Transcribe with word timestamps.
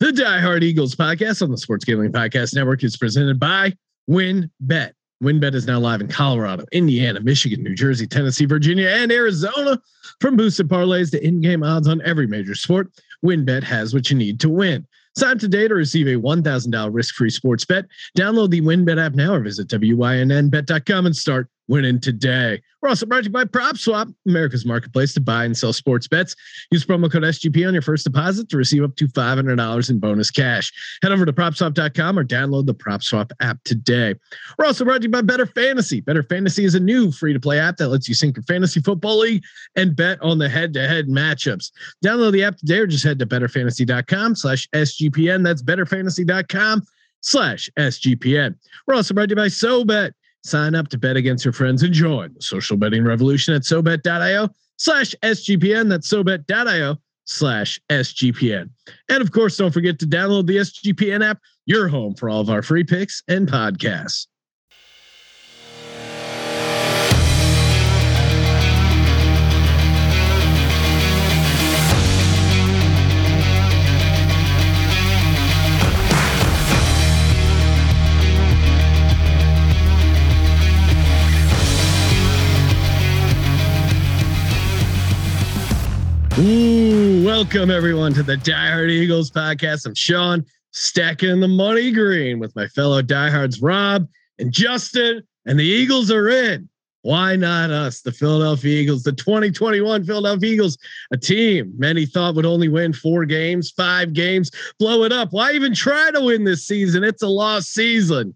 The 0.00 0.12
Die 0.12 0.40
Hard 0.40 0.64
Eagles 0.64 0.94
podcast 0.94 1.42
on 1.42 1.50
the 1.50 1.58
Sports 1.58 1.84
Gambling 1.84 2.10
Podcast 2.10 2.54
Network 2.54 2.82
is 2.82 2.96
presented 2.96 3.38
by 3.38 3.74
WynnBET. 4.08 4.92
WynnBET 5.22 5.54
is 5.54 5.66
now 5.66 5.78
live 5.78 6.00
in 6.00 6.08
Colorado, 6.08 6.64
Indiana, 6.72 7.20
Michigan, 7.20 7.62
New 7.62 7.74
Jersey, 7.74 8.06
Tennessee, 8.06 8.46
Virginia, 8.46 8.88
and 8.88 9.12
Arizona. 9.12 9.78
From 10.22 10.38
boosted 10.38 10.70
parlays 10.70 11.10
to 11.10 11.22
in-game 11.22 11.62
odds 11.62 11.86
on 11.86 12.00
every 12.00 12.26
major 12.26 12.54
sport, 12.54 12.90
WynnBET 13.22 13.62
has 13.62 13.92
what 13.92 14.08
you 14.08 14.16
need 14.16 14.40
to 14.40 14.48
win. 14.48 14.86
Sign 15.18 15.32
up 15.32 15.38
today 15.38 15.68
to 15.68 15.74
receive 15.74 16.06
a 16.06 16.18
$1,000 16.18 16.94
risk-free 16.94 17.28
sports 17.28 17.66
bet. 17.66 17.84
Download 18.16 18.48
the 18.48 18.62
WynnBET 18.62 18.98
app 18.98 19.12
now 19.12 19.34
or 19.34 19.40
visit 19.40 19.68
wynnbet.com 19.68 21.04
and 21.04 21.14
start 21.14 21.50
winning 21.70 22.00
today. 22.00 22.60
We're 22.82 22.88
also 22.88 23.06
brought 23.06 23.20
to 23.20 23.24
you 23.24 23.30
by 23.30 23.44
PropSwap, 23.44 24.12
America's 24.26 24.66
marketplace 24.66 25.14
to 25.14 25.20
buy 25.20 25.44
and 25.44 25.56
sell 25.56 25.72
sports 25.72 26.08
bets. 26.08 26.34
Use 26.70 26.84
promo 26.84 27.10
code 27.10 27.22
SGP 27.22 27.66
on 27.66 27.72
your 27.72 27.82
first 27.82 28.04
deposit 28.04 28.48
to 28.48 28.56
receive 28.56 28.82
up 28.82 28.96
to 28.96 29.06
$500 29.06 29.90
in 29.90 29.98
bonus 30.00 30.30
cash. 30.30 30.72
Head 31.00 31.12
over 31.12 31.24
to 31.24 31.32
PropSwap.com 31.32 32.18
or 32.18 32.24
download 32.24 32.66
the 32.66 32.74
PropSwap 32.74 33.30
app 33.40 33.62
today. 33.64 34.14
We're 34.58 34.66
also 34.66 34.84
brought 34.84 34.98
to 34.98 35.04
you 35.04 35.10
by 35.10 35.22
Better 35.22 35.46
Fantasy. 35.46 36.00
Better 36.00 36.24
Fantasy 36.24 36.64
is 36.64 36.74
a 36.74 36.80
new 36.80 37.12
free-to-play 37.12 37.60
app 37.60 37.76
that 37.76 37.88
lets 37.88 38.08
you 38.08 38.14
sync 38.14 38.36
your 38.36 38.42
fantasy 38.42 38.80
football 38.80 39.18
league 39.18 39.44
and 39.76 39.94
bet 39.94 40.20
on 40.22 40.38
the 40.38 40.48
head-to-head 40.48 41.06
matchups. 41.06 41.70
Download 42.04 42.32
the 42.32 42.42
app 42.42 42.56
today 42.56 42.78
or 42.80 42.86
just 42.86 43.04
head 43.04 43.20
to 43.20 43.26
betterfantasy.com 43.26 44.34
slash 44.34 44.68
SGPN. 44.70 45.44
That's 45.44 45.62
betterfantasy.com 45.62 46.82
slash 47.20 47.70
SGPN. 47.78 48.56
We're 48.86 48.94
also 48.94 49.14
brought 49.14 49.28
to 49.28 49.32
you 49.32 49.36
by 49.36 49.46
SoBet. 49.46 50.12
Sign 50.42 50.74
up 50.74 50.88
to 50.88 50.98
bet 50.98 51.16
against 51.16 51.44
your 51.44 51.52
friends 51.52 51.82
and 51.82 51.92
join 51.92 52.32
the 52.34 52.42
social 52.42 52.76
betting 52.76 53.04
revolution 53.04 53.54
at 53.54 53.62
SoBet.io 53.62 54.48
slash 54.76 55.14
SGPN. 55.22 55.88
That's 55.88 56.08
SoBet.io 56.08 56.96
slash 57.24 57.80
SGPN. 57.90 58.70
And 59.08 59.22
of 59.22 59.32
course, 59.32 59.56
don't 59.56 59.72
forget 59.72 59.98
to 60.00 60.06
download 60.06 60.46
the 60.46 60.56
SGPN 60.56 61.24
app, 61.24 61.38
your 61.66 61.88
home 61.88 62.14
for 62.14 62.28
all 62.28 62.40
of 62.40 62.50
our 62.50 62.62
free 62.62 62.84
picks 62.84 63.22
and 63.28 63.46
podcasts. 63.46 64.26
Ooh, 86.38 87.24
welcome 87.24 87.70
everyone 87.70 88.14
to 88.14 88.22
the 88.22 88.36
Diehard 88.36 88.88
Eagles 88.88 89.30
podcast. 89.30 89.84
I'm 89.84 89.94
Sean, 89.94 90.46
stacking 90.70 91.40
the 91.40 91.48
money 91.48 91.90
green 91.90 92.38
with 92.38 92.54
my 92.54 92.68
fellow 92.68 93.02
diehards 93.02 93.60
Rob 93.60 94.06
and 94.38 94.52
Justin, 94.52 95.22
and 95.44 95.58
the 95.58 95.64
Eagles 95.64 96.10
are 96.10 96.28
in. 96.28 96.68
Why 97.02 97.34
not 97.34 97.70
us, 97.70 98.02
the 98.02 98.12
Philadelphia 98.12 98.80
Eagles, 98.80 99.02
the 99.02 99.12
2021 99.12 100.04
Philadelphia 100.04 100.52
Eagles, 100.52 100.78
a 101.10 101.16
team 101.16 101.74
many 101.76 102.06
thought 102.06 102.36
would 102.36 102.46
only 102.46 102.68
win 102.68 102.92
four 102.92 103.24
games, 103.24 103.72
five 103.72 104.12
games, 104.12 104.50
blow 104.78 105.02
it 105.02 105.12
up. 105.12 105.32
Why 105.32 105.52
even 105.52 105.74
try 105.74 106.10
to 106.12 106.20
win 106.20 106.44
this 106.44 106.64
season? 106.64 107.02
It's 107.02 107.22
a 107.22 107.28
lost 107.28 107.72
season. 107.72 108.34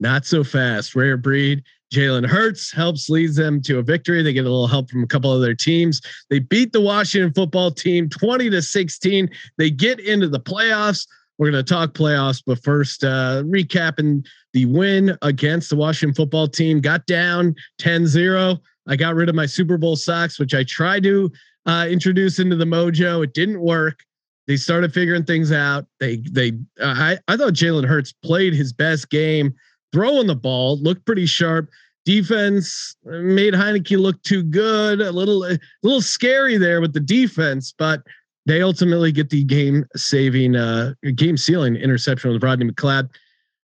Not 0.00 0.26
so 0.26 0.42
fast. 0.42 0.96
Rare 0.96 1.16
breed. 1.16 1.62
Jalen 1.92 2.26
Hurts 2.26 2.72
helps 2.72 3.10
leads 3.10 3.36
them 3.36 3.60
to 3.62 3.78
a 3.78 3.82
victory. 3.82 4.22
They 4.22 4.32
get 4.32 4.46
a 4.46 4.50
little 4.50 4.68
help 4.68 4.90
from 4.90 5.02
a 5.02 5.06
couple 5.06 5.32
of 5.32 5.40
their 5.40 5.54
teams. 5.54 6.00
They 6.28 6.38
beat 6.38 6.72
the 6.72 6.80
Washington 6.80 7.32
football 7.32 7.72
team 7.72 8.08
20 8.08 8.48
to 8.50 8.62
16. 8.62 9.28
They 9.58 9.70
get 9.70 9.98
into 9.98 10.28
the 10.28 10.40
playoffs. 10.40 11.06
We're 11.38 11.50
going 11.50 11.64
to 11.64 11.68
talk 11.68 11.94
playoffs, 11.94 12.42
but 12.46 12.62
first, 12.62 13.02
uh, 13.02 13.42
recapping 13.44 14.26
the 14.52 14.66
win 14.66 15.16
against 15.22 15.70
the 15.70 15.76
Washington 15.76 16.14
football 16.14 16.46
team. 16.46 16.80
Got 16.80 17.06
down 17.06 17.54
10 17.78 18.06
0. 18.06 18.58
I 18.86 18.96
got 18.96 19.14
rid 19.14 19.28
of 19.28 19.34
my 19.34 19.46
Super 19.46 19.78
Bowl 19.78 19.96
socks, 19.96 20.38
which 20.38 20.54
I 20.54 20.64
tried 20.64 21.02
to 21.04 21.30
uh, 21.66 21.86
introduce 21.88 22.38
into 22.38 22.56
the 22.56 22.66
mojo. 22.66 23.24
It 23.24 23.34
didn't 23.34 23.60
work. 23.60 24.00
They 24.46 24.56
started 24.56 24.92
figuring 24.92 25.24
things 25.24 25.50
out. 25.50 25.86
They, 25.98 26.16
they, 26.30 26.52
uh, 26.80 26.94
I, 26.96 27.18
I 27.28 27.36
thought 27.36 27.54
Jalen 27.54 27.86
Hurts 27.86 28.12
played 28.12 28.52
his 28.52 28.72
best 28.72 29.08
game 29.10 29.54
throwing 29.92 30.26
the 30.26 30.34
ball, 30.34 30.78
looked 30.80 31.04
pretty 31.06 31.26
sharp. 31.26 31.68
Defense 32.04 32.96
made 33.04 33.54
Heinicke 33.54 33.98
look 33.98 34.22
too 34.22 34.42
good, 34.42 35.00
a 35.00 35.12
little 35.12 35.44
a 35.44 35.58
little 35.82 36.00
scary 36.00 36.56
there 36.56 36.80
with 36.80 36.94
the 36.94 37.00
defense, 37.00 37.74
but 37.76 38.02
they 38.46 38.62
ultimately 38.62 39.12
get 39.12 39.30
the 39.30 39.44
game 39.44 39.84
saving, 39.94 40.56
uh, 40.56 40.94
game 41.14 41.36
sealing 41.36 41.76
interception 41.76 42.32
with 42.32 42.42
Rodney 42.42 42.70
McLeod. 42.70 43.10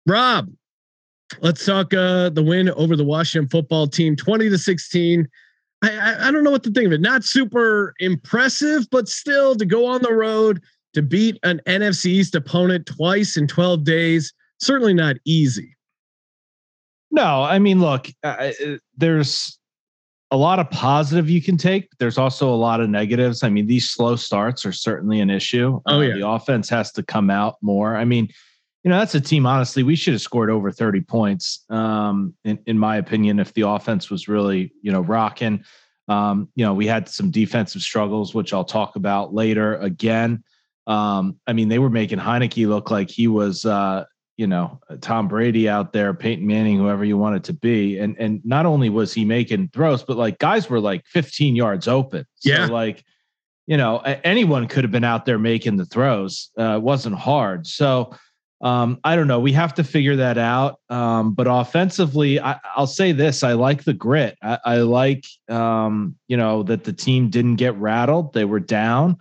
Rob, 0.05 0.51
let's 1.41 1.65
talk 1.65 1.93
uh, 1.93 2.29
the 2.29 2.43
win 2.43 2.69
over 2.71 2.95
the 2.95 3.05
Washington 3.05 3.49
football 3.49 3.87
team, 3.87 4.15
twenty 4.15 4.49
to 4.49 4.57
sixteen. 4.57 5.27
I, 5.81 5.97
I, 5.97 6.27
I 6.27 6.31
don't 6.31 6.43
know 6.43 6.51
what 6.51 6.63
to 6.63 6.71
think 6.71 6.87
of 6.87 6.93
it. 6.93 7.01
Not 7.01 7.23
super 7.23 7.93
impressive, 7.99 8.87
but 8.91 9.07
still 9.07 9.55
to 9.55 9.65
go 9.65 9.85
on 9.85 10.01
the 10.01 10.13
road 10.13 10.61
to 10.93 11.01
beat 11.01 11.39
an 11.43 11.61
NFC 11.67 12.07
East 12.07 12.35
opponent 12.35 12.85
twice 12.85 13.37
in 13.37 13.47
twelve 13.47 13.85
days, 13.85 14.33
certainly 14.59 14.93
not 14.93 15.15
easy. 15.25 15.74
No, 17.15 17.43
I 17.43 17.59
mean, 17.59 17.79
look, 17.79 18.09
uh, 18.25 18.27
uh, 18.27 18.77
there's 18.97 19.57
a 20.31 20.37
lot 20.37 20.59
of 20.59 20.69
positive 20.69 21.29
you 21.29 21.41
can 21.41 21.55
take. 21.55 21.87
There's 21.97 22.17
also 22.17 22.53
a 22.53 22.55
lot 22.55 22.81
of 22.81 22.89
negatives. 22.89 23.41
I 23.41 23.47
mean, 23.47 23.67
these 23.67 23.89
slow 23.89 24.17
starts 24.17 24.65
are 24.65 24.73
certainly 24.73 25.21
an 25.21 25.29
issue. 25.29 25.79
Oh 25.85 26.01
yeah, 26.01 26.15
uh, 26.15 26.17
the 26.17 26.27
offense 26.27 26.67
has 26.67 26.91
to 26.91 27.03
come 27.03 27.29
out 27.29 27.55
more. 27.61 27.95
I 27.95 28.03
mean, 28.03 28.27
you 28.83 28.89
know, 28.89 28.99
that's 28.99 29.15
a 29.15 29.21
team. 29.21 29.45
Honestly, 29.45 29.81
we 29.81 29.95
should 29.95 30.13
have 30.13 30.21
scored 30.21 30.49
over 30.49 30.73
30 30.73 31.01
points. 31.03 31.63
Um, 31.69 32.33
in, 32.43 32.59
in 32.65 32.77
my 32.77 32.97
opinion, 32.97 33.39
if 33.39 33.53
the 33.53 33.61
offense 33.61 34.09
was 34.09 34.27
really, 34.27 34.73
you 34.81 34.91
know, 34.91 34.99
rocking. 34.99 35.63
Um, 36.09 36.49
you 36.55 36.65
know, 36.65 36.73
we 36.73 36.85
had 36.85 37.07
some 37.07 37.31
defensive 37.31 37.81
struggles, 37.81 38.35
which 38.35 38.51
I'll 38.51 38.65
talk 38.65 38.97
about 38.97 39.33
later. 39.33 39.77
Again, 39.77 40.43
um, 40.85 41.39
I 41.47 41.53
mean, 41.53 41.69
they 41.69 41.79
were 41.79 41.89
making 41.89 42.19
Heinicke 42.19 42.67
look 42.67 42.91
like 42.91 43.09
he 43.09 43.29
was, 43.29 43.65
uh, 43.65 44.03
you 44.37 44.47
know 44.47 44.79
Tom 45.01 45.27
Brady 45.27 45.69
out 45.69 45.93
there, 45.93 46.13
Peyton 46.13 46.45
Manning, 46.45 46.77
whoever 46.77 47.05
you 47.05 47.17
want 47.17 47.37
it 47.37 47.43
to 47.45 47.53
be, 47.53 47.97
and 47.99 48.15
and 48.19 48.41
not 48.45 48.65
only 48.65 48.89
was 48.89 49.13
he 49.13 49.25
making 49.25 49.69
throws, 49.69 50.03
but 50.03 50.17
like 50.17 50.39
guys 50.39 50.69
were 50.69 50.79
like 50.79 51.05
15 51.05 51.55
yards 51.55 51.87
open. 51.87 52.25
So 52.35 52.49
yeah, 52.49 52.65
like 52.65 53.03
you 53.67 53.77
know 53.77 53.99
anyone 53.99 54.67
could 54.67 54.83
have 54.83 54.91
been 54.91 55.03
out 55.03 55.25
there 55.25 55.39
making 55.39 55.77
the 55.77 55.85
throws. 55.85 56.49
Uh, 56.59 56.75
it 56.75 56.81
wasn't 56.81 57.15
hard. 57.15 57.65
So 57.67 58.13
um, 58.61 58.99
I 59.03 59.15
don't 59.15 59.27
know. 59.27 59.39
We 59.39 59.51
have 59.53 59.73
to 59.75 59.83
figure 59.83 60.15
that 60.15 60.37
out. 60.37 60.79
Um, 60.89 61.33
but 61.33 61.47
offensively, 61.47 62.39
I, 62.39 62.59
will 62.77 62.87
say 62.87 63.11
this: 63.11 63.43
I 63.43 63.53
like 63.53 63.83
the 63.83 63.93
grit. 63.93 64.37
I, 64.41 64.59
I 64.65 64.77
like 64.77 65.25
um, 65.49 66.15
you 66.27 66.37
know 66.37 66.63
that 66.63 66.83
the 66.83 66.93
team 66.93 67.29
didn't 67.29 67.55
get 67.55 67.75
rattled. 67.75 68.33
They 68.33 68.45
were 68.45 68.59
down. 68.59 69.17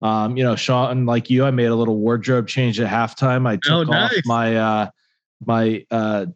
Um, 0.00 0.36
you 0.36 0.44
know, 0.44 0.54
Sean, 0.54 1.06
like 1.06 1.28
you, 1.28 1.44
I 1.44 1.50
made 1.50 1.66
a 1.66 1.74
little 1.74 1.96
wardrobe 1.96 2.46
change 2.46 2.78
at 2.78 2.88
halftime. 2.88 3.48
I 3.48 3.56
took 3.56 3.72
oh, 3.72 3.82
nice. 3.82 4.18
off 4.18 4.22
my 4.24 4.56
uh 4.56 4.90
my 5.44 5.84
uh 5.90 6.26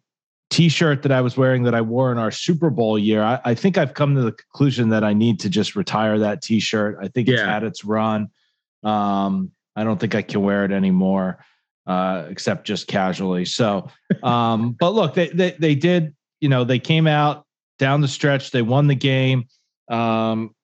t-shirt 0.53 1.03
that 1.03 1.13
I 1.13 1.23
was 1.23 1.37
wearing 1.37 1.63
that 1.63 1.75
I 1.75 1.81
wore 1.81 2.13
in 2.13 2.19
our 2.19 2.31
Super 2.31 2.69
Bowl 2.69 2.99
year. 2.99 3.23
I, 3.23 3.41
I 3.43 3.55
think 3.55 3.79
I've 3.79 3.95
come 3.95 4.15
to 4.15 4.21
the 4.21 4.33
conclusion 4.33 4.91
that 4.91 5.03
I 5.03 5.15
need 5.15 5.41
to 5.41 5.49
just 5.49 5.75
retire 5.75 6.19
that 6.19 6.43
t-shirt. 6.43 6.99
I 7.01 7.09
think 7.09 7.27
yeah. 7.27 7.35
it's 7.35 7.43
had 7.43 7.63
its 7.65 7.85
run. 7.87 8.29
Um, 8.83 9.53
I 9.75 9.83
don't 9.85 9.99
think 9.99 10.15
I 10.15 10.21
can 10.21 10.43
wear 10.43 10.67
it 10.67 10.71
anymore, 10.71 11.43
uh, 11.87 12.27
except 12.29 12.67
just 12.67 12.87
casually. 12.87 13.47
So, 13.47 13.89
um, 14.23 14.73
but 14.73 14.91
look, 14.91 15.15
they, 15.15 15.29
they, 15.29 15.53
they 15.59 15.75
did, 15.75 16.15
you 16.41 16.51
know, 16.51 16.65
they 16.65 16.79
came 16.79 17.07
out 17.07 17.47
down 17.79 18.03
the 18.03 18.09
stretch, 18.09 18.51
they 18.51 18.63
won 18.63 18.89
the 18.89 18.95
game. 18.95 19.45
Um, 19.89 20.55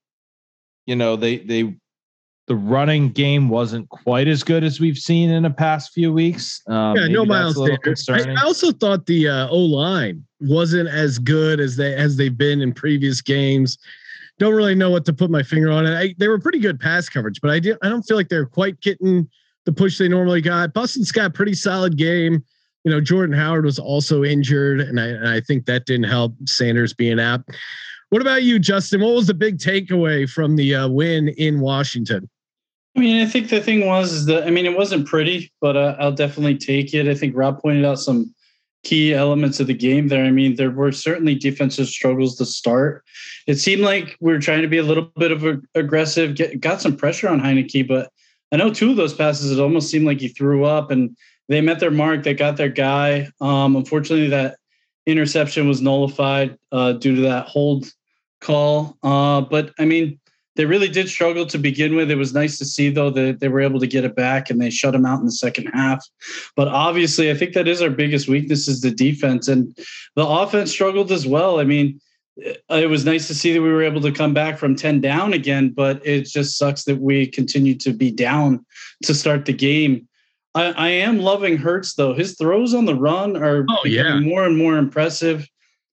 you 0.85 0.97
know, 0.97 1.17
they, 1.17 1.39
they 1.39 1.77
the 2.49 2.57
running 2.57 3.11
game 3.11 3.51
wasn't 3.51 3.89
quite 3.91 4.27
as 4.27 4.43
good 4.43 4.65
as 4.65 4.81
we've 4.81 4.97
seen 4.97 5.29
in 5.31 5.43
the 5.43 5.51
past 5.51 5.93
few 5.93 6.11
weeks. 6.11 6.62
Um, 6.67 6.97
yeah, 6.97 7.06
no 7.06 7.27
Miles 7.27 7.56
Sanders. 7.56 8.09
I, 8.09 8.33
I, 8.33 8.43
also 8.43 8.73
thought 8.73 9.05
the 9.05 9.29
uh, 9.29 9.49
O 9.49 9.59
line 9.59 10.25
wasn't 10.41 10.89
as 10.89 11.19
good 11.19 11.61
as 11.61 11.77
they 11.77 11.95
as 11.95 12.17
they've 12.17 12.37
been 12.37 12.62
in 12.62 12.73
previous 12.73 13.21
games. 13.21 13.77
Don't 14.39 14.55
really 14.55 14.75
know 14.75 14.91
what 14.91 15.05
to 15.05 15.12
put 15.12 15.31
my 15.31 15.43
finger 15.43 15.71
on 15.71 15.85
it. 15.85 15.95
I, 15.95 16.15
they 16.17 16.27
were 16.27 16.39
pretty 16.39 16.59
good 16.59 16.81
pass 16.81 17.09
coverage, 17.09 17.41
but 17.43 17.50
I 17.50 17.61
did 17.61 17.77
I 17.83 17.91
don't 17.91 18.03
feel 18.03 18.17
like 18.17 18.29
they're 18.29 18.47
quite 18.47 18.81
getting 18.81 19.29
the 19.67 19.73
push 19.73 19.99
they 19.99 20.09
normally 20.09 20.41
got. 20.41 20.73
Boston 20.73 21.05
Scott 21.05 21.35
pretty 21.35 21.55
solid 21.55 21.99
game. 21.99 22.43
You 22.85 22.93
know, 22.93 23.01
Jordan 23.01 23.37
Howard 23.37 23.67
was 23.67 23.79
also 23.79 24.25
injured, 24.25 24.81
and 24.81 24.99
I, 24.99 25.06
and 25.09 25.29
I 25.29 25.41
think 25.43 25.67
that 25.67 25.85
didn't 25.85 26.09
help 26.09 26.33
Sanders 26.47 26.94
being 26.94 27.21
out. 27.21 27.43
What 28.09 28.23
about 28.23 28.43
you, 28.43 28.59
Justin? 28.59 29.03
What 29.03 29.15
was 29.15 29.27
the 29.27 29.35
big 29.35 29.59
takeaway 29.59 30.27
from 30.27 30.56
the 30.56 30.75
uh, 30.75 30.89
win 30.89 31.29
in 31.29 31.61
Washington? 31.61 32.31
I 32.99 33.00
mean, 33.00 33.23
I 33.23 33.27
think 33.27 33.49
the 33.49 33.61
thing 33.61 33.87
was 33.87 34.27
that 34.27 34.45
I 34.45 34.50
mean, 34.50 34.67
it 34.67 34.77
wasn't 34.77 35.06
pretty, 35.06 35.53
but 35.61 35.77
uh, 35.77 35.95
I'll 36.00 36.12
definitely 36.12 36.59
take 36.59 36.93
it. 36.95 37.06
I 37.06 37.15
think 37.15 37.37
Rob 37.37 37.62
pointed 37.62 37.85
out 37.85 38.00
some 38.00 38.35
key 38.83 39.15
elements 39.15 39.61
of 39.61 39.69
the 39.69 39.75
game 39.75 40.09
there. 40.09 40.25
I 40.25 40.33
mean, 40.33 40.56
there 40.56 40.71
were 40.71 40.91
certainly 40.91 41.37
defensive 41.37 41.87
struggles 41.87 42.37
to 42.39 42.45
start. 42.45 43.05
It 43.47 43.56
seemed 43.56 43.83
like 43.83 44.17
we 44.21 44.33
were 44.33 44.41
trying 44.41 44.62
to 44.62 44.69
be 44.69 44.79
a 44.79 44.83
little 44.83 45.12
bit 45.17 45.31
of 45.31 45.45
a, 45.45 45.61
aggressive, 45.77 46.35
get, 46.35 46.61
got 46.61 46.81
some 46.81 46.97
pressure 46.97 47.29
on 47.29 47.41
Heinicke, 47.41 47.87
but 47.87 48.11
I 48.50 48.56
know 48.56 48.73
two 48.73 48.91
of 48.91 48.97
those 48.97 49.15
passes, 49.15 49.53
it 49.53 49.61
almost 49.61 49.91
seemed 49.91 50.06
like 50.06 50.21
he 50.21 50.29
threw 50.29 50.65
up 50.65 50.91
and 50.91 51.17
they 51.49 51.61
met 51.61 51.79
their 51.79 51.91
mark. 51.91 52.25
They 52.25 52.35
got 52.35 52.56
their 52.56 52.69
guy. 52.69 53.29
Um, 53.41 53.77
unfortunately, 53.77 54.29
that 54.29 54.56
interception 55.06 55.69
was 55.69 55.81
nullified 55.81 56.59
uh, 56.73 56.94
due 56.94 57.15
to 57.15 57.23
that 57.23 57.47
hold 57.47 57.93
call. 58.41 58.97
Uh, 59.03 59.43
but 59.43 59.73
I 59.79 59.85
mean, 59.85 60.19
they 60.58 60.66
really 60.66 60.88
did 60.88 61.08
struggle 61.08 61.46
to 61.46 61.56
begin 61.56 61.94
with. 61.94 62.10
It 62.10 62.16
was 62.16 62.34
nice 62.34 62.58
to 62.58 62.64
see 62.64 62.90
though 62.90 63.10
that 63.10 63.38
they 63.38 63.46
were 63.46 63.60
able 63.60 63.78
to 63.78 63.87
get 63.87 64.05
it 64.05 64.16
back 64.16 64.50
and 64.50 64.60
they 64.60 64.70
shut 64.70 64.93
them 64.93 65.06
out 65.06 65.20
in 65.20 65.25
the 65.25 65.31
second 65.31 65.66
half. 65.66 66.05
But 66.56 66.66
obviously, 66.66 67.31
I 67.31 67.34
think 67.34 67.55
that 67.55 67.69
is 67.69 67.81
our 67.81 67.90
biggest 67.90 68.26
weakness 68.26 68.66
is 68.66 68.81
the 68.81 68.90
defense 68.90 69.46
and 69.46 69.72
the 70.16 70.26
offense 70.26 70.72
struggled 70.72 71.12
as 71.12 71.28
well. 71.28 71.60
I 71.60 71.64
mean, 71.64 72.00
it 72.37 72.90
was 72.90 73.05
nice 73.05 73.28
to 73.28 73.37
see 73.37 73.52
that 73.52 73.62
we 73.62 73.70
were 73.70 73.84
able 73.84 74.00
to 74.00 74.10
come 74.10 74.34
back 74.34 74.58
from 74.58 74.75
10 74.75 75.00
down 75.00 75.32
again, 75.32 75.70
but 75.70 76.05
it 76.05 76.22
just 76.22 76.58
sucks 76.58 76.82
that 76.84 77.00
we 77.00 77.28
continue 77.28 77.76
to 77.76 77.93
be 77.93 78.10
down 78.10 78.66
to 79.05 79.14
start 79.14 79.44
the 79.44 79.52
game. 79.52 80.08
I, 80.56 80.72
I 80.72 80.88
am 80.88 81.20
loving 81.20 81.56
Hurts 81.56 81.94
though. 81.94 82.14
His 82.14 82.37
throws 82.37 82.75
on 82.75 82.84
the 82.84 82.96
run 82.96 83.37
are 83.37 83.64
oh, 83.70 83.84
yeah. 83.84 84.19
more 84.19 84.44
and 84.44 84.58
more 84.58 84.76
impressive. 84.76 85.49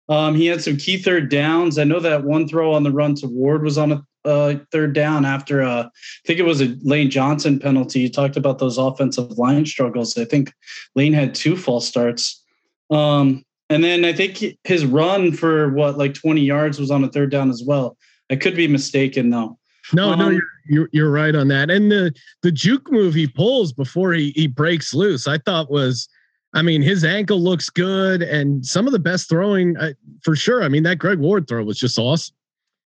Um, 0.09 0.33
he 0.33 0.47
had 0.47 0.63
some 0.63 0.77
key 0.77 0.97
third 0.97 1.29
downs. 1.29 1.77
I 1.77 1.83
know 1.83 1.99
that 1.99 2.23
one 2.23 2.47
throw 2.47 2.73
on 2.73 2.81
the 2.81 2.91
run 2.91 3.13
to 3.15 3.27
Ward 3.27 3.63
was 3.63 3.77
on 3.77 3.91
a 3.91 4.03
uh, 4.25 4.55
third 4.71 4.93
down 4.93 5.25
after 5.25 5.61
a, 5.61 5.69
I 5.69 5.89
think 6.25 6.39
it 6.39 6.45
was 6.45 6.61
a 6.61 6.75
Lane 6.81 7.09
Johnson 7.09 7.59
penalty. 7.59 8.01
You 8.01 8.09
talked 8.09 8.37
about 8.37 8.59
those 8.59 8.77
offensive 8.77 9.37
line 9.37 9.65
struggles. 9.65 10.17
I 10.17 10.25
think 10.25 10.53
Lane 10.95 11.13
had 11.13 11.35
two 11.35 11.55
false 11.55 11.87
starts. 11.87 12.43
Um, 12.89 13.45
and 13.69 13.83
then 13.83 14.05
I 14.05 14.13
think 14.13 14.43
his 14.63 14.85
run 14.85 15.31
for 15.31 15.69
what 15.73 15.97
like 15.97 16.13
20 16.13 16.41
yards 16.41 16.79
was 16.79 16.91
on 16.91 17.03
a 17.03 17.09
third 17.09 17.31
down 17.31 17.49
as 17.49 17.63
well. 17.65 17.97
I 18.29 18.35
could 18.35 18.55
be 18.55 18.67
mistaken 18.67 19.29
though. 19.29 19.57
No, 19.93 20.09
um, 20.09 20.19
no, 20.19 20.29
you're, 20.29 20.41
you're, 20.67 20.89
you're 20.91 21.11
right 21.11 21.35
on 21.35 21.47
that. 21.49 21.69
And 21.69 21.91
the 21.91 22.13
the 22.41 22.51
juke 22.51 22.91
move 22.91 23.13
he 23.13 23.27
pulls 23.27 23.71
before 23.71 24.13
he 24.13 24.31
he 24.31 24.47
breaks 24.47 24.93
loose, 24.93 25.27
I 25.27 25.37
thought 25.37 25.69
was, 25.69 26.09
I 26.53 26.61
mean, 26.61 26.81
his 26.81 27.03
ankle 27.03 27.39
looks 27.39 27.69
good, 27.69 28.23
and 28.23 28.65
some 28.65 28.87
of 28.87 28.93
the 28.93 28.99
best 28.99 29.29
throwing 29.29 29.77
uh, 29.77 29.93
for 30.23 30.35
sure. 30.35 30.63
I 30.63 30.69
mean, 30.69 30.83
that 30.83 30.97
Greg 30.97 31.19
Ward 31.19 31.47
throw 31.47 31.63
was 31.63 31.77
just 31.77 31.99
awesome. 31.99 32.35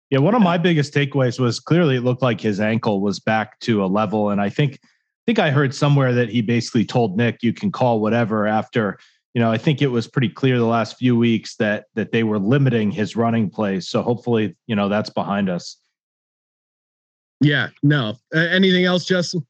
Yeah, 0.09 0.19
one 0.19 0.35
of 0.35 0.41
my 0.41 0.57
biggest 0.57 0.93
takeaways 0.93 1.39
was 1.39 1.59
clearly 1.59 1.97
it 1.97 2.01
looked 2.01 2.21
like 2.21 2.39
his 2.39 2.59
ankle 2.59 3.01
was 3.01 3.19
back 3.19 3.59
to 3.61 3.83
a 3.83 3.87
level, 3.87 4.29
and 4.29 4.39
I 4.39 4.49
think 4.49 4.79
I 4.83 5.23
think 5.25 5.39
I 5.39 5.49
heard 5.51 5.75
somewhere 5.75 6.13
that 6.13 6.29
he 6.29 6.41
basically 6.41 6.85
told 6.85 7.17
Nick, 7.17 7.43
"You 7.43 7.51
can 7.53 7.71
call 7.71 7.99
whatever." 7.99 8.47
After 8.47 8.97
you 9.33 9.41
know, 9.41 9.51
I 9.51 9.57
think 9.57 9.81
it 9.81 9.87
was 9.87 10.07
pretty 10.07 10.29
clear 10.29 10.57
the 10.57 10.65
last 10.65 10.97
few 10.97 11.15
weeks 11.17 11.57
that 11.57 11.85
that 11.95 12.11
they 12.11 12.23
were 12.23 12.39
limiting 12.39 12.89
his 12.89 13.15
running 13.15 13.49
plays. 13.49 13.89
So 13.89 14.01
hopefully, 14.01 14.55
you 14.65 14.75
know, 14.75 14.87
that's 14.89 15.09
behind 15.09 15.49
us. 15.49 15.77
Yeah. 17.41 17.67
No. 17.83 18.15
Uh, 18.33 18.39
anything 18.39 18.85
else, 18.85 19.05
Justin? 19.05 19.45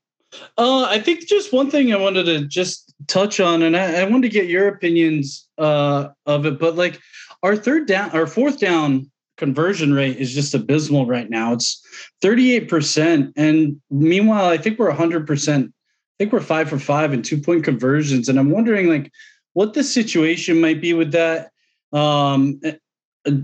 Uh, 0.57 0.83
I 0.83 0.99
think 0.99 1.25
just 1.25 1.53
one 1.53 1.71
thing 1.71 1.93
I 1.93 1.97
wanted 1.97 2.25
to 2.25 2.45
just 2.45 2.93
touch 3.07 3.39
on, 3.39 3.61
and 3.63 3.77
I, 3.77 4.01
I 4.01 4.03
wanted 4.03 4.23
to 4.23 4.33
get 4.33 4.47
your 4.47 4.67
opinions 4.67 5.47
uh, 5.57 6.09
of 6.25 6.45
it. 6.45 6.59
But 6.59 6.75
like 6.75 6.99
our 7.43 7.55
third 7.55 7.87
down, 7.87 8.09
our 8.11 8.27
fourth 8.27 8.59
down 8.59 9.09
conversion 9.37 9.93
rate 9.93 10.17
is 10.17 10.33
just 10.33 10.53
abysmal 10.53 11.05
right 11.05 11.29
now. 11.29 11.53
It's 11.53 11.81
38%. 12.21 13.31
And 13.35 13.79
meanwhile, 13.89 14.47
I 14.47 14.57
think 14.57 14.79
we're 14.79 14.91
100%. 14.91 15.65
I 15.65 15.71
think 16.19 16.33
we're 16.33 16.41
five 16.41 16.67
for 16.67 16.79
five 16.79 17.13
in 17.13 17.21
two 17.21 17.39
point 17.39 17.63
conversions. 17.63 18.27
And 18.27 18.39
I'm 18.39 18.49
wondering, 18.49 18.87
like, 18.87 19.11
what 19.53 19.73
the 19.73 19.83
situation 19.83 20.59
might 20.59 20.81
be 20.81 20.93
with 20.93 21.11
that. 21.11 21.51
Um, 21.93 22.59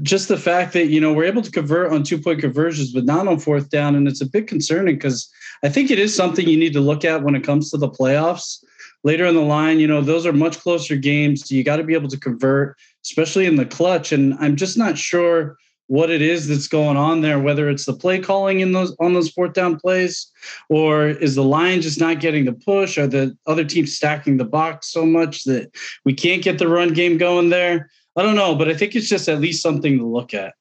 just 0.02 0.28
the 0.28 0.38
fact 0.38 0.74
that, 0.74 0.88
you 0.88 1.00
know, 1.00 1.14
we're 1.14 1.26
able 1.26 1.42
to 1.42 1.52
convert 1.52 1.92
on 1.92 2.04
two 2.04 2.18
point 2.18 2.40
conversions, 2.40 2.92
but 2.92 3.06
not 3.06 3.28
on 3.28 3.40
fourth 3.40 3.70
down. 3.70 3.96
And 3.96 4.08
it's 4.08 4.22
a 4.22 4.30
bit 4.30 4.48
concerning 4.48 4.96
because 4.96 5.30
I 5.64 5.70
think 5.70 5.92
it 5.92 6.00
is 6.00 6.16
something 6.16 6.48
you 6.48 6.58
need 6.58 6.74
to 6.74 6.82
look 6.82 7.06
at 7.06 7.24
when 7.24 7.36
it 7.36 7.44
comes 7.44 7.70
to 7.72 7.78
the 7.78 7.90
playoffs 7.90 8.64
later 9.04 9.26
in 9.26 9.36
the 9.36 9.42
line. 9.42 9.80
You 9.80 9.88
know, 9.88 10.02
those 10.02 10.26
are 10.26 10.34
much 10.34 10.60
closer 10.60 10.96
games. 10.96 11.52
You 11.52 11.64
got 11.64 11.78
to 11.78 11.84
be 11.84 11.94
able 11.94 12.10
to 12.10 12.20
convert, 12.20 12.78
especially 13.06 13.46
in 13.46 13.56
the 13.56 13.66
clutch. 13.66 14.12
And 14.12 14.36
I'm 14.40 14.56
just 14.56 14.78
not 14.78 14.98
sure 14.98 15.58
what 15.94 16.10
it 16.10 16.24
is 16.24 16.48
that's 16.48 16.68
going 16.68 16.98
on 16.98 17.22
there, 17.22 17.38
whether 17.38 17.70
it's 17.70 17.86
the 17.86 17.94
play 17.94 18.18
calling 18.18 18.62
in 18.62 18.72
those 18.72 18.96
on 19.00 19.14
those 19.14 19.30
fourth 19.30 19.54
down 19.54 19.80
plays, 19.80 20.26
or 20.68 21.06
is 21.06 21.36
the 21.36 21.44
line 21.44 21.82
just 21.82 22.00
not 22.00 22.20
getting 22.20 22.46
the 22.46 22.52
push, 22.52 22.98
or 22.98 23.06
the 23.06 23.38
other 23.46 23.64
team 23.64 23.86
stacking 23.86 24.38
the 24.38 24.44
box 24.44 24.92
so 24.92 25.06
much 25.06 25.44
that 25.44 25.70
we 26.04 26.12
can't 26.12 26.42
get 26.42 26.58
the 26.58 26.68
run 26.68 26.94
game 26.94 27.20
going 27.20 27.52
there. 27.52 27.92
I 28.18 28.24
don't 28.24 28.34
know, 28.34 28.56
but 28.56 28.68
I 28.70 28.74
think 28.74 28.96
it's 28.96 29.08
just 29.08 29.30
at 29.30 29.40
least 29.40 29.62
something 29.62 30.00
to 30.00 30.06
look 30.06 30.34
at. 30.34 30.56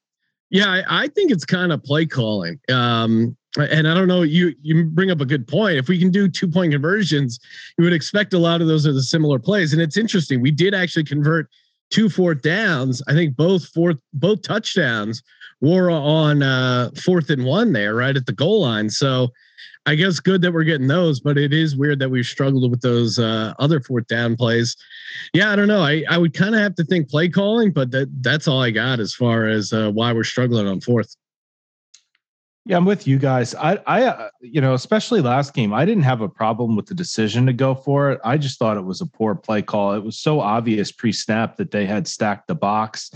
Yeah, 0.51 0.67
I, 0.67 1.05
I 1.05 1.07
think 1.07 1.31
it's 1.31 1.45
kind 1.45 1.71
of 1.71 1.83
play 1.83 2.05
calling. 2.05 2.59
Um, 2.71 3.35
and 3.57 3.87
I 3.87 3.95
don't 3.95 4.07
know, 4.07 4.21
you 4.21 4.53
you 4.61 4.83
bring 4.83 5.09
up 5.09 5.19
a 5.19 5.25
good 5.25 5.47
point. 5.47 5.77
If 5.77 5.87
we 5.87 5.97
can 5.97 6.11
do 6.11 6.29
two 6.29 6.47
point 6.47 6.73
conversions, 6.73 7.39
you 7.79 7.85
would 7.85 7.93
expect 7.93 8.35
a 8.35 8.39
lot 8.39 8.61
of 8.61 8.67
those 8.67 8.85
are 8.85 8.93
the 8.93 9.01
similar 9.01 9.39
plays. 9.39 9.73
And 9.73 9.81
it's 9.81 9.97
interesting. 9.97 10.41
We 10.41 10.51
did 10.51 10.75
actually 10.75 11.05
convert 11.05 11.49
two 11.93 12.09
fourth 12.09 12.41
downs. 12.41 13.01
I 13.07 13.13
think 13.13 13.35
both 13.35 13.67
fourth 13.67 13.97
both 14.13 14.41
touchdowns 14.41 15.21
were 15.61 15.89
on 15.89 16.43
uh, 16.43 16.89
fourth 17.05 17.29
and 17.29 17.45
one 17.45 17.71
there, 17.71 17.95
right 17.95 18.17
at 18.17 18.25
the 18.25 18.33
goal 18.33 18.61
line. 18.61 18.89
So 18.89 19.29
I 19.85 19.95
guess 19.95 20.19
good 20.19 20.41
that 20.41 20.53
we're 20.53 20.63
getting 20.63 20.87
those, 20.87 21.19
but 21.19 21.37
it 21.37 21.53
is 21.53 21.75
weird 21.75 21.99
that 21.99 22.09
we've 22.09 22.25
struggled 22.25 22.69
with 22.71 22.81
those 22.81 23.19
uh, 23.19 23.53
other 23.59 23.79
fourth 23.81 24.07
down 24.07 24.35
plays. 24.35 24.75
Yeah, 25.33 25.51
I 25.51 25.55
don't 25.55 25.67
know. 25.67 25.81
I, 25.81 26.03
I 26.09 26.17
would 26.17 26.33
kind 26.33 26.55
of 26.55 26.61
have 26.61 26.75
to 26.75 26.83
think 26.83 27.09
play 27.09 27.29
calling, 27.29 27.71
but 27.71 27.91
that 27.91 28.09
that's 28.21 28.47
all 28.47 28.61
I 28.61 28.71
got 28.71 28.99
as 28.99 29.13
far 29.13 29.47
as 29.47 29.71
uh, 29.71 29.91
why 29.91 30.13
we're 30.13 30.23
struggling 30.23 30.67
on 30.67 30.81
fourth. 30.81 31.15
Yeah, 32.65 32.77
I'm 32.77 32.85
with 32.85 33.05
you 33.05 33.19
guys. 33.19 33.53
I, 33.55 33.77
I, 33.85 34.03
uh, 34.03 34.29
you 34.39 34.61
know, 34.61 34.73
especially 34.73 35.19
last 35.19 35.53
game, 35.53 35.73
I 35.73 35.83
didn't 35.83 36.03
have 36.03 36.21
a 36.21 36.29
problem 36.29 36.77
with 36.77 36.85
the 36.85 36.95
decision 36.95 37.45
to 37.47 37.53
go 37.53 37.75
for 37.75 38.11
it. 38.11 38.21
I 38.23 38.37
just 38.37 38.57
thought 38.57 38.77
it 38.77 38.85
was 38.85 39.01
a 39.01 39.05
poor 39.05 39.35
play 39.35 39.61
call. 39.61 39.93
It 39.93 40.03
was 40.03 40.17
so 40.17 40.39
obvious 40.39 40.89
pre-snap 40.89 41.57
that 41.57 41.71
they 41.71 41.85
had 41.85 42.07
stacked 42.07 42.47
the 42.47 42.55
box, 42.55 43.11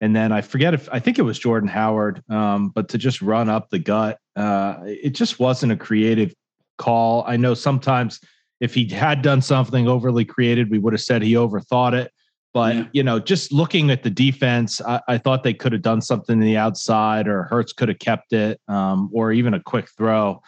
and 0.00 0.16
then 0.16 0.32
I 0.32 0.40
forget 0.40 0.74
if 0.74 0.88
I 0.90 0.98
think 0.98 1.18
it 1.18 1.22
was 1.22 1.38
Jordan 1.38 1.68
Howard, 1.68 2.24
um, 2.28 2.70
but 2.70 2.88
to 2.88 2.98
just 2.98 3.22
run 3.22 3.48
up 3.48 3.70
the 3.70 3.78
gut, 3.78 4.18
uh, 4.34 4.78
it 4.84 5.10
just 5.10 5.38
wasn't 5.38 5.72
a 5.72 5.76
creative 5.76 6.34
call. 6.76 7.24
I 7.26 7.36
know 7.36 7.54
sometimes 7.54 8.20
if 8.60 8.74
he 8.74 8.88
had 8.88 9.22
done 9.22 9.42
something 9.42 9.86
overly 9.86 10.24
creative, 10.24 10.70
we 10.70 10.78
would 10.78 10.92
have 10.92 11.00
said 11.00 11.22
he 11.22 11.34
overthought 11.34 11.92
it. 11.92 12.12
But 12.54 12.76
yeah. 12.76 12.84
you 12.92 13.02
know, 13.02 13.18
just 13.18 13.52
looking 13.52 13.90
at 13.90 14.02
the 14.02 14.10
defense, 14.10 14.80
I, 14.80 15.00
I 15.08 15.18
thought 15.18 15.42
they 15.42 15.54
could 15.54 15.72
have 15.72 15.82
done 15.82 16.00
something 16.00 16.40
in 16.40 16.46
the 16.46 16.56
outside, 16.56 17.28
or 17.28 17.44
Hurts 17.44 17.72
could 17.72 17.88
have 17.88 17.98
kept 17.98 18.32
it, 18.32 18.60
um, 18.68 19.10
or 19.12 19.32
even 19.32 19.54
a 19.54 19.60
quick 19.60 19.88
throw. 19.96 20.40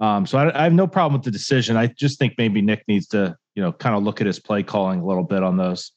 Um, 0.00 0.26
so 0.26 0.38
I, 0.38 0.60
I, 0.60 0.62
have 0.62 0.72
no 0.72 0.86
problem 0.86 1.18
with 1.18 1.24
the 1.24 1.30
decision. 1.32 1.76
I 1.76 1.88
just 1.88 2.18
think 2.20 2.34
maybe 2.38 2.62
Nick 2.62 2.84
needs 2.86 3.08
to, 3.08 3.36
you 3.56 3.62
know, 3.62 3.72
kind 3.72 3.96
of 3.96 4.04
look 4.04 4.20
at 4.20 4.28
his 4.28 4.38
play 4.38 4.62
calling 4.62 5.00
a 5.00 5.04
little 5.06 5.24
bit 5.24 5.42
on 5.42 5.56
those. 5.56 5.90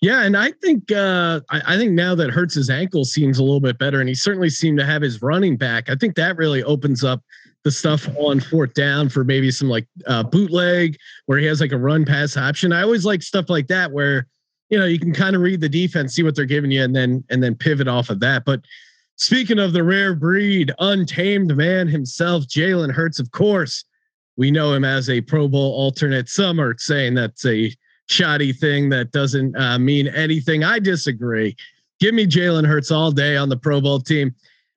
Yeah, 0.00 0.22
and 0.22 0.36
I 0.36 0.52
think 0.62 0.90
uh, 0.90 1.40
I, 1.50 1.74
I, 1.74 1.76
think 1.76 1.92
now 1.92 2.14
that 2.14 2.30
Hurts's 2.30 2.70
ankle 2.70 3.04
seems 3.04 3.38
a 3.38 3.42
little 3.42 3.60
bit 3.60 3.78
better, 3.78 4.00
and 4.00 4.08
he 4.08 4.14
certainly 4.14 4.48
seemed 4.48 4.78
to 4.78 4.86
have 4.86 5.02
his 5.02 5.20
running 5.20 5.58
back. 5.58 5.90
I 5.90 5.94
think 5.94 6.14
that 6.16 6.38
really 6.38 6.62
opens 6.62 7.04
up 7.04 7.22
the 7.64 7.70
stuff 7.70 8.08
on 8.16 8.40
fourth 8.40 8.72
down 8.72 9.10
for 9.10 9.24
maybe 9.24 9.50
some 9.50 9.68
like 9.68 9.86
uh, 10.06 10.22
bootleg 10.22 10.96
where 11.26 11.38
he 11.38 11.44
has 11.44 11.60
like 11.60 11.72
a 11.72 11.78
run 11.78 12.06
pass 12.06 12.36
option. 12.36 12.72
I 12.72 12.82
always 12.82 13.04
like 13.04 13.22
stuff 13.22 13.50
like 13.50 13.66
that 13.66 13.92
where 13.92 14.26
you 14.70 14.78
know 14.78 14.86
you 14.86 14.98
can 14.98 15.12
kind 15.12 15.36
of 15.36 15.42
read 15.42 15.60
the 15.60 15.68
defense, 15.68 16.14
see 16.14 16.22
what 16.22 16.34
they're 16.34 16.46
giving 16.46 16.70
you, 16.70 16.82
and 16.82 16.96
then 16.96 17.22
and 17.28 17.42
then 17.42 17.54
pivot 17.54 17.88
off 17.88 18.08
of 18.08 18.20
that. 18.20 18.46
But 18.46 18.60
speaking 19.16 19.58
of 19.58 19.74
the 19.74 19.84
rare 19.84 20.14
breed, 20.14 20.72
untamed 20.78 21.54
man 21.54 21.88
himself, 21.88 22.44
Jalen 22.44 22.92
Hurts, 22.92 23.18
of 23.18 23.30
course, 23.32 23.84
we 24.38 24.50
know 24.50 24.72
him 24.72 24.84
as 24.84 25.10
a 25.10 25.20
Pro 25.20 25.46
Bowl 25.46 25.72
alternate. 25.74 26.30
Some 26.30 26.58
are 26.58 26.74
saying 26.78 27.14
that's 27.14 27.44
a 27.44 27.70
shoddy 28.08 28.52
thing 28.52 28.88
that 28.88 29.12
doesn't 29.12 29.56
uh, 29.56 29.78
mean 29.78 30.08
anything. 30.08 30.64
I 30.64 30.78
disagree. 30.78 31.56
Give 32.00 32.14
me 32.14 32.26
Jalen 32.26 32.66
Hurts 32.66 32.90
all 32.90 33.10
day 33.10 33.36
on 33.36 33.48
the 33.48 33.56
Pro 33.56 33.80
Bowl 33.80 34.00
team. 34.00 34.34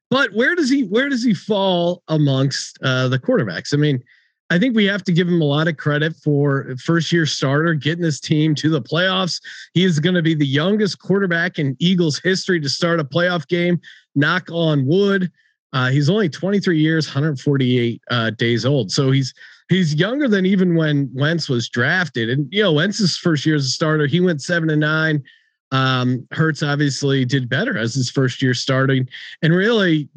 But 0.09 0.33
where 0.33 0.55
does 0.55 0.69
he 0.69 0.83
where 0.83 1.09
does 1.09 1.23
he 1.23 1.33
fall 1.33 2.03
amongst 2.09 2.77
uh, 2.83 3.07
the 3.07 3.19
quarterbacks? 3.19 3.73
I 3.73 3.77
mean, 3.77 4.03
I 4.49 4.59
think 4.59 4.75
we 4.75 4.83
have 4.85 5.05
to 5.05 5.13
give 5.13 5.29
him 5.29 5.41
a 5.41 5.45
lot 5.45 5.69
of 5.69 5.77
credit 5.77 6.13
for 6.17 6.75
first 6.83 7.13
year 7.13 7.25
starter 7.25 7.73
getting 7.73 8.03
this 8.03 8.19
team 8.19 8.53
to 8.55 8.69
the 8.69 8.81
playoffs. 8.81 9.41
He 9.73 9.85
is 9.85 10.01
going 10.01 10.15
to 10.15 10.21
be 10.21 10.35
the 10.35 10.45
youngest 10.45 10.99
quarterback 10.99 11.57
in 11.57 11.77
Eagles 11.79 12.19
history 12.19 12.59
to 12.59 12.67
start 12.67 12.99
a 12.99 13.05
playoff 13.05 13.47
game. 13.47 13.79
Knock 14.13 14.49
on 14.51 14.85
wood. 14.85 15.31
Uh, 15.73 15.89
he's 15.89 16.09
only 16.09 16.29
23 16.29 16.79
years, 16.79 17.07
148 17.07 18.01
uh, 18.09 18.29
days 18.31 18.65
old. 18.65 18.91
So 18.91 19.11
he's 19.11 19.33
he's 19.69 19.95
younger 19.95 20.27
than 20.27 20.45
even 20.45 20.75
when 20.75 21.09
Wentz 21.13 21.47
was 21.47 21.69
drafted. 21.69 22.29
And 22.29 22.47
you 22.51 22.61
know, 22.61 22.73
Wentz's 22.73 23.17
first 23.17 23.45
year 23.45 23.55
as 23.55 23.65
a 23.65 23.69
starter, 23.69 24.05
he 24.05 24.19
went 24.19 24.41
seven 24.41 24.69
and 24.69 24.81
nine. 24.81 25.23
Um, 25.71 26.27
Hurts 26.31 26.61
obviously 26.61 27.23
did 27.23 27.47
better 27.47 27.77
as 27.77 27.95
his 27.95 28.09
first 28.09 28.41
year 28.41 28.53
starting, 28.53 29.07
and 29.41 29.55
really, 29.55 30.09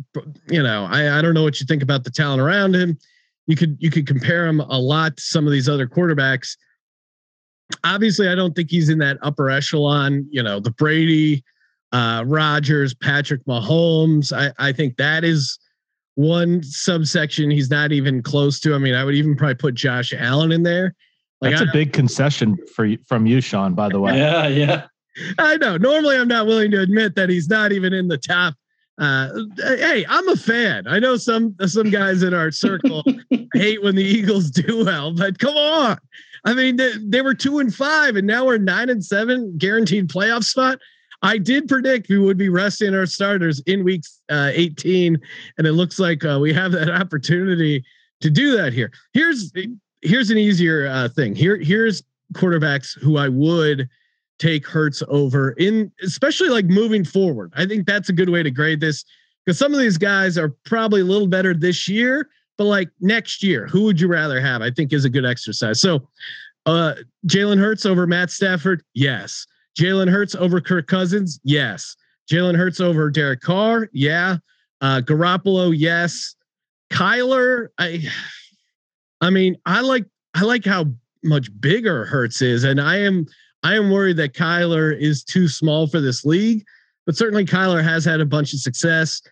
you 0.49 0.63
know, 0.63 0.89
I, 0.91 1.19
I 1.19 1.23
don't 1.23 1.35
know 1.35 1.45
what 1.45 1.61
you 1.61 1.67
think 1.67 1.83
about 1.83 2.03
the 2.03 2.11
talent 2.11 2.43
around 2.43 2.75
him. 2.75 2.99
You 3.47 3.55
could 3.55 3.77
you 3.79 3.91
could 3.91 4.07
compare 4.07 4.47
him 4.47 4.59
a 4.61 4.79
lot 4.79 5.17
to 5.17 5.23
some 5.23 5.47
of 5.47 5.53
these 5.53 5.69
other 5.69 5.87
quarterbacks. 5.87 6.57
Obviously, 7.85 8.29
I 8.29 8.35
don't 8.35 8.55
think 8.57 8.71
he's 8.71 8.89
in 8.89 8.99
that 8.99 9.19
upper 9.23 9.49
echelon. 9.49 10.27
You 10.29 10.43
know, 10.43 10.59
the 10.59 10.73
Brady, 10.73 11.45
uh, 11.95 12.25
Rodgers, 12.27 12.93
Patrick 12.93 13.45
Mahomes. 13.45 14.33
I, 14.37 14.53
I 14.59 14.73
think 14.73 14.97
that 14.97 15.23
is 15.23 15.61
one 16.17 16.61
subsection 16.65 17.51
he's 17.51 17.71
not 17.71 17.93
even 17.93 18.21
close 18.21 18.59
to. 18.61 18.75
I 18.75 18.79
mean, 18.79 18.95
I 18.95 19.05
would 19.05 19.15
even 19.15 19.37
probably 19.37 19.55
put 19.55 19.77
Josh 19.77 20.13
Allen 20.13 20.51
in 20.51 20.65
there. 20.65 20.95
Like 21.41 21.53
That's 21.53 21.63
I, 21.63 21.71
a 21.71 21.73
big 21.73 21.93
concession 21.93 22.59
for 22.75 22.89
from 23.07 23.27
you, 23.27 23.41
Sean. 23.41 23.75
By 23.75 23.89
the 23.89 24.01
way. 24.01 24.13
Yeah, 24.19 24.49
yeah. 24.49 24.87
I 25.39 25.57
know. 25.59 25.77
Normally, 25.77 26.17
I'm 26.17 26.27
not 26.27 26.47
willing 26.47 26.73
to 26.73 26.81
admit 26.81 27.15
that 27.15 27.29
he's 27.29 27.49
not 27.49 27.71
even 27.71 27.93
in 27.93 28.09
the 28.09 28.19
top. 28.19 28.55
Uh, 28.99 29.29
hey, 29.59 30.05
I'm 30.09 30.29
a 30.29 30.35
fan. 30.35 30.89
I 30.89 30.99
know 30.99 31.17
some 31.17 31.55
some 31.67 31.91
guys 31.91 32.25
in 32.25 32.35
our 32.35 32.51
circle 32.51 33.05
hate 33.55 33.83
when 33.85 33.95
the 33.95 34.03
Eagles 34.03 34.51
do 34.51 34.85
well, 34.85 35.15
but 35.15 35.39
come 35.39 35.57
on. 35.57 35.99
I 36.45 36.55
mean, 36.55 36.77
they, 36.77 36.93
they 36.99 37.23
were 37.23 37.35
two 37.35 37.61
and 37.61 37.73
five, 37.73 38.17
and 38.17 38.27
now 38.27 38.45
we're 38.47 38.59
nine 38.59 38.91
and 38.91 39.05
seven, 39.05 39.57
guaranteed 39.57 40.09
playoff 40.09 40.43
spot. 40.43 40.81
I 41.25 41.39
did 41.39 41.69
predict 41.69 42.11
we 42.11 42.19
would 42.19 42.37
be 42.37 42.51
resting 42.51 42.95
our 42.95 43.07
starters 43.07 43.61
in 43.67 43.83
week 43.83 44.03
uh, 44.31 44.51
18, 44.53 45.19
and 45.57 45.67
it 45.67 45.73
looks 45.73 45.99
like 45.99 46.23
uh, 46.23 46.39
we 46.41 46.53
have 46.53 46.71
that 46.73 46.91
opportunity 47.01 47.83
to 48.21 48.31
do 48.31 48.55
that 48.57 48.75
here. 48.75 48.93
Here's 49.15 49.51
here's 50.03 50.31
an 50.31 50.37
easier 50.37 50.87
uh, 50.87 51.09
thing. 51.09 51.35
Here 51.35 51.57
here's 51.57 52.03
quarterbacks 52.35 52.99
who 53.01 53.17
I 53.17 53.29
would 53.29 53.89
take 54.39 54.67
Hurts 54.67 55.03
over 55.09 55.53
in, 55.53 55.91
especially 56.03 56.51
like 56.51 56.67
moving 56.67 57.05
forward. 57.05 57.53
I 57.57 57.65
think 57.65 57.87
that's 57.87 58.11
a 58.11 58.13
good 58.13 58.29
way 58.29 58.43
to 58.43 58.51
grade 58.51 58.81
this 58.81 59.03
because 59.45 59.59
some 59.59 59.73
of 59.73 59.81
these 59.81 59.97
guys 59.97 60.37
are 60.37 60.55
probably 60.67 61.01
a 61.01 61.05
little 61.05 61.29
better 61.29 61.55
this 61.55 61.89
year, 61.89 62.29
but 62.59 62.65
like 62.65 62.91
next 63.01 63.43
year, 63.43 63.67
who 63.67 63.85
would 63.85 63.99
you 63.99 64.09
rather 64.09 64.43
have? 64.43 64.61
I 64.61 64.71
think 64.71 64.93
is 64.93 65.07
a 65.07 65.11
good 65.11 65.25
exercise. 65.25 65.81
So, 65.81 66.07
uh, 66.67 66.95
Jalen 67.27 67.59
Hurts 67.59 67.87
over 67.87 68.07
Matt 68.07 68.31
Stafford, 68.31 68.83
yes. 68.93 69.47
Jalen 69.79 70.11
Hurts 70.11 70.35
over 70.35 70.61
Kirk 70.61 70.87
Cousins? 70.87 71.41
Yes. 71.45 71.97
Jalen 72.31 72.57
Hurts 72.57 72.81
over 72.81 73.11
Derek 73.11 73.41
Carr? 73.41 73.89
Yeah. 73.93 74.39
Uh, 74.81 75.01
Garoppolo? 75.01 75.75
Yes. 75.77 76.37
Kyler? 76.93 77.69
I, 77.79 78.09
I 79.21 79.31
mean, 79.31 79.57
I 79.67 79.81
like 79.81 80.05
I 80.35 80.43
like 80.43 80.65
how 80.65 80.87
much 81.23 81.49
bigger 81.61 82.05
Hurts 82.05 82.43
is, 82.43 82.65
and 82.65 82.81
I 82.81 82.99
am 82.99 83.27
I 83.63 83.75
am 83.77 83.91
worried 83.91 84.19
that 84.19 84.35
Kyler 84.35 84.97
is 84.99 85.25
too 85.25 85.49
small 85.49 85.87
for 85.87 86.01
this 86.01 86.25
league. 86.25 86.65
But 87.07 87.17
certainly, 87.17 87.45
Kyler 87.45 87.83
has 87.83 88.05
had 88.05 88.21
a 88.21 88.27
bunch 88.27 88.53
of 88.53 88.61
success. 88.61 89.23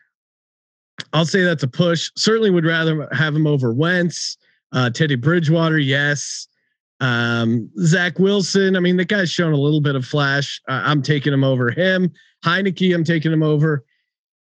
I'll 1.13 1.27
say 1.27 1.43
that's 1.43 1.63
a 1.63 1.69
push. 1.69 2.11
Certainly, 2.17 2.51
would 2.51 2.65
rather 2.65 3.09
have 3.13 3.35
him 3.35 3.47
over 3.47 3.73
Wentz. 3.73 4.39
Uh, 4.73 4.89
Teddy 4.89 5.17
Bridgewater, 5.17 5.79
yes. 5.79 6.49
Um, 7.03 7.69
Zach 7.81 8.21
Wilson, 8.21 8.77
I 8.77 8.81
mean, 8.81 8.97
the 8.97 9.05
guy's 9.05 9.31
shown 9.31 9.53
a 9.53 9.59
little 9.59 9.81
bit 9.81 9.97
of 9.97 10.07
flash. 10.07 10.63
Uh, 10.69 10.83
I'm 10.85 11.03
taking 11.03 11.33
him 11.33 11.43
over 11.43 11.69
him. 11.69 12.13
Heinicke, 12.45 12.95
I'm 12.95 13.03
taking 13.03 13.33
him 13.33 13.43
over. 13.43 13.85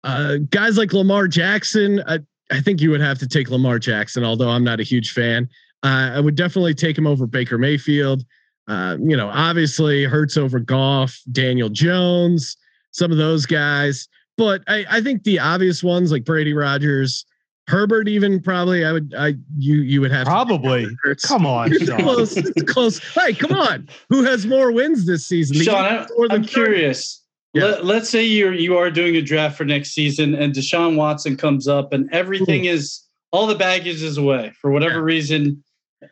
Uh, 0.02 0.38
guys 0.48 0.78
like 0.78 0.94
Lamar 0.94 1.28
Jackson, 1.28 2.02
I, 2.06 2.20
I, 2.50 2.60
think 2.60 2.80
you 2.80 2.90
would 2.90 3.02
have 3.02 3.18
to 3.18 3.28
take 3.28 3.50
Lamar 3.50 3.78
Jackson, 3.78 4.24
although 4.24 4.48
I'm 4.48 4.64
not 4.64 4.80
a 4.80 4.84
huge 4.84 5.12
fan. 5.12 5.46
Uh, 5.82 6.12
I 6.14 6.20
would 6.20 6.36
definitely 6.36 6.72
take 6.72 6.96
him 6.96 7.06
over 7.06 7.26
Baker 7.26 7.58
Mayfield. 7.58 8.24
Uh, 8.66 8.96
you 8.98 9.16
know, 9.16 9.28
obviously 9.28 10.04
Hurts 10.04 10.38
over 10.38 10.58
Goff, 10.58 11.20
Daniel 11.30 11.68
Jones, 11.68 12.56
some 12.92 13.12
of 13.12 13.18
those 13.18 13.44
guys. 13.44 14.08
But 14.38 14.62
I, 14.68 14.86
I 14.88 15.00
think 15.02 15.24
the 15.24 15.38
obvious 15.38 15.82
ones 15.82 16.12
like 16.12 16.24
Brady 16.24 16.54
Rodgers, 16.54 17.26
Herbert, 17.68 18.08
even 18.08 18.40
probably, 18.40 18.84
I 18.84 18.92
would, 18.92 19.14
I 19.16 19.34
you 19.58 19.76
you 19.82 20.00
would 20.00 20.10
have 20.10 20.26
probably. 20.26 20.88
Come 21.22 21.44
on, 21.44 21.70
it's 21.72 21.90
close. 21.90 22.36
It's 22.36 22.72
close. 22.72 22.98
Hey, 22.98 23.34
come 23.34 23.52
on. 23.52 23.88
Who 24.08 24.24
has 24.24 24.46
more 24.46 24.72
wins 24.72 25.06
this 25.06 25.26
season? 25.26 25.58
Sean, 25.58 25.84
I, 25.84 26.06
I'm 26.30 26.44
curious. 26.44 27.22
Yeah. 27.52 27.64
Let, 27.82 28.02
us 28.02 28.10
say 28.10 28.24
you're 28.24 28.54
you 28.54 28.78
are 28.78 28.90
doing 28.90 29.16
a 29.16 29.22
draft 29.22 29.58
for 29.58 29.64
next 29.64 29.90
season, 29.90 30.34
and 30.34 30.54
Deshaun 30.54 30.96
Watson 30.96 31.36
comes 31.36 31.68
up, 31.68 31.92
and 31.92 32.08
everything 32.10 32.66
Ooh. 32.66 32.70
is 32.70 33.04
all 33.32 33.46
the 33.46 33.54
baggage 33.54 34.02
is 34.02 34.16
away 34.16 34.52
for 34.60 34.70
whatever 34.70 34.96
yeah. 34.96 35.00
reason. 35.00 35.62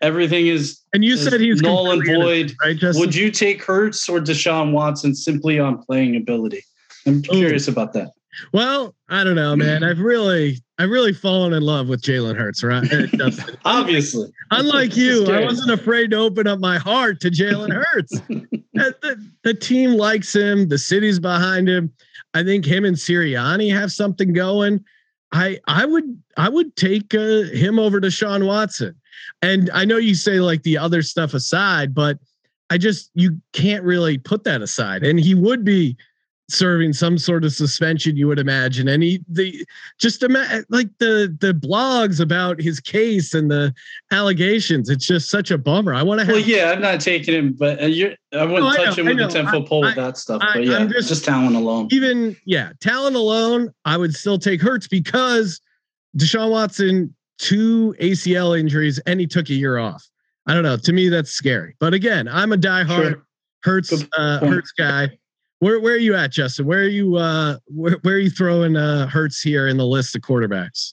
Everything 0.02 0.48
is 0.48 0.80
and 0.92 1.04
you 1.04 1.16
said 1.16 1.40
he's 1.40 1.62
null 1.62 1.90
and 1.90 2.04
void. 2.04 2.52
Right, 2.62 2.76
Justin? 2.76 3.00
Would 3.00 3.14
you 3.14 3.30
take 3.30 3.62
Hurts 3.62 4.08
or 4.08 4.20
Deshaun 4.20 4.72
Watson 4.72 5.14
simply 5.14 5.58
on 5.58 5.82
playing 5.82 6.16
ability? 6.16 6.64
I'm 7.06 7.22
curious 7.22 7.68
Ooh. 7.68 7.72
about 7.72 7.94
that. 7.94 8.10
Well, 8.52 8.94
I 9.08 9.24
don't 9.24 9.34
know, 9.34 9.56
man. 9.56 9.84
I've 9.84 10.00
really, 10.00 10.58
I've 10.78 10.90
really 10.90 11.12
fallen 11.12 11.52
in 11.52 11.62
love 11.62 11.88
with 11.88 12.02
Jalen 12.02 12.36
Hurts, 12.36 12.62
right? 12.62 12.86
Obviously. 13.64 14.30
Unlike 14.50 14.96
you, 14.96 15.26
I 15.26 15.44
wasn't 15.44 15.70
afraid 15.70 16.10
to 16.10 16.18
open 16.18 16.46
up 16.46 16.58
my 16.58 16.78
heart 16.78 17.20
to 17.20 17.30
Jalen 17.30 17.72
Hurts. 17.72 18.12
the, 18.74 19.30
the 19.42 19.54
team 19.54 19.92
likes 19.92 20.34
him. 20.34 20.68
The 20.68 20.78
city's 20.78 21.18
behind 21.18 21.68
him. 21.68 21.92
I 22.34 22.42
think 22.42 22.64
him 22.64 22.84
and 22.84 22.96
Sirianni 22.96 23.72
have 23.72 23.92
something 23.92 24.32
going. 24.32 24.84
I 25.32 25.58
I 25.66 25.84
would 25.86 26.22
I 26.36 26.48
would 26.48 26.76
take 26.76 27.14
uh, 27.14 27.42
him 27.44 27.78
over 27.78 28.00
Deshaun 28.00 28.46
Watson. 28.46 28.94
And 29.42 29.70
I 29.70 29.84
know 29.84 29.96
you 29.96 30.14
say 30.14 30.40
like 30.40 30.62
the 30.62 30.78
other 30.78 31.02
stuff 31.02 31.34
aside, 31.34 31.94
but 31.94 32.18
I 32.70 32.78
just 32.78 33.10
you 33.14 33.40
can't 33.52 33.84
really 33.84 34.18
put 34.18 34.44
that 34.44 34.62
aside. 34.62 35.04
And 35.04 35.18
he 35.18 35.34
would 35.34 35.64
be 35.64 35.96
serving 36.48 36.92
some 36.92 37.18
sort 37.18 37.44
of 37.44 37.52
suspension 37.52 38.16
you 38.16 38.28
would 38.28 38.38
imagine. 38.38 38.88
And 38.88 39.02
he 39.02 39.24
the 39.28 39.66
just 39.98 40.22
ima- 40.22 40.64
like 40.68 40.88
the 40.98 41.36
the 41.40 41.52
blogs 41.52 42.20
about 42.20 42.60
his 42.60 42.78
case 42.78 43.34
and 43.34 43.50
the 43.50 43.74
allegations 44.10 44.88
it's 44.88 45.06
just 45.06 45.28
such 45.28 45.50
a 45.50 45.58
bummer. 45.58 45.94
I 45.94 46.02
want 46.02 46.20
to 46.20 46.26
well 46.26 46.38
yeah 46.38 46.72
i'm 46.72 46.80
not 46.80 47.00
taking 47.00 47.34
him 47.34 47.52
but 47.52 47.80
uh, 47.80 47.84
i 47.84 48.44
wouldn't 48.44 48.62
oh, 48.62 48.84
touch 48.84 48.98
him 48.98 49.06
with 49.06 49.20
a 49.20 49.28
10 49.28 49.48
foot 49.48 49.66
pole 49.66 49.80
with 49.82 49.94
that 49.96 50.16
stuff 50.16 50.40
I, 50.42 50.54
but 50.54 50.64
yeah 50.64 50.76
I'm 50.78 50.90
just, 50.90 51.08
just 51.08 51.24
talent 51.24 51.56
alone. 51.56 51.88
even 51.90 52.36
yeah 52.44 52.72
talent 52.80 53.16
alone 53.16 53.72
i 53.84 53.96
would 53.96 54.14
still 54.14 54.38
take 54.38 54.60
hurts 54.60 54.86
because 54.86 55.60
deshaun 56.16 56.50
watson 56.50 57.14
two 57.38 57.94
acl 58.00 58.58
injuries 58.58 58.98
and 59.00 59.20
he 59.20 59.26
took 59.26 59.48
a 59.50 59.54
year 59.54 59.78
off. 59.78 60.06
I 60.46 60.54
don't 60.54 60.62
know 60.62 60.76
to 60.76 60.92
me 60.92 61.08
that's 61.08 61.30
scary. 61.30 61.74
But 61.80 61.94
again 61.94 62.28
i'm 62.28 62.52
a 62.52 62.56
diehard 62.56 63.10
sure. 63.10 63.26
hurts 63.62 64.04
uh 64.16 64.38
hurts 64.38 64.72
guy 64.72 65.10
where 65.60 65.80
where 65.80 65.94
are 65.94 65.98
you 65.98 66.14
at, 66.14 66.32
Justin? 66.32 66.66
Where 66.66 66.80
are 66.80 66.88
you 66.88 67.16
uh 67.16 67.58
where, 67.66 67.98
where 68.02 68.14
are 68.14 68.18
you 68.18 68.30
throwing 68.30 68.76
uh 68.76 69.06
Hurts 69.06 69.40
here 69.40 69.66
in 69.66 69.76
the 69.76 69.86
list 69.86 70.14
of 70.14 70.22
quarterbacks? 70.22 70.92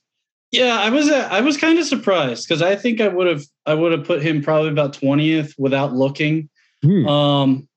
Yeah, 0.51 0.79
I 0.79 0.89
was 0.89 1.09
uh, 1.09 1.27
I 1.31 1.41
was 1.41 1.57
kind 1.57 1.79
of 1.79 1.85
surprised 1.85 2.47
because 2.47 2.61
I 2.61 2.75
think 2.75 3.01
I 3.01 3.07
would 3.07 3.27
have 3.27 3.43
I 3.65 3.73
would 3.73 3.91
have 3.91 4.05
put 4.05 4.21
him 4.21 4.41
probably 4.41 4.69
about 4.69 4.93
20th 4.93 5.53
without 5.57 5.93
looking. 5.93 6.49
Hmm. 6.81 7.07
Um 7.07 7.67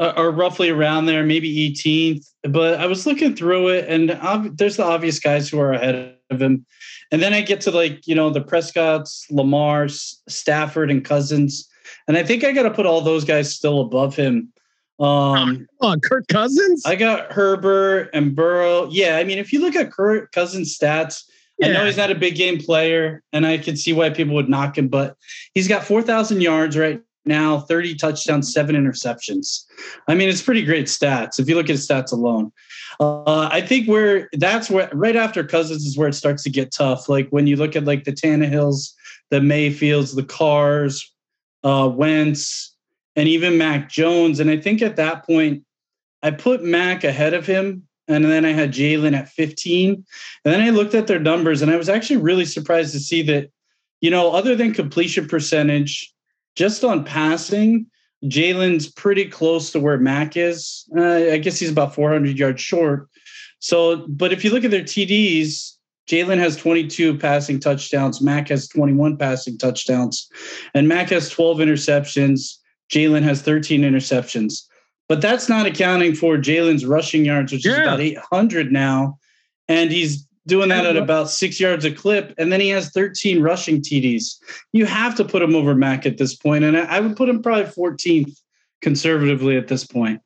or 0.00 0.30
roughly 0.30 0.70
around 0.70 1.06
there, 1.06 1.24
maybe 1.24 1.70
18th. 1.70 2.24
But 2.44 2.80
I 2.80 2.86
was 2.86 3.06
looking 3.06 3.36
through 3.36 3.68
it, 3.68 3.86
and 3.86 4.12
ob- 4.12 4.56
there's 4.56 4.78
the 4.78 4.84
obvious 4.84 5.20
guys 5.20 5.48
who 5.48 5.60
are 5.60 5.72
ahead 5.72 6.16
of 6.30 6.40
him. 6.40 6.64
And 7.12 7.20
then 7.20 7.34
I 7.34 7.42
get 7.42 7.60
to 7.62 7.70
like, 7.70 8.06
you 8.06 8.14
know, 8.14 8.30
the 8.30 8.40
Prescotts, 8.40 9.26
Lamar's, 9.30 10.22
Stafford, 10.28 10.90
and 10.90 11.04
Cousins. 11.04 11.68
And 12.08 12.16
I 12.16 12.22
think 12.22 12.44
I 12.44 12.52
got 12.52 12.62
to 12.62 12.70
put 12.70 12.86
all 12.86 13.02
those 13.02 13.24
guys 13.24 13.54
still 13.54 13.80
above 13.80 14.16
him. 14.16 14.52
Um, 15.00 15.66
oh, 15.80 15.96
Kirk 16.02 16.28
Cousins. 16.28 16.84
I 16.84 16.94
got 16.94 17.32
Herbert 17.32 18.10
and 18.12 18.36
Burrow. 18.36 18.88
Yeah, 18.90 19.16
I 19.16 19.24
mean, 19.24 19.38
if 19.38 19.52
you 19.52 19.60
look 19.60 19.74
at 19.74 19.90
Kirk 19.90 20.30
Cousins' 20.32 20.76
stats, 20.78 21.24
yeah. 21.58 21.68
I 21.68 21.72
know 21.72 21.86
he's 21.86 21.96
not 21.96 22.10
a 22.10 22.14
big 22.14 22.36
game 22.36 22.58
player, 22.58 23.22
and 23.32 23.46
I 23.46 23.58
can 23.58 23.76
see 23.76 23.92
why 23.92 24.10
people 24.10 24.34
would 24.34 24.48
knock 24.48 24.76
him, 24.76 24.88
but 24.88 25.16
he's 25.54 25.68
got 25.68 25.84
four 25.84 26.02
thousand 26.02 26.42
yards 26.42 26.76
right 26.76 27.00
now, 27.24 27.60
thirty 27.60 27.94
touchdowns, 27.94 28.52
seven 28.52 28.76
interceptions. 28.76 29.64
I 30.06 30.14
mean, 30.14 30.28
it's 30.28 30.42
pretty 30.42 30.64
great 30.64 30.86
stats 30.86 31.38
if 31.38 31.48
you 31.48 31.54
look 31.54 31.66
at 31.66 31.76
his 31.76 31.86
stats 31.86 32.12
alone. 32.12 32.52
Uh, 32.98 33.48
I 33.50 33.62
think 33.62 33.88
where 33.88 34.28
that's 34.34 34.68
where 34.68 34.90
right 34.92 35.16
after 35.16 35.44
Cousins 35.44 35.86
is 35.86 35.96
where 35.96 36.08
it 36.08 36.14
starts 36.14 36.42
to 36.42 36.50
get 36.50 36.72
tough. 36.72 37.08
Like 37.08 37.28
when 37.30 37.46
you 37.46 37.56
look 37.56 37.74
at 37.74 37.84
like 37.84 38.04
the 38.04 38.12
Tannehills, 38.12 38.92
the 39.30 39.40
Mayfields, 39.40 40.14
the 40.14 40.22
Carrs, 40.22 41.02
uh, 41.64 41.90
Wentz, 41.94 42.74
and 43.16 43.28
even 43.28 43.58
Mac 43.58 43.88
Jones. 43.88 44.40
And 44.40 44.50
I 44.50 44.56
think 44.56 44.82
at 44.82 44.96
that 44.96 45.26
point, 45.26 45.64
I 46.22 46.30
put 46.30 46.62
Mac 46.62 47.04
ahead 47.04 47.34
of 47.34 47.46
him. 47.46 47.86
And 48.08 48.24
then 48.24 48.44
I 48.44 48.52
had 48.52 48.72
Jalen 48.72 49.16
at 49.16 49.28
15. 49.28 49.92
And 49.92 50.04
then 50.44 50.60
I 50.60 50.70
looked 50.70 50.94
at 50.94 51.06
their 51.06 51.20
numbers 51.20 51.62
and 51.62 51.70
I 51.70 51.76
was 51.76 51.88
actually 51.88 52.16
really 52.16 52.44
surprised 52.44 52.92
to 52.92 52.98
see 52.98 53.22
that, 53.22 53.50
you 54.00 54.10
know, 54.10 54.32
other 54.32 54.56
than 54.56 54.74
completion 54.74 55.28
percentage, 55.28 56.12
just 56.56 56.82
on 56.82 57.04
passing, 57.04 57.86
Jalen's 58.24 58.90
pretty 58.90 59.26
close 59.26 59.70
to 59.72 59.80
where 59.80 59.96
Mac 59.96 60.36
is. 60.36 60.88
Uh, 60.96 61.32
I 61.32 61.38
guess 61.38 61.58
he's 61.58 61.70
about 61.70 61.94
400 61.94 62.36
yards 62.36 62.60
short. 62.60 63.08
So, 63.60 64.06
but 64.08 64.32
if 64.32 64.44
you 64.44 64.50
look 64.50 64.64
at 64.64 64.70
their 64.70 64.82
TDs, 64.82 65.76
Jalen 66.08 66.38
has 66.38 66.56
22 66.56 67.18
passing 67.18 67.60
touchdowns. 67.60 68.20
Mac 68.20 68.48
has 68.48 68.66
21 68.68 69.16
passing 69.16 69.56
touchdowns. 69.56 70.28
And 70.74 70.88
Mac 70.88 71.10
has 71.10 71.30
12 71.30 71.58
interceptions. 71.58 72.56
Jalen 72.90 73.22
has 73.22 73.42
13 73.42 73.82
interceptions. 73.82 74.62
But 75.08 75.20
that's 75.20 75.48
not 75.48 75.66
accounting 75.66 76.14
for 76.14 76.36
Jalen's 76.36 76.86
rushing 76.86 77.24
yards, 77.24 77.52
which 77.52 77.66
yeah. 77.66 77.72
is 77.72 77.78
about 77.78 78.00
800 78.00 78.70
now. 78.70 79.18
And 79.68 79.90
he's 79.90 80.26
doing 80.46 80.68
that 80.68 80.86
at 80.86 80.96
about 80.96 81.30
six 81.30 81.58
yards 81.58 81.84
a 81.84 81.90
clip. 81.90 82.32
And 82.38 82.52
then 82.52 82.60
he 82.60 82.68
has 82.68 82.90
13 82.90 83.42
rushing 83.42 83.80
TDs. 83.80 84.36
You 84.72 84.86
have 84.86 85.16
to 85.16 85.24
put 85.24 85.42
him 85.42 85.56
over 85.56 85.74
Mac 85.74 86.06
at 86.06 86.18
this 86.18 86.36
point. 86.36 86.64
And 86.64 86.76
I 86.76 87.00
would 87.00 87.16
put 87.16 87.28
him 87.28 87.42
probably 87.42 87.64
14th 87.64 88.38
conservatively 88.82 89.56
at 89.56 89.68
this 89.68 89.84
point, 89.84 90.20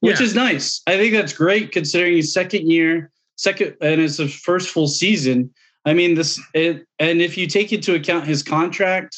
which 0.00 0.20
yeah. 0.20 0.26
is 0.26 0.34
nice. 0.34 0.80
I 0.86 0.96
think 0.96 1.12
that's 1.12 1.32
great 1.32 1.72
considering 1.72 2.14
he's 2.14 2.32
second 2.32 2.70
year, 2.70 3.10
second, 3.36 3.76
and 3.80 4.00
it's 4.00 4.18
his 4.18 4.34
first 4.34 4.70
full 4.70 4.88
season. 4.88 5.52
I 5.84 5.94
mean, 5.94 6.14
this 6.14 6.40
it, 6.54 6.86
and 6.98 7.20
if 7.20 7.36
you 7.36 7.46
take 7.46 7.72
into 7.72 7.94
account 7.94 8.26
his 8.26 8.42
contract, 8.42 9.16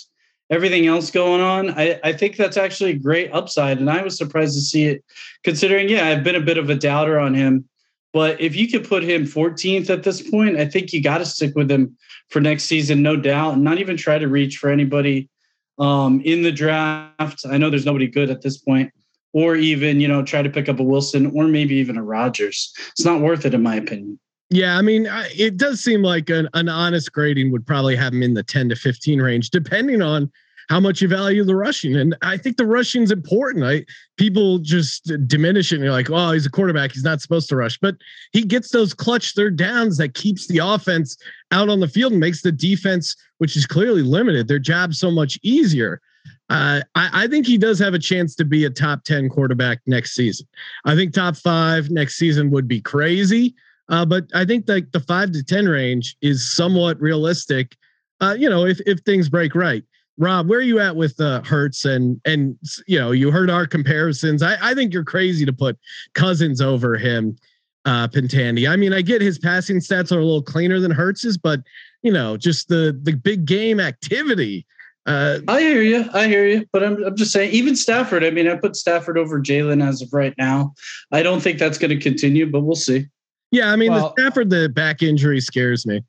everything 0.52 0.86
else 0.86 1.10
going 1.10 1.40
on, 1.40 1.70
I, 1.70 1.98
I 2.04 2.12
think 2.12 2.36
that's 2.36 2.58
actually 2.58 2.90
a 2.90 2.98
great 2.98 3.32
upside. 3.32 3.78
And 3.78 3.90
I 3.90 4.02
was 4.02 4.18
surprised 4.18 4.54
to 4.54 4.60
see 4.60 4.84
it, 4.84 5.02
considering, 5.42 5.88
yeah, 5.88 6.08
I've 6.08 6.22
been 6.22 6.34
a 6.34 6.40
bit 6.40 6.58
of 6.58 6.68
a 6.68 6.74
doubter 6.74 7.18
on 7.18 7.32
him. 7.32 7.66
But 8.12 8.38
if 8.38 8.54
you 8.54 8.68
could 8.68 8.86
put 8.86 9.02
him 9.02 9.24
14th 9.24 9.88
at 9.88 10.02
this 10.02 10.20
point, 10.30 10.58
I 10.58 10.66
think 10.66 10.92
you 10.92 11.02
got 11.02 11.18
to 11.18 11.24
stick 11.24 11.54
with 11.56 11.70
him 11.70 11.96
for 12.28 12.40
next 12.40 12.64
season, 12.64 13.02
no 13.02 13.16
doubt, 13.16 13.54
and 13.54 13.64
not 13.64 13.78
even 13.78 13.96
try 13.96 14.18
to 14.18 14.28
reach 14.28 14.58
for 14.58 14.68
anybody 14.68 15.30
um, 15.78 16.20
in 16.20 16.42
the 16.42 16.52
draft. 16.52 17.46
I 17.50 17.56
know 17.56 17.70
there's 17.70 17.86
nobody 17.86 18.06
good 18.06 18.28
at 18.28 18.42
this 18.42 18.58
point, 18.58 18.92
or 19.32 19.56
even 19.56 19.98
you 19.98 20.08
know 20.08 20.22
try 20.22 20.42
to 20.42 20.50
pick 20.50 20.68
up 20.68 20.78
a 20.78 20.82
Wilson 20.82 21.32
or 21.34 21.48
maybe 21.48 21.76
even 21.76 21.96
a 21.96 22.02
Rodgers. 22.02 22.74
It's 22.90 23.06
not 23.06 23.22
worth 23.22 23.46
it 23.46 23.54
in 23.54 23.62
my 23.62 23.76
opinion. 23.76 24.20
Yeah, 24.52 24.76
I 24.76 24.82
mean, 24.82 25.08
it 25.34 25.56
does 25.56 25.82
seem 25.82 26.02
like 26.02 26.28
an, 26.28 26.46
an 26.52 26.68
honest 26.68 27.10
grading 27.10 27.52
would 27.52 27.66
probably 27.66 27.96
have 27.96 28.12
him 28.12 28.22
in 28.22 28.34
the 28.34 28.42
10 28.42 28.68
to 28.68 28.76
15 28.76 29.20
range, 29.20 29.48
depending 29.48 30.02
on 30.02 30.30
how 30.68 30.78
much 30.78 31.00
you 31.00 31.08
value 31.08 31.42
the 31.42 31.56
rushing. 31.56 31.96
And 31.96 32.14
I 32.20 32.36
think 32.36 32.58
the 32.58 32.66
rushing 32.66 33.02
is 33.02 33.10
important. 33.10 33.64
I 33.64 33.86
people 34.18 34.58
just 34.58 35.10
diminish 35.26 35.72
it 35.72 35.76
and 35.76 35.84
you're 35.84 35.92
like, 35.92 36.10
oh, 36.10 36.32
he's 36.32 36.44
a 36.44 36.50
quarterback. 36.50 36.92
He's 36.92 37.02
not 37.02 37.22
supposed 37.22 37.48
to 37.48 37.56
rush. 37.56 37.78
But 37.78 37.96
he 38.32 38.42
gets 38.42 38.68
those 38.70 38.92
clutch 38.92 39.34
third 39.34 39.56
downs 39.56 39.96
that 39.96 40.12
keeps 40.12 40.46
the 40.48 40.58
offense 40.58 41.16
out 41.50 41.70
on 41.70 41.80
the 41.80 41.88
field 41.88 42.12
and 42.12 42.20
makes 42.20 42.42
the 42.42 42.52
defense, 42.52 43.16
which 43.38 43.56
is 43.56 43.64
clearly 43.64 44.02
limited, 44.02 44.48
their 44.48 44.58
job 44.58 44.92
so 44.92 45.10
much 45.10 45.38
easier. 45.42 46.02
Uh, 46.50 46.82
I, 46.94 47.24
I, 47.24 47.28
think 47.28 47.46
he 47.46 47.56
does 47.56 47.78
have 47.78 47.94
a 47.94 47.98
chance 47.98 48.34
to 48.36 48.44
be 48.44 48.66
a 48.66 48.70
top 48.70 49.04
10 49.04 49.30
quarterback 49.30 49.80
next 49.86 50.14
season. 50.14 50.46
I 50.84 50.94
think 50.94 51.14
top 51.14 51.36
five 51.36 51.90
next 51.90 52.16
season 52.16 52.50
would 52.50 52.68
be 52.68 52.80
crazy. 52.80 53.54
Uh, 53.88 54.04
but 54.04 54.24
I 54.34 54.44
think 54.44 54.68
like 54.68 54.92
the 54.92 55.00
five 55.00 55.32
to 55.32 55.42
10 55.42 55.66
range 55.66 56.16
is 56.22 56.50
somewhat 56.54 57.00
realistic. 57.00 57.76
Uh, 58.20 58.36
you 58.38 58.48
know, 58.48 58.64
if, 58.64 58.80
if 58.86 59.00
things 59.00 59.28
break 59.28 59.54
right. 59.54 59.84
Rob, 60.18 60.48
where 60.48 60.58
are 60.58 60.62
you 60.62 60.78
at 60.78 60.94
with 60.94 61.18
uh, 61.20 61.42
Hurts 61.42 61.84
and 61.84 62.20
and 62.26 62.56
you 62.86 62.98
know 62.98 63.12
you 63.12 63.30
heard 63.30 63.48
our 63.48 63.66
comparisons. 63.66 64.42
I, 64.42 64.56
I 64.60 64.74
think 64.74 64.92
you're 64.92 65.04
crazy 65.04 65.46
to 65.46 65.52
put 65.52 65.78
Cousins 66.14 66.60
over 66.60 66.96
him, 66.98 67.36
uh. 67.84 68.08
I 68.14 68.76
mean, 68.76 68.92
I 68.92 69.02
get 69.02 69.22
his 69.22 69.38
passing 69.38 69.78
stats 69.78 70.12
are 70.12 70.20
a 70.20 70.24
little 70.24 70.42
cleaner 70.42 70.78
than 70.78 70.90
Hurts's, 70.90 71.36
but 71.36 71.60
you 72.02 72.12
know, 72.12 72.36
just 72.36 72.68
the 72.68 72.98
the 73.02 73.14
big 73.14 73.44
game 73.44 73.80
activity. 73.80 74.66
Uh, 75.04 75.38
I 75.48 75.60
hear 75.60 75.82
you. 75.82 76.08
I 76.12 76.28
hear 76.28 76.46
you. 76.46 76.66
But 76.72 76.84
I'm 76.84 77.02
I'm 77.02 77.16
just 77.16 77.32
saying, 77.32 77.50
even 77.52 77.74
Stafford. 77.74 78.22
I 78.24 78.30
mean, 78.30 78.48
I 78.48 78.56
put 78.56 78.76
Stafford 78.76 79.18
over 79.18 79.40
Jalen 79.40 79.84
as 79.86 80.02
of 80.02 80.12
right 80.12 80.34
now. 80.38 80.74
I 81.10 81.22
don't 81.22 81.40
think 81.40 81.58
that's 81.58 81.78
going 81.78 81.90
to 81.90 81.98
continue, 81.98 82.50
but 82.50 82.60
we'll 82.60 82.76
see. 82.76 83.06
Yeah, 83.52 83.70
I 83.70 83.76
mean, 83.76 83.92
well, 83.92 84.12
the 84.16 84.22
Stafford 84.22 84.50
the 84.50 84.68
back 84.68 85.02
injury 85.02 85.40
scares 85.40 85.86
me. 85.86 86.02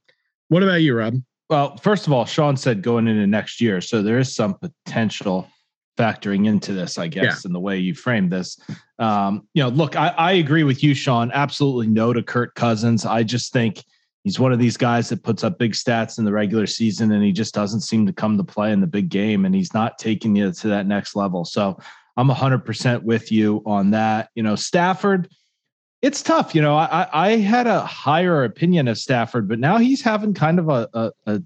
What 0.48 0.64
about 0.64 0.82
you, 0.82 0.96
Rob? 0.96 1.16
Well, 1.50 1.78
first 1.78 2.08
of 2.08 2.14
all, 2.14 2.26
Sean 2.26 2.58
said 2.58 2.82
going 2.82 3.08
into 3.08 3.28
next 3.28 3.62
year, 3.62 3.82
so 3.82 4.02
there 4.02 4.18
is 4.18 4.34
some 4.34 4.56
potential 4.56 5.48
factoring 5.98 6.48
into 6.48 6.74
this, 6.74 6.98
I 6.98 7.08
guess, 7.08 7.44
yeah. 7.44 7.50
in 7.50 7.54
the 7.54 7.60
way 7.60 7.78
you 7.78 7.94
framed 7.94 8.32
this. 8.32 8.60
Um, 8.98 9.48
you 9.54 9.62
know, 9.62 9.70
look, 9.70 9.96
I, 9.96 10.08
I 10.10 10.32
agree 10.34 10.64
with 10.64 10.84
you, 10.84 10.96
Sean. 10.96 11.32
Absolutely 11.34 11.88
no 11.88 12.14
to 12.14 12.24
Kirk 12.24 12.56
Cousins. 12.56 13.06
I 13.06 13.24
just 13.24 13.52
think 13.52 13.84
he's 14.24 14.40
one 14.40 14.54
of 14.54 14.60
these 14.60 14.78
guys 14.78 15.10
that 15.10 15.22
puts 15.22 15.44
up 15.44 15.60
big 15.60 15.74
stats 15.74 16.18
in 16.18 16.26
the 16.26 16.32
regular 16.32 16.66
season, 16.66 17.12
and 17.12 17.24
he 17.24 17.34
just 17.34 17.54
doesn't 17.54 17.82
seem 17.82 18.06
to 18.08 18.14
come 18.14 18.38
to 18.38 18.44
play 18.44 18.72
in 18.72 18.80
the 18.80 18.88
big 18.88 19.10
game, 19.10 19.46
and 19.46 19.54
he's 19.54 19.74
not 19.74 20.00
taking 20.00 20.36
you 20.36 20.52
to 20.52 20.68
that 20.70 20.88
next 20.88 21.14
level. 21.14 21.44
So 21.44 21.78
I'm 22.16 22.30
100% 22.30 23.04
with 23.04 23.32
you 23.32 23.62
on 23.66 23.92
that. 23.92 24.30
You 24.34 24.44
know, 24.44 24.56
Stafford 24.56 25.30
it's 26.04 26.22
tough. 26.22 26.54
You 26.54 26.62
know, 26.62 26.76
I, 26.76 27.08
I 27.14 27.30
had 27.38 27.66
a 27.66 27.80
higher 27.86 28.44
opinion 28.44 28.90
of 28.90 28.98
Stafford, 28.98 29.48
but 29.48 29.58
now 29.58 29.78
he's 29.78 30.02
having 30.02 30.34
kind 30.34 30.60
of 30.60 30.68
a, 30.68 30.90
a, 30.94 31.12
a 31.26 31.42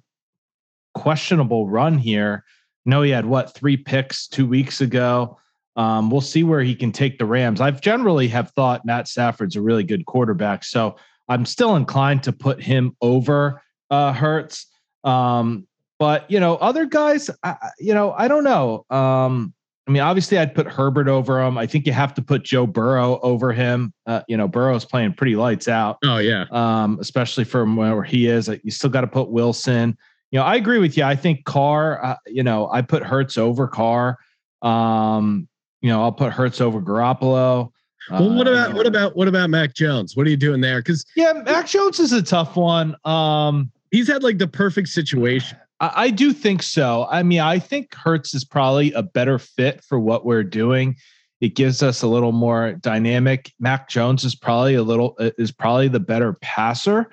questionable 0.95 1.69
run 1.69 1.99
here. 1.99 2.43
No, 2.83 3.03
he 3.03 3.11
had 3.11 3.27
what 3.27 3.53
three 3.53 3.77
picks 3.77 4.27
two 4.27 4.47
weeks 4.47 4.81
ago. 4.81 5.37
Um, 5.75 6.09
we'll 6.09 6.21
see 6.21 6.43
where 6.43 6.63
he 6.63 6.73
can 6.73 6.91
take 6.91 7.19
the 7.19 7.25
Rams. 7.25 7.61
I've 7.61 7.81
generally 7.81 8.27
have 8.29 8.49
thought 8.51 8.83
Matt 8.83 9.07
Stafford's 9.07 9.55
a 9.55 9.61
really 9.61 9.83
good 9.83 10.07
quarterback, 10.07 10.63
so 10.63 10.95
I'm 11.29 11.45
still 11.45 11.75
inclined 11.75 12.23
to 12.23 12.31
put 12.31 12.59
him 12.59 12.97
over 12.99 13.61
uh, 13.91 14.11
Hurts. 14.11 14.65
Um, 15.03 15.67
but 15.99 16.29
you 16.31 16.39
know, 16.39 16.55
other 16.55 16.87
guys, 16.87 17.29
I, 17.43 17.57
you 17.77 17.93
know, 17.93 18.11
I 18.11 18.27
don't 18.27 18.43
know. 18.43 18.87
Um, 18.89 19.53
I 19.87 19.91
mean, 19.91 20.01
obviously, 20.01 20.37
I'd 20.37 20.53
put 20.53 20.67
Herbert 20.67 21.07
over 21.07 21.41
him. 21.41 21.57
I 21.57 21.65
think 21.65 21.85
you 21.85 21.93
have 21.93 22.13
to 22.15 22.21
put 22.21 22.43
Joe 22.43 22.67
Burrow 22.67 23.19
over 23.21 23.53
him. 23.53 23.93
Uh, 24.05 24.21
you 24.27 24.35
know, 24.35 24.47
Burrow's 24.47 24.83
playing 24.83 25.13
pretty 25.13 25.37
lights 25.37 25.69
out. 25.69 25.97
Oh 26.03 26.17
yeah, 26.17 26.45
um, 26.51 26.97
especially 26.99 27.45
from 27.45 27.75
where 27.77 28.03
he 28.03 28.27
is. 28.27 28.49
You 28.63 28.71
still 28.71 28.89
got 28.89 29.01
to 29.01 29.07
put 29.07 29.29
Wilson. 29.29 29.97
You 30.31 30.39
know, 30.39 30.45
I 30.45 30.55
agree 30.55 30.79
with 30.79 30.97
you. 30.97 31.03
I 31.03 31.15
think 31.15 31.45
Carr. 31.45 32.03
Uh, 32.03 32.15
you 32.25 32.43
know, 32.43 32.69
I 32.69 32.81
put 32.81 33.01
Hurts 33.01 33.37
over 33.37 33.67
Carr. 33.67 34.17
Um, 34.61 35.47
you 35.81 35.89
know, 35.89 36.01
I'll 36.01 36.11
put 36.11 36.33
Hurts 36.33 36.59
over 36.59 36.81
Garoppolo. 36.81 37.71
Well, 38.09 38.35
what 38.35 38.47
uh, 38.47 38.51
about 38.51 38.73
what 38.73 38.87
about 38.87 39.15
what 39.15 39.27
about 39.27 39.49
Mac 39.49 39.73
Jones? 39.73 40.17
What 40.17 40.27
are 40.27 40.29
you 40.29 40.37
doing 40.37 40.59
there? 40.59 40.79
Because 40.79 41.05
yeah, 41.15 41.33
Mac 41.45 41.67
Jones 41.67 41.99
is 41.99 42.11
a 42.11 42.21
tough 42.21 42.57
one. 42.57 42.95
Um, 43.05 43.71
he's 43.91 44.07
had 44.07 44.23
like 44.23 44.37
the 44.37 44.47
perfect 44.47 44.89
situation. 44.89 45.57
I, 45.79 45.91
I 45.95 46.09
do 46.09 46.33
think 46.33 46.63
so. 46.63 47.07
I 47.09 47.23
mean, 47.23 47.39
I 47.39 47.59
think 47.59 47.93
Hurts 47.93 48.33
is 48.33 48.43
probably 48.43 48.91
a 48.93 49.03
better 49.03 49.39
fit 49.39 49.83
for 49.83 49.99
what 49.99 50.25
we're 50.25 50.43
doing. 50.43 50.95
It 51.39 51.55
gives 51.55 51.83
us 51.83 52.01
a 52.01 52.07
little 52.07 52.31
more 52.31 52.73
dynamic. 52.73 53.51
Mac 53.59 53.89
Jones 53.89 54.23
is 54.23 54.35
probably 54.35 54.75
a 54.75 54.83
little 54.83 55.15
is 55.19 55.51
probably 55.51 55.87
the 55.87 55.99
better 55.99 56.33
passer, 56.41 57.09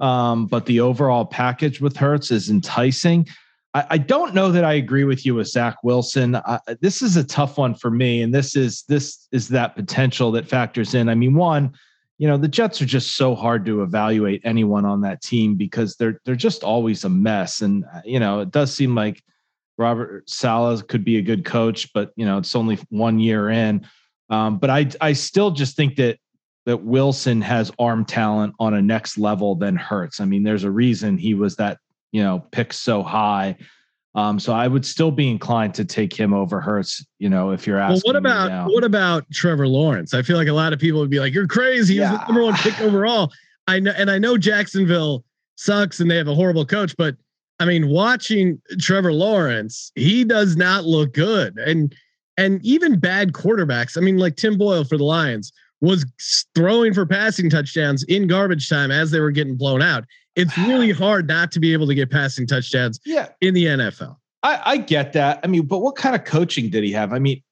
um, 0.00 0.46
but 0.46 0.66
the 0.66 0.80
overall 0.80 1.24
package 1.24 1.80
with 1.80 1.96
Hurts 1.96 2.30
is 2.30 2.50
enticing. 2.50 3.26
I, 3.72 3.86
I, 3.90 3.98
don't 3.98 4.34
know 4.34 4.52
that 4.52 4.64
I 4.64 4.74
agree 4.74 5.04
with 5.04 5.24
you 5.24 5.34
with 5.34 5.48
Zach 5.48 5.76
Wilson. 5.82 6.34
Uh, 6.34 6.58
this 6.82 7.00
is 7.00 7.16
a 7.16 7.24
tough 7.24 7.56
one 7.56 7.74
for 7.74 7.90
me, 7.90 8.20
and 8.20 8.34
this 8.34 8.54
is 8.56 8.84
this 8.88 9.26
is 9.32 9.48
that 9.48 9.74
potential 9.74 10.30
that 10.32 10.46
factors 10.46 10.94
in. 10.94 11.08
I 11.08 11.14
mean, 11.14 11.34
one, 11.34 11.72
you 12.22 12.28
know 12.28 12.36
the 12.36 12.46
Jets 12.46 12.80
are 12.80 12.86
just 12.86 13.16
so 13.16 13.34
hard 13.34 13.66
to 13.66 13.82
evaluate 13.82 14.42
anyone 14.44 14.84
on 14.84 15.00
that 15.00 15.22
team 15.22 15.56
because 15.56 15.96
they're 15.96 16.20
they're 16.24 16.36
just 16.36 16.62
always 16.62 17.02
a 17.02 17.08
mess. 17.08 17.62
And 17.62 17.84
uh, 17.92 18.00
you 18.04 18.20
know 18.20 18.38
it 18.38 18.52
does 18.52 18.72
seem 18.72 18.94
like 18.94 19.20
Robert 19.76 20.30
Saleh 20.30 20.86
could 20.86 21.04
be 21.04 21.16
a 21.16 21.22
good 21.22 21.44
coach, 21.44 21.92
but 21.92 22.12
you 22.14 22.24
know 22.24 22.38
it's 22.38 22.54
only 22.54 22.78
one 22.90 23.18
year 23.18 23.50
in. 23.50 23.84
Um, 24.30 24.58
but 24.58 24.70
I 24.70 24.88
I 25.00 25.14
still 25.14 25.50
just 25.50 25.74
think 25.74 25.96
that 25.96 26.20
that 26.64 26.84
Wilson 26.84 27.40
has 27.40 27.72
arm 27.80 28.04
talent 28.04 28.54
on 28.60 28.72
a 28.72 28.80
next 28.80 29.18
level 29.18 29.56
than 29.56 29.74
Hurts. 29.74 30.20
I 30.20 30.24
mean, 30.24 30.44
there's 30.44 30.62
a 30.62 30.70
reason 30.70 31.18
he 31.18 31.34
was 31.34 31.56
that 31.56 31.78
you 32.12 32.22
know 32.22 32.38
picked 32.52 32.74
so 32.74 33.02
high. 33.02 33.56
Um, 34.14 34.38
so 34.38 34.52
I 34.52 34.68
would 34.68 34.84
still 34.84 35.10
be 35.10 35.30
inclined 35.30 35.74
to 35.74 35.84
take 35.84 36.14
him 36.14 36.34
over 36.34 36.60
Hurts. 36.60 37.04
You 37.18 37.30
know, 37.30 37.50
if 37.50 37.66
you're 37.66 37.78
asking. 37.78 38.02
Well, 38.04 38.14
what 38.14 38.16
about 38.16 38.70
what 38.70 38.84
about 38.84 39.24
Trevor 39.32 39.66
Lawrence? 39.66 40.12
I 40.12 40.22
feel 40.22 40.36
like 40.36 40.48
a 40.48 40.52
lot 40.52 40.72
of 40.72 40.78
people 40.78 41.00
would 41.00 41.10
be 41.10 41.20
like, 41.20 41.32
"You're 41.32 41.46
crazy. 41.46 41.94
He's 41.94 42.00
yeah. 42.00 42.12
the 42.12 42.26
number 42.26 42.42
one 42.42 42.54
pick 42.56 42.78
overall." 42.80 43.32
I 43.68 43.80
know, 43.80 43.92
and 43.96 44.10
I 44.10 44.18
know 44.18 44.36
Jacksonville 44.36 45.24
sucks 45.56 46.00
and 46.00 46.10
they 46.10 46.16
have 46.16 46.28
a 46.28 46.34
horrible 46.34 46.66
coach, 46.66 46.94
but 46.96 47.16
I 47.60 47.64
mean, 47.64 47.88
watching 47.88 48.60
Trevor 48.80 49.12
Lawrence, 49.12 49.92
he 49.94 50.24
does 50.24 50.56
not 50.56 50.84
look 50.84 51.14
good, 51.14 51.56
and 51.58 51.94
and 52.36 52.60
even 52.64 52.98
bad 52.98 53.32
quarterbacks. 53.32 53.96
I 53.96 54.00
mean, 54.00 54.18
like 54.18 54.36
Tim 54.36 54.58
Boyle 54.58 54.84
for 54.84 54.98
the 54.98 55.04
Lions 55.04 55.52
was 55.80 56.04
throwing 56.54 56.94
for 56.94 57.06
passing 57.06 57.50
touchdowns 57.50 58.04
in 58.04 58.26
garbage 58.26 58.68
time 58.68 58.90
as 58.90 59.10
they 59.10 59.20
were 59.20 59.30
getting 59.30 59.56
blown 59.56 59.82
out 59.82 60.04
it's 60.36 60.56
really 60.58 60.90
hard 60.92 61.28
not 61.28 61.52
to 61.52 61.60
be 61.60 61.72
able 61.72 61.86
to 61.86 61.94
get 61.94 62.10
passing 62.10 62.46
touchdowns 62.46 63.00
yeah. 63.04 63.28
in 63.40 63.54
the 63.54 63.66
NFL. 63.66 64.16
I, 64.42 64.60
I 64.64 64.76
get 64.76 65.12
that. 65.12 65.40
I 65.44 65.46
mean, 65.46 65.66
but 65.66 65.78
what 65.78 65.96
kind 65.96 66.14
of 66.14 66.24
coaching 66.24 66.68
did 66.68 66.82
he 66.84 66.92
have? 66.92 67.12
I 67.12 67.18
mean, 67.18 67.42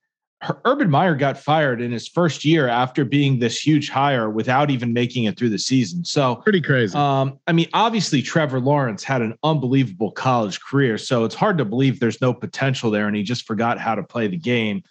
Urban 0.65 0.89
Meyer 0.89 1.15
got 1.15 1.37
fired 1.37 1.83
in 1.83 1.93
his 1.93 2.09
first 2.09 2.45
year 2.45 2.67
after 2.67 3.05
being 3.05 3.39
this 3.39 3.65
huge 3.65 3.91
hire 3.91 4.31
without 4.31 4.71
even 4.71 4.93
making 4.93 5.25
it 5.25 5.39
through 5.39 5.51
the 5.51 5.59
season. 5.59 6.05
So 6.05 6.37
pretty 6.37 6.63
crazy. 6.63 6.97
Um, 6.97 7.39
I 7.47 7.53
mean, 7.53 7.69
obviously 7.75 8.23
Trevor 8.23 8.59
Lawrence 8.59 9.05
had 9.05 9.21
an 9.21 9.35
unbelievable 9.43 10.11
college 10.11 10.61
career, 10.61 10.97
so 10.97 11.25
it's 11.25 11.35
hard 11.35 11.59
to 11.59 11.67
believe 11.67 12.01
there's 12.01 12.23
no 12.23 12.33
potential 12.33 12.91
there, 12.91 13.07
and 13.07 13.15
he 13.15 13.23
just 13.23 13.47
forgot 13.47 13.79
how 13.79 13.95
to 13.95 14.03
play 14.03 14.29
the 14.29 14.39
game. 14.39 14.83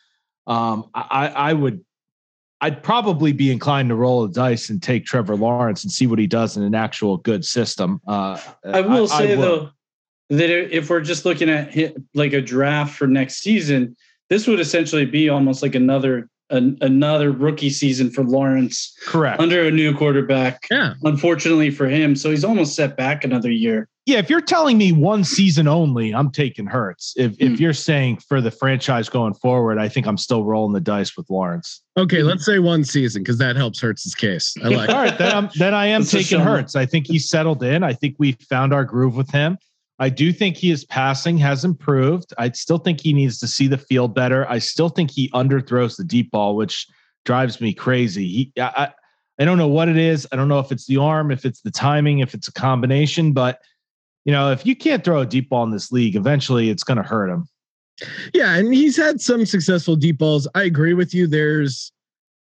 Um, 0.45 0.89
I, 0.93 1.28
I 1.30 1.54
would 1.54 1.84
I'd 2.62 2.84
probably 2.84 3.32
be 3.32 3.52
inclined 3.52 3.89
to 3.89 3.95
roll 3.95 4.28
the 4.28 4.34
dice 4.34 4.69
and 4.69 4.84
take 4.84 5.06
Trevor 5.06 5.36
Lawrence 5.36 5.84
and 5.84 5.91
see 5.91 6.08
what 6.08 6.19
he 6.19 6.28
does 6.28 6.58
in 6.58 6.63
an 6.63 6.76
actual 6.76 7.17
good 7.17 7.45
system. 7.45 8.02
Uh, 8.08 8.39
I 8.65 8.82
will 8.82 9.06
I, 9.12 9.17
say 9.17 9.34
I 9.34 9.36
though 9.36 9.69
that 10.30 10.50
if 10.50 10.89
we're 10.89 11.02
just 11.02 11.26
looking 11.26 11.50
at 11.50 11.95
like 12.13 12.34
a 12.34 12.41
draft 12.41 12.95
for 12.95 13.08
next 13.08 13.38
season, 13.38 13.95
this 14.30 14.45
would 14.45 14.60
essentially 14.60 15.06
be 15.06 15.30
almost 15.30 15.63
like 15.63 15.76
another 15.76 16.30
an, 16.49 16.77
another 16.81 17.31
rookie 17.31 17.69
season 17.69 18.09
for 18.09 18.23
Lawrence. 18.23 18.95
Correct. 19.05 19.39
Under 19.39 19.63
a 19.63 19.71
new 19.71 19.95
quarterback. 19.95 20.67
Yeah. 20.71 20.93
Unfortunately 21.03 21.69
for 21.71 21.88
him. 21.88 22.15
So 22.15 22.29
he's 22.29 22.43
almost 22.43 22.75
set 22.75 22.97
back 22.97 23.23
another 23.23 23.51
year. 23.51 23.88
Yeah, 24.05 24.17
if 24.17 24.27
you're 24.27 24.41
telling 24.41 24.79
me 24.79 24.91
one 24.91 25.23
season 25.23 25.67
only, 25.67 26.15
I'm 26.15 26.31
taking 26.31 26.65
Hurts. 26.65 27.13
If 27.15 27.33
mm. 27.33 27.35
if 27.39 27.49
hmm. 27.49 27.55
you're 27.62 27.73
saying 27.73 28.17
for 28.27 28.41
the 28.41 28.49
franchise 28.49 29.07
going 29.07 29.35
forward, 29.35 29.77
I 29.77 29.88
think 29.88 30.07
I'm 30.07 30.17
still 30.17 30.43
rolling 30.43 30.73
the 30.73 30.79
dice 30.79 31.15
with 31.15 31.29
Lawrence. 31.29 31.83
Okay, 31.95 32.23
let's 32.23 32.43
say 32.43 32.57
one 32.57 32.83
season 32.83 33.21
because 33.21 33.38
that 33.38 33.55
helps 33.55 33.79
Hurts' 33.79 34.15
case. 34.15 34.55
I 34.63 34.69
like. 34.69 34.89
All 34.89 34.95
right, 34.95 35.15
then 35.15 35.35
I'm 35.35 35.49
then 35.59 35.75
I 35.75 35.85
am 35.85 36.03
taking 36.05 36.39
Hurts. 36.39 36.75
I 36.75 36.88
think 36.88 37.05
he 37.05 37.19
settled 37.19 37.62
in. 37.62 37.83
I 37.83 37.93
think 37.93 38.15
we 38.17 38.31
found 38.49 38.73
our 38.73 38.83
groove 38.83 39.15
with 39.15 39.29
him. 39.29 39.59
I 39.99 40.09
do 40.09 40.31
think 40.31 40.57
his 40.57 40.85
passing 40.85 41.38
has 41.39 41.65
improved. 41.65 42.33
I 42.38 42.51
still 42.51 42.77
think 42.77 43.01
he 43.01 43.12
needs 43.12 43.38
to 43.39 43.47
see 43.47 43.67
the 43.67 43.77
field 43.77 44.15
better. 44.15 44.49
I 44.49 44.59
still 44.59 44.89
think 44.89 45.12
he 45.12 45.29
underthrows 45.31 45.97
the 45.97 46.05
deep 46.05 46.31
ball, 46.31 46.55
which 46.55 46.88
drives 47.25 47.59
me 47.59 47.73
crazy. 47.73 48.27
He, 48.27 48.53
I, 48.62 48.89
I 49.39 49.45
don't 49.45 49.57
know 49.57 49.67
what 49.67 49.89
it 49.89 49.97
is. 49.97 50.25
I 50.31 50.38
don't 50.38 50.47
know 50.47 50.59
if 50.59 50.71
it's 50.71 50.85
the 50.85 50.97
arm, 50.97 51.31
if 51.31 51.45
it's 51.45 51.62
the 51.62 51.71
timing, 51.71 52.19
if 52.19 52.33
it's 52.33 52.47
a 52.47 52.53
combination. 52.53 53.33
But 53.33 53.59
you 54.25 54.31
know, 54.31 54.51
if 54.51 54.65
you 54.65 54.75
can't 54.75 55.03
throw 55.03 55.19
a 55.21 55.25
deep 55.25 55.49
ball 55.49 55.63
in 55.63 55.71
this 55.71 55.91
league, 55.91 56.15
eventually 56.15 56.69
it's 56.69 56.83
going 56.83 56.97
to 56.97 57.03
hurt 57.03 57.29
him. 57.29 57.47
Yeah, 58.33 58.55
and 58.55 58.73
he's 58.73 58.95
had 58.95 59.19
some 59.19 59.45
successful 59.45 59.95
deep 59.95 60.17
balls. 60.17 60.47
I 60.55 60.63
agree 60.63 60.93
with 60.93 61.13
you. 61.13 61.27
There's, 61.27 61.91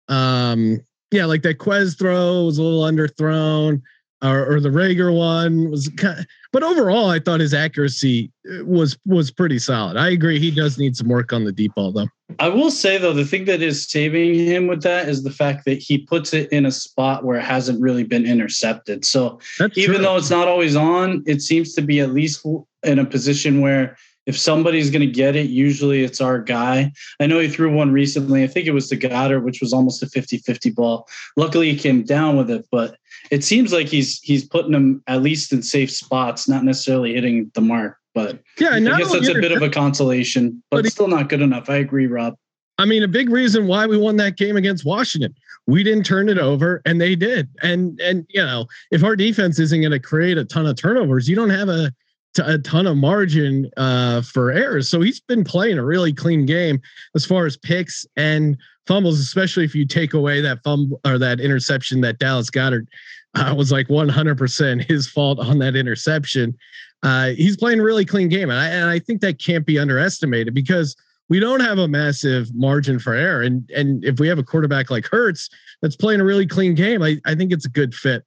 um, 0.08 0.80
yeah, 1.10 1.24
like 1.24 1.42
that 1.42 1.58
Quez 1.58 1.98
throw 1.98 2.44
was 2.44 2.58
a 2.58 2.62
little 2.62 2.82
underthrown 2.82 3.82
or, 4.22 4.56
or 4.56 4.60
the 4.60 4.68
Reagor 4.68 5.16
one 5.16 5.70
was 5.70 5.88
kind 5.96 6.20
of, 6.20 6.26
but 6.52 6.62
overall 6.62 7.10
I 7.10 7.18
thought 7.20 7.40
his 7.40 7.54
accuracy 7.54 8.32
uh, 8.50 8.64
was 8.64 8.98
was 9.06 9.30
pretty 9.30 9.58
solid. 9.58 9.96
I 9.96 10.10
agree 10.10 10.38
he 10.38 10.50
does 10.50 10.78
need 10.78 10.96
some 10.96 11.08
work 11.08 11.32
on 11.32 11.44
the 11.44 11.52
deep 11.52 11.74
ball 11.74 11.92
though. 11.92 12.08
I 12.38 12.48
will 12.48 12.70
say 12.70 12.98
though 12.98 13.12
the 13.12 13.24
thing 13.24 13.44
that 13.46 13.62
is 13.62 13.88
saving 13.88 14.34
him 14.34 14.66
with 14.66 14.82
that 14.82 15.08
is 15.08 15.22
the 15.22 15.30
fact 15.30 15.64
that 15.66 15.78
he 15.78 15.98
puts 15.98 16.34
it 16.34 16.50
in 16.50 16.66
a 16.66 16.72
spot 16.72 17.24
where 17.24 17.38
it 17.38 17.44
hasn't 17.44 17.80
really 17.80 18.04
been 18.04 18.26
intercepted. 18.26 19.04
So 19.04 19.38
That's 19.58 19.78
even 19.78 19.96
true. 19.96 20.04
though 20.04 20.16
it's 20.16 20.30
not 20.30 20.48
always 20.48 20.76
on, 20.76 21.22
it 21.26 21.42
seems 21.42 21.74
to 21.74 21.82
be 21.82 22.00
at 22.00 22.12
least 22.12 22.44
in 22.82 22.98
a 22.98 23.04
position 23.04 23.60
where 23.60 23.96
if 24.28 24.38
somebody's 24.38 24.90
going 24.90 25.00
to 25.00 25.06
get 25.06 25.36
it, 25.36 25.48
usually 25.48 26.04
it's 26.04 26.20
our 26.20 26.38
guy. 26.38 26.92
I 27.18 27.26
know 27.26 27.38
he 27.38 27.48
threw 27.48 27.72
one 27.72 27.92
recently. 27.92 28.44
I 28.44 28.46
think 28.46 28.66
it 28.66 28.74
was 28.74 28.90
the 28.90 28.96
Goedert, 28.96 29.42
which 29.42 29.62
was 29.62 29.72
almost 29.72 30.02
a 30.02 30.06
50-50 30.06 30.74
ball. 30.74 31.08
Luckily, 31.38 31.72
he 31.72 31.78
came 31.78 32.04
down 32.04 32.36
with 32.36 32.50
it, 32.50 32.66
but 32.70 32.98
it 33.30 33.44
seems 33.44 33.72
like 33.72 33.88
he's 33.88 34.20
he's 34.20 34.46
putting 34.46 34.72
them 34.72 35.02
at 35.06 35.22
least 35.22 35.52
in 35.52 35.62
safe 35.62 35.90
spots, 35.90 36.48
not 36.48 36.64
necessarily 36.64 37.14
hitting 37.14 37.50
the 37.54 37.60
mark. 37.60 37.96
But 38.14 38.42
yeah, 38.58 38.70
I 38.70 38.80
guess 38.80 39.12
that's 39.12 39.28
a 39.28 39.34
bit 39.34 39.52
of 39.52 39.62
a 39.62 39.70
consolation, 39.70 40.62
but, 40.70 40.78
but 40.78 40.84
he, 40.84 40.90
still 40.90 41.08
not 41.08 41.28
good 41.28 41.42
enough. 41.42 41.70
I 41.70 41.76
agree, 41.76 42.06
Rob. 42.06 42.34
I 42.78 42.84
mean, 42.84 43.02
a 43.02 43.08
big 43.08 43.28
reason 43.28 43.66
why 43.66 43.86
we 43.86 43.96
won 43.96 44.16
that 44.16 44.36
game 44.36 44.56
against 44.56 44.84
Washington. 44.84 45.34
We 45.66 45.82
didn't 45.82 46.04
turn 46.04 46.28
it 46.28 46.38
over, 46.38 46.80
and 46.86 47.00
they 47.00 47.14
did. 47.14 47.48
And 47.62 48.00
and 48.00 48.26
you 48.28 48.44
know, 48.44 48.66
if 48.90 49.04
our 49.04 49.16
defense 49.16 49.58
isn't 49.58 49.80
going 49.80 49.92
to 49.92 50.00
create 50.00 50.38
a 50.38 50.44
ton 50.44 50.66
of 50.66 50.76
turnovers, 50.76 51.28
you 51.28 51.36
don't 51.36 51.50
have 51.50 51.68
a 51.68 51.92
a 52.38 52.58
ton 52.58 52.86
of 52.86 52.96
margin 52.96 53.70
uh, 53.76 54.22
for 54.22 54.52
errors. 54.52 54.88
So 54.88 55.00
he's 55.00 55.20
been 55.20 55.44
playing 55.44 55.78
a 55.78 55.84
really 55.84 56.12
clean 56.12 56.46
game 56.46 56.80
as 57.14 57.24
far 57.24 57.46
as 57.46 57.56
picks 57.56 58.06
and 58.16 58.56
fumbles, 58.86 59.18
especially 59.20 59.64
if 59.64 59.74
you 59.74 59.86
take 59.86 60.14
away 60.14 60.40
that 60.40 60.62
fumble 60.62 61.00
or 61.04 61.18
that 61.18 61.40
interception 61.40 62.00
that 62.02 62.18
Dallas 62.18 62.50
Goedert 62.50 62.86
uh, 63.34 63.54
was 63.56 63.72
like 63.72 63.88
100% 63.88 64.84
his 64.84 65.08
fault 65.08 65.38
on 65.38 65.58
that 65.58 65.76
interception. 65.76 66.56
Uh, 67.02 67.28
he's 67.30 67.56
playing 67.56 67.80
a 67.80 67.84
really 67.84 68.04
clean 68.04 68.28
game. 68.28 68.50
And 68.50 68.58
I, 68.58 68.68
and 68.68 68.90
I 68.90 68.98
think 68.98 69.20
that 69.20 69.38
can't 69.38 69.66
be 69.66 69.78
underestimated 69.78 70.54
because 70.54 70.96
we 71.28 71.38
don't 71.38 71.60
have 71.60 71.78
a 71.78 71.86
massive 71.86 72.54
margin 72.54 72.98
for 72.98 73.14
error. 73.14 73.42
And, 73.42 73.70
and 73.70 74.04
if 74.04 74.18
we 74.18 74.28
have 74.28 74.38
a 74.38 74.42
quarterback 74.42 74.90
like 74.90 75.06
Hurts 75.06 75.48
that's 75.82 75.96
playing 75.96 76.20
a 76.20 76.24
really 76.24 76.46
clean 76.46 76.74
game, 76.74 77.02
I, 77.02 77.18
I 77.26 77.34
think 77.34 77.52
it's 77.52 77.66
a 77.66 77.70
good 77.70 77.94
fit. 77.94 78.24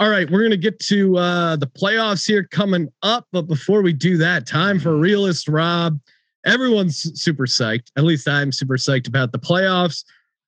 All 0.00 0.08
right, 0.08 0.28
we're 0.28 0.40
going 0.40 0.50
to 0.50 0.56
get 0.56 0.80
to 0.80 1.16
uh, 1.16 1.56
the 1.56 1.66
playoffs 1.66 2.26
here 2.26 2.42
coming 2.44 2.88
up. 3.02 3.26
But 3.30 3.42
before 3.42 3.82
we 3.82 3.92
do 3.92 4.16
that, 4.16 4.46
time 4.46 4.80
for 4.80 4.96
realist 4.96 5.46
Rob. 5.46 6.00
Everyone's 6.44 7.20
super 7.22 7.46
psyched. 7.46 7.92
At 7.96 8.02
least 8.02 8.26
I'm 8.26 8.50
super 8.50 8.76
psyched 8.76 9.06
about 9.06 9.30
the 9.30 9.38
playoffs. 9.38 10.02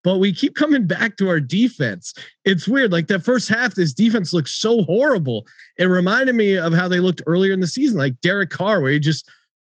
But 0.04 0.18
we 0.18 0.32
keep 0.32 0.54
coming 0.54 0.86
back 0.86 1.16
to 1.16 1.28
our 1.28 1.40
defense. 1.40 2.14
It's 2.44 2.68
weird. 2.68 2.92
Like 2.92 3.08
that 3.08 3.24
first 3.24 3.48
half, 3.48 3.74
this 3.74 3.94
defense 3.94 4.32
looks 4.32 4.52
so 4.52 4.82
horrible. 4.82 5.46
It 5.78 5.86
reminded 5.86 6.34
me 6.34 6.56
of 6.56 6.74
how 6.74 6.86
they 6.86 7.00
looked 7.00 7.22
earlier 7.26 7.54
in 7.54 7.60
the 7.60 7.66
season, 7.66 7.98
like 7.98 8.20
Derek 8.20 8.50
Carr, 8.50 8.80
where 8.82 8.92
he 8.92 9.00
just 9.00 9.28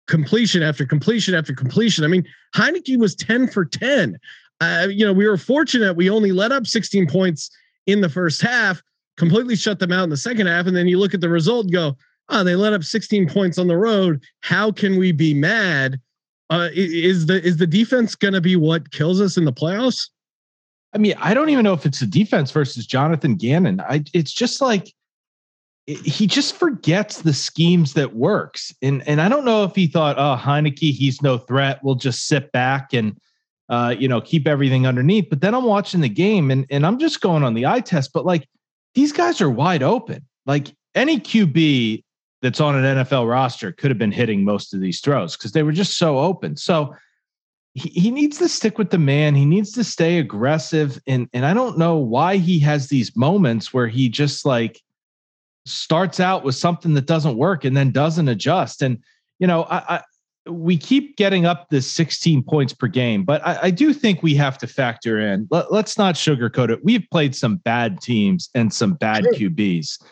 completion 0.07 0.63
after 0.63 0.87
completion 0.87 1.35
after 1.35 1.55
completion. 1.55 2.05
I 2.05 2.09
mean, 2.09 2.25
Heinicke 2.55 2.99
was 2.99 3.15
10 3.15 3.49
for 3.49 3.65
10. 3.65 4.19
Uh, 4.61 4.89
you 4.91 5.07
know, 5.07 5.13
we 5.13 5.27
were 5.27 5.37
fortunate 5.37 5.97
we 5.97 6.11
only 6.11 6.33
let 6.33 6.53
up 6.53 6.67
16 6.67 7.07
points 7.09 7.51
in 7.87 8.01
the 8.03 8.09
first 8.09 8.43
half, 8.43 8.83
completely 9.17 9.57
shut 9.57 9.79
them 9.79 9.93
out 9.93 10.05
in 10.05 10.11
the 10.11 10.17
second 10.17 10.47
half. 10.47 10.67
And 10.67 10.77
then 10.77 10.89
you 10.89 10.99
look 10.99 11.15
at 11.15 11.21
the 11.21 11.29
result 11.29 11.67
and 11.67 11.73
go, 11.73 11.97
oh, 12.29 12.45
they 12.45 12.55
let 12.55 12.75
up 12.75 12.85
16 12.85 13.29
points 13.31 13.57
on 13.57 13.67
the 13.67 13.77
road. 13.77 14.23
How 14.41 14.73
can 14.73 14.99
we 14.99 15.13
be 15.13 15.33
mad? 15.33 16.01
Uh, 16.51 16.69
is 16.73 17.27
the 17.27 17.43
is 17.43 17.59
the 17.59 17.67
defense 17.67 18.15
going 18.15 18.33
to 18.33 18.41
be 18.41 18.57
what 18.57 18.91
kills 18.91 19.21
us 19.21 19.37
in 19.37 19.45
the 19.45 19.53
playoffs? 19.53 20.09
I 20.95 20.99
mean, 20.99 21.15
I 21.19 21.35
don't 21.35 21.51
even 21.51 21.65
know 21.65 21.75
if 21.75 21.85
it's 21.85 22.01
the 22.01 22.07
defense 22.07 22.51
versus 22.51 22.87
Jonathan 22.87 23.37
Gannon. 23.37 23.81
I 23.81 24.05
it's 24.15 24.33
just 24.33 24.61
like 24.61 24.95
he 25.87 26.27
just 26.27 26.55
forgets 26.55 27.23
the 27.23 27.33
schemes 27.33 27.95
that 27.95 28.15
works. 28.15 28.75
And 28.83 29.07
and 29.09 29.21
I 29.21 29.29
don't 29.29 29.45
know 29.45 29.65
if 29.65 29.75
he 29.75 29.87
thought, 29.87 30.19
oh, 30.19 30.41
Heinicke, 30.41 30.93
he's 30.93 31.23
no 31.23 31.39
threat. 31.39 31.81
We'll 31.83 31.95
just 31.95 32.27
sit 32.27 32.53
back 32.53 32.93
and 32.93 33.19
uh, 33.69 33.95
you 33.99 34.09
know, 34.09 34.21
keep 34.21 34.47
everything 34.47 34.87
underneath. 34.87 35.29
But 35.29 35.43
then 35.43 35.55
I'm 35.55 35.65
watching 35.65 36.01
the 36.01 36.09
game 36.09 36.51
and 36.51 36.67
and 36.71 36.87
I'm 36.87 36.99
just 36.99 37.21
going 37.21 37.43
on 37.43 37.55
the 37.55 37.67
eye 37.67 37.81
test, 37.81 38.13
but 38.13 38.25
like 38.25 38.49
these 38.95 39.13
guys 39.13 39.41
are 39.41 39.51
wide 39.51 39.83
open. 39.83 40.27
Like 40.47 40.75
any 40.95 41.21
QB 41.21 42.03
that's 42.43 42.61
on 42.61 42.77
an 42.77 42.99
NFL 42.99 43.29
roster 43.29 43.73
could 43.73 43.91
have 43.91 43.99
been 43.99 44.13
hitting 44.13 44.45
most 44.45 44.73
of 44.73 44.81
these 44.81 45.01
throws 45.01 45.37
because 45.37 45.53
they 45.53 45.63
were 45.63 45.73
just 45.73 45.99
so 45.99 46.19
open. 46.19 46.57
So 46.57 46.95
he, 47.79 47.89
he 47.91 48.11
needs 48.11 48.39
to 48.39 48.49
stick 48.49 48.79
with 48.79 48.91
the 48.91 48.99
man. 48.99 49.35
He 49.35 49.45
needs 49.45 49.73
to 49.73 49.85
stay 49.85 50.19
aggressive. 50.19 51.01
And 51.07 51.29
and 51.33 51.47
I 51.47 51.55
don't 51.55 51.79
know 51.79 51.97
why 51.97 52.37
he 52.37 52.59
has 52.61 52.89
these 52.89 53.17
moments 53.17 53.73
where 53.73 53.89
he 53.89 54.09
just 54.09 54.45
like 54.45 54.83
starts 55.67 56.19
out 56.19 56.45
with 56.45 56.55
something 56.55 56.95
that 56.95 57.07
doesn't 57.07 57.37
work 57.37 57.65
and 57.65 57.77
then 57.77 57.93
doesn't 57.93 58.29
adjust. 58.29 58.83
And 58.83 59.03
you 59.39 59.47
know, 59.47 59.65
I, 59.65 59.97
I 59.97 60.03
we 60.49 60.77
keep 60.79 61.17
getting 61.17 61.45
up 61.45 61.69
this 61.69 61.91
16 61.93 62.43
points 62.43 62.73
per 62.73 62.87
game, 62.87 63.25
but 63.25 63.47
I, 63.47 63.59
I 63.65 63.71
do 63.71 63.93
think 63.93 64.23
we 64.23 64.35
have 64.37 64.57
to 64.59 64.67
factor 64.67 65.21
in. 65.21 65.47
Let, 65.51 65.71
us 65.71 65.99
not 65.99 66.15
sugarcoat 66.15 66.71
it. 66.71 66.83
We've 66.83 67.07
played 67.11 67.37
some 67.37 67.57
bad 67.57 68.01
teams 68.01 68.49
and 68.55 68.73
some 68.73 68.95
bad 68.95 69.25
sure. 69.25 69.35
QBs, 69.35 70.03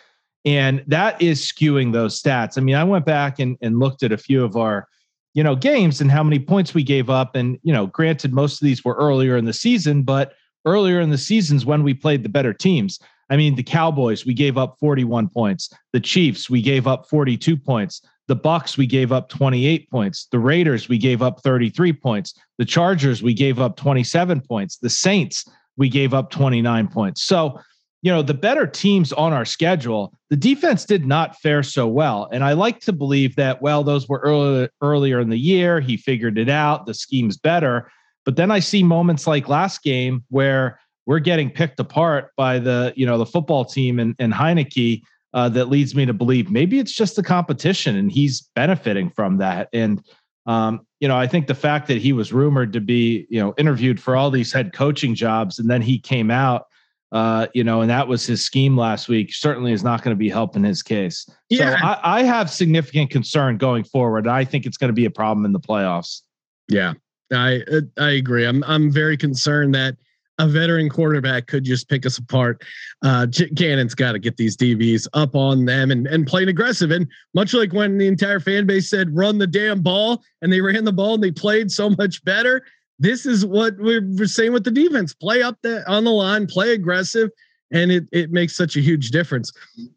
and 0.44 0.84
that 0.86 1.20
is 1.22 1.40
skewing 1.40 1.92
those 1.92 2.20
stats. 2.20 2.58
I 2.58 2.60
mean, 2.60 2.74
I 2.74 2.84
went 2.84 3.06
back 3.06 3.38
and, 3.38 3.56
and 3.62 3.78
looked 3.78 4.02
at 4.02 4.12
a 4.12 4.18
few 4.18 4.44
of 4.44 4.56
our, 4.56 4.88
you 5.36 5.42
know, 5.42 5.54
games 5.54 6.00
and 6.00 6.10
how 6.10 6.22
many 6.22 6.38
points 6.38 6.72
we 6.72 6.82
gave 6.82 7.10
up. 7.10 7.36
And 7.36 7.58
you 7.62 7.72
know, 7.72 7.86
granted, 7.88 8.32
most 8.32 8.60
of 8.60 8.64
these 8.64 8.84
were 8.84 8.94
earlier 8.94 9.36
in 9.36 9.44
the 9.44 9.52
season, 9.52 10.02
but 10.02 10.32
earlier 10.64 10.98
in 10.98 11.10
the 11.10 11.18
seasons 11.18 11.66
when 11.66 11.82
we 11.82 11.92
played 11.92 12.22
the 12.22 12.30
better 12.30 12.54
teams. 12.54 12.98
I 13.28 13.36
mean, 13.36 13.54
the 13.54 13.62
Cowboys, 13.62 14.24
we 14.24 14.32
gave 14.32 14.56
up 14.56 14.76
41 14.80 15.28
points. 15.28 15.70
The 15.92 16.00
Chiefs, 16.00 16.48
we 16.48 16.62
gave 16.62 16.86
up 16.86 17.06
42 17.10 17.54
points. 17.54 18.00
The 18.28 18.34
Bucks 18.34 18.78
we 18.78 18.86
gave 18.86 19.12
up 19.12 19.28
28 19.28 19.90
points. 19.90 20.26
The 20.32 20.38
Raiders 20.38 20.88
we 20.88 20.96
gave 20.96 21.20
up 21.20 21.42
33 21.42 21.92
points. 21.92 22.34
The 22.56 22.64
Chargers 22.64 23.22
we 23.22 23.34
gave 23.34 23.60
up 23.60 23.76
27 23.76 24.40
points. 24.40 24.78
The 24.78 24.90
Saints 24.90 25.44
we 25.76 25.90
gave 25.90 26.14
up 26.14 26.30
29 26.30 26.88
points. 26.88 27.22
So, 27.22 27.60
you 28.06 28.12
know, 28.12 28.22
the 28.22 28.34
better 28.34 28.68
teams 28.68 29.12
on 29.14 29.32
our 29.32 29.44
schedule, 29.44 30.14
the 30.30 30.36
defense 30.36 30.84
did 30.84 31.04
not 31.04 31.36
fare 31.40 31.64
so 31.64 31.88
well. 31.88 32.28
And 32.30 32.44
I 32.44 32.52
like 32.52 32.78
to 32.82 32.92
believe 32.92 33.34
that 33.34 33.60
well 33.60 33.82
those 33.82 34.08
were 34.08 34.20
early, 34.20 34.68
earlier 34.80 35.18
in 35.18 35.28
the 35.28 35.36
year, 35.36 35.80
he 35.80 35.96
figured 35.96 36.38
it 36.38 36.48
out, 36.48 36.86
the 36.86 36.94
scheme's 36.94 37.36
better. 37.36 37.90
But 38.24 38.36
then 38.36 38.52
I 38.52 38.60
see 38.60 38.84
moments 38.84 39.26
like 39.26 39.48
last 39.48 39.82
game 39.82 40.22
where 40.28 40.78
we're 41.06 41.18
getting 41.18 41.50
picked 41.50 41.80
apart 41.80 42.30
by 42.36 42.60
the, 42.60 42.92
you 42.94 43.04
know, 43.04 43.18
the 43.18 43.26
football 43.26 43.64
team 43.64 43.98
and, 43.98 44.14
and 44.20 44.32
Heinicke 44.32 45.02
uh, 45.34 45.48
that 45.48 45.68
leads 45.68 45.96
me 45.96 46.06
to 46.06 46.12
believe 46.12 46.48
maybe 46.48 46.78
it's 46.78 46.92
just 46.92 47.16
the 47.16 47.24
competition 47.24 47.96
and 47.96 48.12
he's 48.12 48.48
benefiting 48.54 49.10
from 49.10 49.38
that. 49.38 49.68
And 49.72 50.00
um, 50.46 50.86
you 51.00 51.08
know, 51.08 51.16
I 51.16 51.26
think 51.26 51.48
the 51.48 51.56
fact 51.56 51.88
that 51.88 52.00
he 52.00 52.12
was 52.12 52.32
rumored 52.32 52.72
to 52.74 52.80
be, 52.80 53.26
you 53.28 53.40
know, 53.40 53.52
interviewed 53.58 54.00
for 54.00 54.14
all 54.14 54.30
these 54.30 54.52
head 54.52 54.72
coaching 54.72 55.16
jobs, 55.16 55.58
and 55.58 55.68
then 55.68 55.82
he 55.82 55.98
came 55.98 56.30
out, 56.30 56.66
uh, 57.12 57.46
you 57.54 57.64
know, 57.64 57.82
and 57.82 57.90
that 57.90 58.08
was 58.08 58.26
his 58.26 58.42
scheme 58.42 58.76
last 58.76 59.08
week, 59.08 59.32
certainly 59.32 59.72
is 59.72 59.84
not 59.84 60.02
going 60.02 60.14
to 60.14 60.18
be 60.18 60.28
helping 60.28 60.64
his 60.64 60.82
case. 60.82 61.28
Yeah. 61.48 61.78
So 61.78 61.86
I, 61.86 62.20
I 62.20 62.22
have 62.24 62.50
significant 62.50 63.10
concern 63.10 63.58
going 63.58 63.84
forward. 63.84 64.26
I 64.26 64.44
think 64.44 64.66
it's 64.66 64.76
going 64.76 64.88
to 64.88 64.94
be 64.94 65.04
a 65.04 65.10
problem 65.10 65.44
in 65.44 65.52
the 65.52 65.60
playoffs. 65.60 66.22
Yeah, 66.68 66.94
I 67.32 67.62
I 67.96 68.10
agree. 68.10 68.44
I'm 68.44 68.64
I'm 68.64 68.90
very 68.90 69.16
concerned 69.16 69.74
that 69.76 69.96
a 70.38 70.46
veteran 70.46 70.88
quarterback 70.90 71.46
could 71.46 71.64
just 71.64 71.88
pick 71.88 72.04
us 72.04 72.18
apart. 72.18 72.62
Uh, 73.02 73.26
Gannon's 73.26 73.94
got 73.94 74.12
to 74.12 74.18
get 74.18 74.36
these 74.36 74.56
DBs 74.56 75.06
up 75.14 75.34
on 75.34 75.64
them 75.64 75.90
and, 75.90 76.06
and 76.06 76.26
playing 76.26 76.48
aggressive. 76.48 76.90
And 76.90 77.08
much 77.34 77.54
like 77.54 77.72
when 77.72 77.98
the 77.98 78.06
entire 78.06 78.40
fan 78.40 78.66
base 78.66 78.90
said, 78.90 79.16
run 79.16 79.38
the 79.38 79.46
damn 79.46 79.80
ball, 79.80 80.22
and 80.42 80.52
they 80.52 80.60
ran 80.60 80.84
the 80.84 80.92
ball 80.92 81.14
and 81.14 81.22
they 81.22 81.30
played 81.30 81.70
so 81.70 81.90
much 81.90 82.22
better, 82.24 82.64
this 82.98 83.26
is 83.26 83.44
what 83.44 83.76
we're, 83.78 84.26
saying 84.26 84.52
with 84.52 84.64
the 84.64 84.70
defense: 84.70 85.14
play 85.14 85.42
up 85.42 85.58
the 85.62 85.88
on 85.90 86.04
the 86.04 86.10
line, 86.10 86.46
play 86.46 86.72
aggressive, 86.72 87.30
and 87.70 87.90
it 87.90 88.04
it 88.12 88.30
makes 88.30 88.56
such 88.56 88.76
a 88.76 88.80
huge 88.80 89.10
difference. 89.10 89.52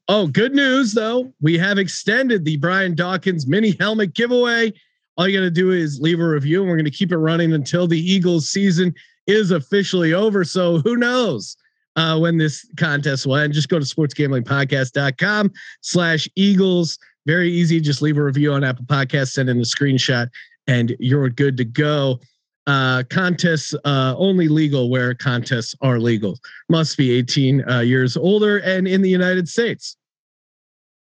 Oh, 0.08 0.28
good 0.28 0.54
news 0.54 0.94
though, 0.94 1.34
we 1.42 1.58
have 1.58 1.78
extended 1.78 2.46
the 2.46 2.58
Brian 2.58 2.96
Dawkins 2.96 3.48
mini 3.48 3.76
helmet 3.80 4.14
giveaway. 4.14 4.74
All 5.18 5.28
you 5.28 5.38
got 5.38 5.44
to 5.44 5.52
do 5.52 5.72
is 5.72 6.00
leave 6.00 6.20
a 6.20 6.28
review, 6.28 6.62
and 6.62 6.70
we're 6.70 6.82
to 6.82 6.92
keep 6.92 7.12
it 7.12 7.18
running 7.18 7.54
until 7.54 7.88
the 7.88 8.00
Eagles 8.00 8.50
season 8.50 8.94
is 9.28 9.52
officially 9.52 10.14
over. 10.14 10.44
So 10.44 10.80
who 10.80 10.96
knows? 10.96 11.56
Uh, 11.96 12.18
when 12.18 12.38
this 12.38 12.66
contest 12.78 13.26
will 13.26 13.36
end, 13.36 13.52
just 13.52 13.68
go 13.68 13.78
to 13.78 13.84
sportsgamblingpodcast.com 13.84 15.52
slash 15.82 16.30
Eagles. 16.36 16.98
Very 17.26 17.52
easy. 17.52 17.82
Just 17.82 18.02
leave 18.02 18.18
a 18.18 18.24
review 18.24 18.54
on 18.54 18.64
Apple 18.64 18.86
Podcasts, 18.86 19.34
send 19.34 19.50
in 19.50 19.58
a 19.58 19.64
screenshot, 19.64 20.30
and 20.68 20.96
you're 21.00 21.28
good 21.30 21.58
to 21.58 21.66
go. 21.66 22.20
Uh, 22.70 23.02
contests 23.10 23.74
uh, 23.84 24.14
only 24.16 24.48
legal 24.48 24.92
where 24.92 25.16
contests 25.16 25.74
are 25.82 26.00
legal. 26.00 26.38
Must 26.70 26.96
be 26.96 27.10
18 27.14 27.68
uh, 27.68 27.80
years 27.80 28.16
older 28.16 28.60
and 28.60 28.88
in 28.88 29.02
the 29.02 29.10
United 29.10 29.50
States. 29.50 29.98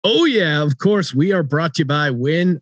Oh 0.04 0.26
yeah, 0.26 0.62
of 0.62 0.78
course. 0.78 1.12
We 1.12 1.32
are 1.32 1.42
brought 1.42 1.74
to 1.74 1.80
you 1.80 1.86
by 1.86 2.10
WynnBET, 2.10 2.60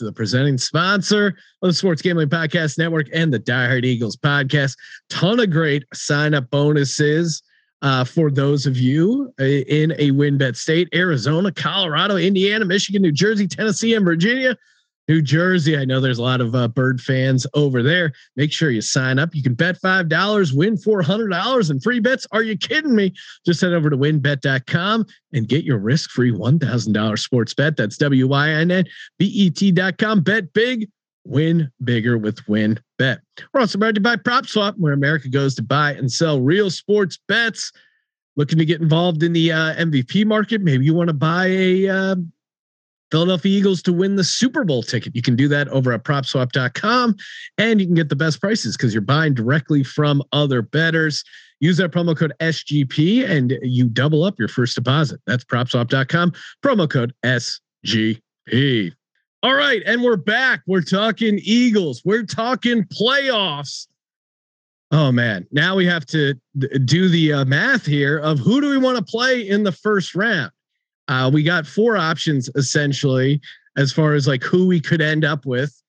the 0.00 0.12
presenting 0.14 0.56
sponsor 0.56 1.36
of 1.60 1.68
the 1.68 1.74
Sports 1.74 2.00
Gambling 2.00 2.30
Podcast 2.30 2.78
Network 2.78 3.08
and 3.12 3.30
the 3.30 3.38
Die 3.38 3.66
Hard 3.66 3.84
Eagles 3.84 4.16
podcast. 4.16 4.74
Ton 5.10 5.38
of 5.38 5.50
great 5.50 5.84
sign 5.92 6.32
up 6.32 6.48
bonuses 6.48 7.42
uh, 7.82 8.04
for 8.04 8.30
those 8.30 8.64
of 8.64 8.78
you 8.78 9.30
uh, 9.38 9.44
in 9.44 9.92
a 9.98 10.12
WynnBET 10.12 10.56
state: 10.56 10.88
Arizona, 10.94 11.52
Colorado, 11.52 12.16
Indiana, 12.16 12.64
Michigan, 12.64 13.02
New 13.02 13.12
Jersey, 13.12 13.46
Tennessee, 13.46 13.92
and 13.92 14.06
Virginia. 14.06 14.56
New 15.08 15.22
Jersey. 15.22 15.76
I 15.76 15.84
know 15.84 16.00
there's 16.00 16.18
a 16.18 16.22
lot 16.22 16.40
of 16.40 16.54
uh, 16.54 16.68
bird 16.68 17.00
fans 17.00 17.46
over 17.54 17.82
there. 17.82 18.12
Make 18.36 18.52
sure 18.52 18.70
you 18.70 18.82
sign 18.82 19.18
up. 19.18 19.34
You 19.34 19.42
can 19.42 19.54
bet 19.54 19.80
$5, 19.80 20.52
win 20.54 20.76
$400 20.76 21.70
in 21.70 21.80
free 21.80 21.98
bets. 21.98 22.26
Are 22.30 22.42
you 22.42 22.56
kidding 22.56 22.94
me? 22.94 23.14
Just 23.46 23.62
head 23.62 23.72
over 23.72 23.88
to 23.88 23.96
wynnbet.com 23.96 25.06
and 25.32 25.48
get 25.48 25.64
your 25.64 25.78
risk 25.78 26.10
free 26.10 26.30
$1,000 26.30 27.18
sports 27.18 27.54
bet. 27.54 27.76
That's 27.76 27.96
W 27.96 28.28
Y 28.28 28.50
N 28.50 28.70
N 28.70 28.84
B 29.18 29.26
E 29.26 29.50
T.com. 29.50 30.20
Bet 30.20 30.52
big, 30.52 30.88
win 31.24 31.70
bigger 31.82 32.18
with 32.18 32.46
Win 32.46 32.78
Bet. 32.98 33.20
We're 33.52 33.60
also 33.60 33.78
brought 33.78 33.94
to 33.94 34.00
you 34.00 34.02
by 34.02 34.16
PropSwap, 34.16 34.74
where 34.76 34.92
America 34.92 35.28
goes 35.28 35.54
to 35.56 35.62
buy 35.62 35.92
and 35.92 36.12
sell 36.12 36.40
real 36.40 36.70
sports 36.70 37.18
bets. 37.28 37.72
Looking 38.36 38.58
to 38.58 38.64
get 38.64 38.80
involved 38.80 39.24
in 39.24 39.32
the 39.32 39.50
uh, 39.50 39.74
MVP 39.74 40.24
market? 40.24 40.60
Maybe 40.60 40.84
you 40.84 40.94
want 40.94 41.08
to 41.08 41.14
buy 41.14 41.46
a. 41.46 41.88
Uh, 41.88 42.16
Philadelphia 43.10 43.58
Eagles 43.58 43.82
to 43.82 43.92
win 43.92 44.16
the 44.16 44.24
Super 44.24 44.64
Bowl 44.64 44.82
ticket. 44.82 45.14
You 45.14 45.22
can 45.22 45.36
do 45.36 45.48
that 45.48 45.68
over 45.68 45.92
at 45.92 46.04
propswap.com 46.04 47.16
and 47.56 47.80
you 47.80 47.86
can 47.86 47.94
get 47.94 48.08
the 48.08 48.16
best 48.16 48.40
prices 48.40 48.76
because 48.76 48.92
you're 48.92 49.00
buying 49.00 49.34
directly 49.34 49.82
from 49.82 50.22
other 50.32 50.62
bettors. 50.62 51.24
Use 51.60 51.76
that 51.78 51.90
promo 51.90 52.16
code 52.16 52.32
SGP 52.40 53.28
and 53.28 53.58
you 53.62 53.88
double 53.88 54.24
up 54.24 54.38
your 54.38 54.48
first 54.48 54.74
deposit. 54.74 55.20
That's 55.26 55.44
propswap.com, 55.44 56.32
promo 56.62 56.88
code 56.88 57.14
SGP. 57.24 58.92
All 59.42 59.54
right. 59.54 59.82
And 59.86 60.02
we're 60.02 60.16
back. 60.16 60.62
We're 60.66 60.82
talking 60.82 61.38
Eagles, 61.42 62.02
we're 62.04 62.24
talking 62.24 62.84
playoffs. 62.84 63.86
Oh 64.90 65.12
man, 65.12 65.46
now 65.52 65.76
we 65.76 65.84
have 65.86 66.06
to 66.06 66.34
do 66.86 67.08
the 67.10 67.34
uh, 67.34 67.44
math 67.44 67.84
here 67.84 68.18
of 68.18 68.38
who 68.38 68.60
do 68.62 68.70
we 68.70 68.78
want 68.78 68.96
to 68.96 69.04
play 69.04 69.46
in 69.46 69.62
the 69.62 69.72
first 69.72 70.14
round. 70.14 70.50
Uh, 71.08 71.30
we 71.32 71.42
got 71.42 71.66
four 71.66 71.96
options 71.96 72.48
essentially 72.54 73.40
as 73.76 73.92
far 73.92 74.14
as 74.14 74.28
like 74.28 74.42
who 74.42 74.66
we 74.66 74.80
could 74.80 75.00
end 75.00 75.24
up 75.24 75.46
with 75.46 75.82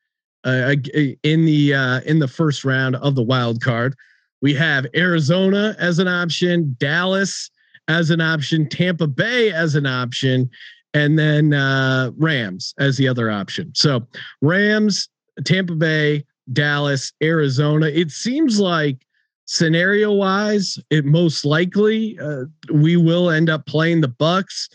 uh, 0.46 0.76
in 1.24 1.46
the 1.46 1.74
uh, 1.74 2.00
in 2.02 2.20
the 2.20 2.28
first 2.28 2.64
round 2.64 2.96
of 2.98 3.16
the 3.16 3.24
wild 3.24 3.62
card. 3.62 3.96
We 4.42 4.54
have 4.54 4.88
Arizona 4.96 5.76
as 5.80 6.00
an 6.00 6.08
option, 6.08 6.76
Dallas 6.80 7.52
as 7.90 8.10
an 8.10 8.22
option, 8.22 8.70
Tampa 8.70 9.08
Bay 9.08 9.52
as 9.52 9.76
an 9.76 9.86
option, 9.86 10.50
and 10.94 11.20
then 11.20 11.54
uh, 11.54 12.12
Rams 12.16 12.74
as 12.80 12.96
the 12.96 13.08
other 13.08 13.30
option. 13.30 13.72
So 13.76 14.08
Rams, 14.42 15.10
Tampa 15.44 15.76
Bay, 15.76 16.24
Dallas, 16.54 17.12
Arizona. 17.22 17.88
It 17.88 18.12
seems 18.12 18.60
like 18.60 19.06
scenario 19.46 20.14
wise, 20.14 20.78
it 20.90 21.06
most 21.06 21.44
likely 21.44 22.18
uh, 22.20 22.44
we 22.72 22.96
will 22.96 23.30
end 23.30 23.50
up 23.50 23.66
playing 23.66 24.02
the 24.02 24.08
Bucks 24.08 24.70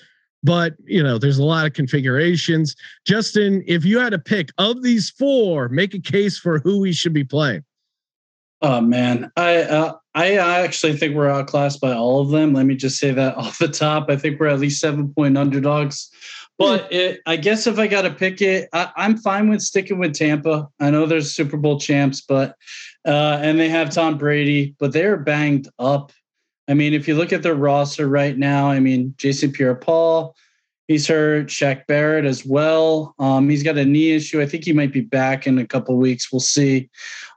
but 0.45 0.75
you 0.85 1.03
know 1.03 1.19
there's 1.19 1.39
a 1.39 1.45
lot 1.45 1.67
of 1.67 1.73
configurations. 1.73 2.77
Justin 3.05 3.65
if 3.67 3.85
you 3.85 3.99
had 3.99 4.11
to 4.11 4.19
pick 4.19 4.51
of 4.59 4.83
these 4.83 5.11
four 5.11 5.69
make 5.71 5.95
a 5.95 6.01
case 6.01 6.39
for 6.39 6.61
who 6.61 6.79
we 6.79 6.93
should 6.93 7.15
be 7.15 7.25
playing. 7.25 7.65
Oh 8.63 8.81
man. 8.81 9.33
I 9.37 9.63
uh, 9.63 9.95
i 10.15 10.37
actually 10.37 10.97
think 10.97 11.17
we're 11.17 11.29
outclassed 11.29 11.81
by 11.81 11.93
all 11.93 12.21
of 12.21 12.31
them. 12.31 12.53
Let 12.53 12.67
me 12.67 12.77
just 12.77 12.99
say 12.99 13.11
that 13.11 13.37
off 13.39 13.59
the 13.59 13.69
top. 13.69 14.09
I 14.11 14.17
think 14.17 14.39
we're 14.39 14.47
at 14.47 14.61
least 14.61 14.81
seven 14.81 15.13
point 15.13 15.37
underdogs. 15.37 16.11
But 16.57 16.87
hmm. 16.87 16.95
it, 16.95 17.21
i 17.27 17.37
guess 17.37 17.67
if 17.67 17.79
i 17.81 17.89
got 17.89 18.03
to 18.03 18.11
pick 18.11 18.41
it 18.41 18.69
I, 18.73 18.91
i'm 18.97 19.17
fine 19.17 19.49
with 19.49 19.63
sticking 19.63 19.99
with 19.99 20.15
tampa. 20.15 20.69
I 20.79 20.91
know 20.91 21.07
there's 21.07 21.35
super 21.35 21.57
bowl 21.57 21.81
champs 21.81 22.21
but 22.21 22.55
uh, 23.07 23.39
and 23.43 23.59
they 23.59 23.69
have 23.69 23.91
tom 23.91 24.19
brady 24.19 24.77
but 24.79 24.93
they're 24.93 25.17
banged 25.17 25.69
up 25.79 26.13
I 26.69 26.75
mean, 26.75 26.95
if 26.95 27.07
you 27.07 27.15
look 27.15 27.33
at 27.33 27.43
their 27.43 27.55
roster 27.55 28.09
right 28.09 28.37
now, 28.37 28.71
I 28.71 28.81
mean, 28.81 29.15
Jason 29.19 29.53
Pierre-Paul, 29.53 30.35
he's 30.89 31.07
hurt. 31.07 31.49
Shaq 31.49 31.87
Barrett 31.87 32.25
as 32.25 32.45
well. 32.45 33.15
Um, 33.19 33.49
he's 33.49 33.63
got 33.63 33.77
a 33.77 33.85
knee 33.85 34.13
issue. 34.13 34.41
I 34.41 34.47
think 34.47 34.65
he 34.65 34.73
might 34.73 34.93
be 34.93 35.03
back 35.03 35.47
in 35.47 35.59
a 35.59 35.67
couple 35.67 35.97
weeks. 35.97 36.33
We'll 36.33 36.41
see. 36.41 36.89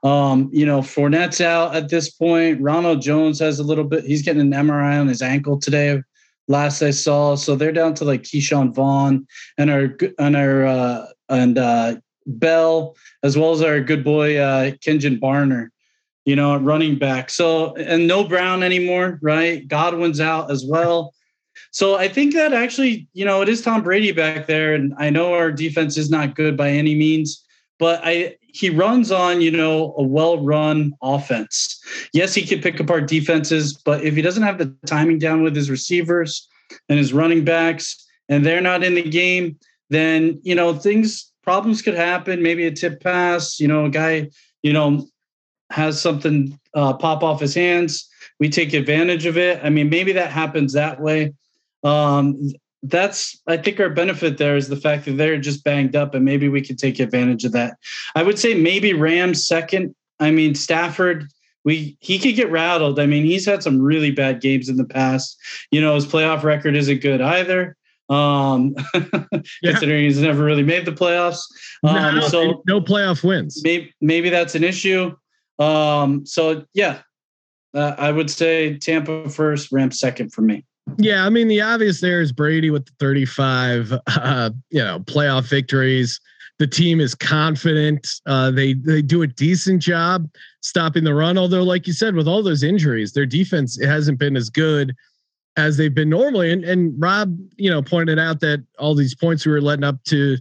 Um, 0.04 0.50
you 0.54 0.66
know, 0.66 0.82
Fournette's 0.82 1.42
out 1.42 1.76
at 1.76 1.90
this 1.90 2.10
point. 2.10 2.62
Ronald 2.62 3.02
Jones 3.02 3.40
has 3.40 3.60
a 3.60 3.63
little 3.63 3.84
bit. 3.84 4.06
He's 4.06 4.22
getting 4.22 4.42
an 4.42 4.68
MRI 4.68 5.00
on 5.00 5.08
his 5.08 5.22
ankle 5.22 5.60
today. 5.60 6.02
Last 6.50 6.82
I 6.82 6.92
saw, 6.92 7.36
so 7.36 7.58
they're 7.58 7.74
down 7.74 7.94
to 7.96 8.06
like 8.06 8.24
Ke'Shawn 8.24 8.74
Vaughn 8.74 9.28
and 9.58 9.70
our 9.70 9.98
and 10.18 10.38
our 10.38 10.66
uh, 10.66 11.06
and 11.28 11.58
uh, 11.58 11.96
Bell, 12.26 12.96
as 13.22 13.38
well 13.38 13.52
as 13.52 13.62
our 13.62 13.82
good 13.82 14.02
boy 14.02 14.38
uh, 14.38 14.72
Kenjon 14.72 15.20
Barner 15.20 15.72
you 16.28 16.36
know, 16.36 16.58
running 16.58 17.00
back. 17.00 17.30
So, 17.30 17.74
and 17.76 18.06
no 18.06 18.26
Brown 18.26 18.62
anymore, 18.62 19.18
right? 19.22 19.66
Godwin's 19.66 20.20
out 20.20 20.52
as 20.52 20.66
well. 20.68 21.13
So 21.72 21.96
I 21.96 22.10
think 22.10 22.34
that 22.34 22.52
actually, 22.52 23.08
you 23.13 23.24
know, 23.24 23.42
it 23.42 23.48
is 23.48 23.62
Tom 23.62 23.82
Brady 23.82 24.12
back 24.12 24.46
there. 24.46 24.76
And 24.76 24.94
I 24.98 25.10
know 25.10 25.34
our 25.34 25.54
defense 25.54 25.98
is 25.98 26.10
not 26.10 26.36
good 26.36 26.58
by 26.58 26.70
any 26.70 26.96
means, 26.96 27.46
but 27.80 28.02
I 28.04 28.36
he 28.42 28.70
runs 28.70 29.10
on, 29.10 29.40
you 29.40 29.52
know, 29.52 29.96
a 29.98 30.04
well-run 30.04 30.92
offense. 31.02 31.82
Yes, 32.12 32.34
he 32.34 32.46
could 32.46 32.62
pick 32.62 32.78
apart 32.82 33.08
defenses, 33.08 33.74
but 33.74 34.04
if 34.04 34.16
he 34.16 34.22
doesn't 34.22 34.44
have 34.44 34.58
the 34.58 34.76
timing 34.86 35.20
down 35.20 35.44
with 35.44 35.56
his 35.56 35.70
receivers 35.70 36.46
and 36.90 37.00
his 37.00 37.13
running 37.13 37.46
backs, 37.46 38.06
and 38.28 38.46
they're 38.46 38.60
not 38.60 38.84
in 38.84 38.96
the 38.96 39.10
game, 39.10 39.58
then 39.90 40.42
you 40.44 40.56
know, 40.56 40.74
things 40.74 41.32
problems 41.42 41.82
could 41.82 41.96
happen. 41.96 42.44
Maybe 42.44 42.66
a 42.66 42.72
tip 42.72 43.02
pass, 43.02 43.62
you 43.62 43.70
know, 43.70 43.86
a 43.86 43.90
guy, 43.90 44.30
you 44.62 44.74
know, 44.74 45.08
has 45.69 46.01
something 46.01 46.58
uh, 46.73 46.93
pop 46.93 47.23
off 47.23 47.39
his 47.39 47.53
hands, 47.56 48.10
we 48.39 48.49
take 48.49 48.73
advantage 48.73 49.25
of 49.25 49.38
it. 49.38 49.60
I 49.63 49.69
mean, 49.69 49.89
maybe 49.89 50.13
that 50.13 50.32
happens 50.32 50.73
that 50.73 50.99
way. 50.99 51.34
Um, 51.84 52.51
that's 52.84 53.41
I 53.47 53.58
think 53.58 53.80
our 53.80 53.89
benefit 53.89 54.38
there 54.38 54.56
is 54.56 54.69
the 54.69 54.75
fact 54.75 55.06
that 55.06 55.13
they're 55.13 55.39
just 55.39 55.63
banged 55.63 55.95
up, 55.95 56.13
and 56.13 56.23
maybe 56.23 56.47
we 56.47 56.62
could 56.62 56.77
take 56.77 56.99
advantage 56.99 57.43
of 57.43 57.51
that. 57.53 57.77
I 58.15 58.23
would 58.23 58.38
say 58.38 58.53
maybe 58.53 58.93
Rams 58.93 59.45
second. 59.45 59.95
I 60.19 60.32
mean, 60.32 60.56
Stafford. 60.56 61.27
We 61.63 61.97
he 61.99 62.17
could 62.17 62.36
get 62.36 62.49
rattled. 62.49 62.97
I 62.97 63.08
mean, 63.08 63.25
he's 63.25 63.45
had 63.45 63.62
some 63.62 63.82
really 63.82 64.12
bad 64.12 64.39
games 64.39 64.69
in 64.69 64.77
the 64.77 64.86
past. 64.86 65.38
You 65.69 65.82
know, 65.82 65.95
his 65.95 66.06
playoff 66.06 66.43
record 66.43 66.75
isn't 66.77 67.01
good 67.01 67.19
either 67.19 67.75
um, 68.10 68.75
yeah. 68.93 69.71
considering 69.71 70.06
he's 70.06 70.19
never 70.19 70.43
really 70.43 70.63
made 70.63 70.86
the 70.86 70.91
playoffs. 70.91 71.41
Um, 71.84 72.15
no, 72.15 72.27
so 72.27 72.63
no 72.67 72.82
playoff 72.82 73.23
wins. 73.23 73.62
Maybe 73.63 73.93
maybe 74.01 74.30
that's 74.30 74.56
an 74.56 74.63
issue. 74.63 75.15
Um, 75.60 76.26
so 76.26 76.65
yeah, 76.74 77.02
uh, 77.74 77.96
I 77.98 78.12
would 78.12 78.30
say 78.30 78.78
Tampa 78.78 79.30
first, 79.30 79.72
Rams 79.72 80.00
second 80.00 80.34
for 80.34 80.41
me. 80.41 80.65
Yeah, 80.98 81.26
I 81.26 81.30
mean 81.30 81.48
the 81.48 81.62
obvious 81.62 82.00
there 82.02 82.22
is 82.22 82.32
Brady 82.32 82.70
with 82.70 82.86
the 82.86 82.93
35, 83.00 83.93
uh, 84.08 84.50
you 84.70 84.84
know, 84.84 85.00
playoff 85.02 85.50
victories. 85.50 86.20
The 86.60 86.67
team 86.67 87.00
is 87.00 87.13
confident. 87.13 88.08
Uh, 88.26 88.50
they 88.50 88.74
they 88.74 89.02
do 89.02 89.22
a 89.22 89.28
decent 89.28 89.82
job 89.82 90.28
stopping 90.62 91.04
the 91.04 91.13
run. 91.13 91.38
Although, 91.38 91.63
like 91.63 91.86
you 91.86 91.93
said, 91.93 92.15
with 92.15 92.28
all 92.28 92.41
those 92.41 92.63
injuries, 92.63 93.13
their 93.13 93.28
defense 93.28 93.80
hasn't 93.84 94.17
been 94.17 94.36
as 94.36 94.50
good 94.50 94.96
as 95.56 95.78
they've 95.78 95.93
been 95.93 96.10
normally. 96.10 96.52
And 96.52 96.63
and 96.63 96.93
Rob, 96.98 97.38
you 97.58 97.70
know, 97.70 97.84
pointed 97.84 98.17
out 98.17 98.39
that 98.39 98.63
all 98.80 98.96
these 98.96 99.13
points 99.13 99.46
we 99.46 99.52
were 99.52 99.62
letting 99.62 99.84
up 99.84 100.04
to 100.06 100.38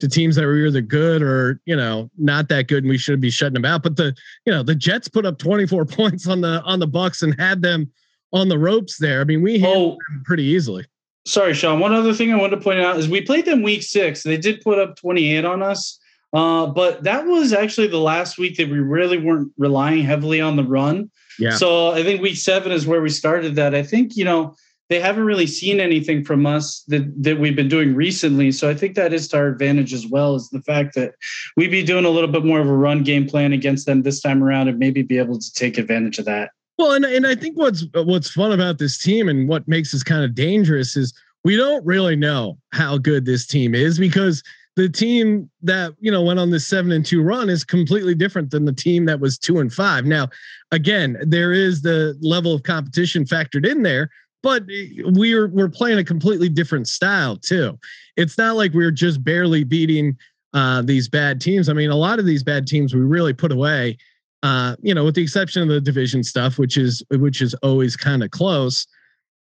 to 0.00 0.08
teams 0.08 0.36
that 0.36 0.46
were 0.46 0.56
either 0.56 0.80
good 0.80 1.22
or 1.22 1.60
you 1.66 1.76
know 1.76 2.10
not 2.18 2.48
that 2.48 2.68
good, 2.68 2.84
and 2.84 2.90
we 2.90 2.98
should 2.98 3.20
be 3.20 3.30
shutting 3.30 3.54
them 3.54 3.64
out. 3.64 3.82
But 3.82 3.96
the 3.96 4.14
you 4.44 4.52
know 4.52 4.62
the 4.62 4.74
Jets 4.74 5.08
put 5.08 5.24
up 5.24 5.38
24 5.38 5.84
points 5.86 6.26
on 6.26 6.40
the 6.40 6.62
on 6.62 6.80
the 6.80 6.86
Bucks 6.86 7.22
and 7.22 7.38
had 7.38 7.62
them 7.62 7.90
on 8.32 8.48
the 8.48 8.58
ropes 8.58 8.98
there. 8.98 9.20
I 9.20 9.24
mean, 9.24 9.42
we 9.42 9.58
handled 9.58 9.98
oh, 10.00 10.12
them 10.12 10.22
pretty 10.24 10.44
easily. 10.44 10.84
Sorry, 11.26 11.52
Sean. 11.52 11.80
One 11.80 11.92
other 11.92 12.14
thing 12.14 12.32
I 12.32 12.36
wanted 12.36 12.56
to 12.56 12.62
point 12.62 12.80
out 12.80 12.96
is 12.96 13.08
we 13.08 13.20
played 13.20 13.44
them 13.44 13.62
week 13.62 13.82
six. 13.82 14.22
They 14.22 14.38
did 14.38 14.62
put 14.62 14.78
up 14.78 14.96
28 14.96 15.44
on 15.44 15.62
us. 15.62 15.98
Uh, 16.32 16.66
but 16.66 17.02
that 17.02 17.26
was 17.26 17.52
actually 17.52 17.88
the 17.88 17.98
last 17.98 18.38
week 18.38 18.56
that 18.56 18.68
we 18.68 18.78
really 18.78 19.18
weren't 19.18 19.52
relying 19.58 20.04
heavily 20.04 20.40
on 20.40 20.56
the 20.56 20.62
run. 20.62 21.10
Yeah. 21.38 21.50
So 21.50 21.90
I 21.90 22.02
think 22.02 22.20
week 22.20 22.36
seven 22.36 22.72
is 22.72 22.86
where 22.86 23.02
we 23.02 23.08
started 23.08 23.56
that. 23.56 23.74
I 23.74 23.82
think, 23.82 24.16
you 24.16 24.24
know, 24.24 24.54
they 24.90 24.98
haven't 24.98 25.24
really 25.24 25.46
seen 25.46 25.78
anything 25.78 26.24
from 26.24 26.44
us 26.44 26.82
that, 26.88 27.10
that 27.22 27.38
we've 27.38 27.54
been 27.54 27.68
doing 27.68 27.94
recently. 27.94 28.50
So 28.50 28.68
I 28.68 28.74
think 28.74 28.96
that 28.96 29.14
is 29.14 29.28
to 29.28 29.36
our 29.38 29.46
advantage 29.46 29.94
as 29.94 30.06
well 30.06 30.34
as 30.34 30.50
the 30.50 30.60
fact 30.62 30.96
that 30.96 31.14
we'd 31.56 31.70
be 31.70 31.84
doing 31.84 32.04
a 32.04 32.10
little 32.10 32.30
bit 32.30 32.44
more 32.44 32.60
of 32.60 32.68
a 32.68 32.76
run 32.76 33.04
game 33.04 33.26
plan 33.26 33.52
against 33.52 33.86
them 33.86 34.02
this 34.02 34.20
time 34.20 34.42
around 34.42 34.68
and 34.68 34.80
maybe 34.80 35.02
be 35.02 35.16
able 35.16 35.38
to 35.38 35.52
take 35.54 35.78
advantage 35.78 36.18
of 36.18 36.24
that. 36.24 36.50
Well, 36.76 36.92
and, 36.92 37.04
and 37.04 37.26
I 37.26 37.36
think 37.36 37.56
what's 37.56 37.84
what's 37.94 38.30
fun 38.30 38.52
about 38.52 38.78
this 38.78 38.98
team 38.98 39.28
and 39.28 39.48
what 39.48 39.68
makes 39.68 39.94
us 39.94 40.02
kind 40.02 40.24
of 40.24 40.34
dangerous 40.34 40.96
is 40.96 41.14
we 41.44 41.56
don't 41.56 41.84
really 41.86 42.16
know 42.16 42.58
how 42.72 42.98
good 42.98 43.26
this 43.26 43.46
team 43.46 43.74
is 43.74 43.98
because 43.98 44.42
the 44.76 44.88
team 44.88 45.50
that 45.62 45.92
you 46.00 46.10
know 46.10 46.22
went 46.22 46.40
on 46.40 46.50
this 46.50 46.66
seven 46.66 46.90
and 46.90 47.04
two 47.04 47.22
run 47.22 47.48
is 47.50 47.64
completely 47.64 48.14
different 48.14 48.50
than 48.50 48.64
the 48.64 48.72
team 48.72 49.04
that 49.04 49.20
was 49.20 49.38
two 49.38 49.58
and 49.58 49.72
five. 49.72 50.04
Now, 50.04 50.30
again, 50.72 51.18
there 51.22 51.52
is 51.52 51.82
the 51.82 52.18
level 52.22 52.54
of 52.54 52.62
competition 52.62 53.24
factored 53.24 53.68
in 53.68 53.82
there, 53.82 54.10
but 54.42 54.64
we're 55.04 55.48
we're 55.48 55.68
playing 55.68 55.98
a 55.98 56.04
completely 56.04 56.48
different 56.48 56.88
style 56.88 57.36
too. 57.36 57.78
It's 58.16 58.38
not 58.38 58.56
like 58.56 58.72
we're 58.72 58.90
just 58.90 59.22
barely 59.22 59.64
beating 59.64 60.16
uh, 60.54 60.82
these 60.82 61.08
bad 61.08 61.40
teams. 61.40 61.68
I 61.68 61.72
mean, 61.72 61.90
a 61.90 61.96
lot 61.96 62.18
of 62.18 62.26
these 62.26 62.42
bad 62.42 62.66
teams 62.66 62.94
we 62.94 63.00
really 63.00 63.32
put 63.32 63.52
away. 63.52 63.98
Uh, 64.42 64.74
you 64.80 64.94
know, 64.94 65.04
with 65.04 65.14
the 65.14 65.22
exception 65.22 65.62
of 65.62 65.68
the 65.68 65.80
division 65.80 66.24
stuff, 66.24 66.58
which 66.58 66.78
is 66.78 67.02
which 67.10 67.42
is 67.42 67.54
always 67.62 67.96
kind 67.96 68.22
of 68.22 68.30
close. 68.30 68.86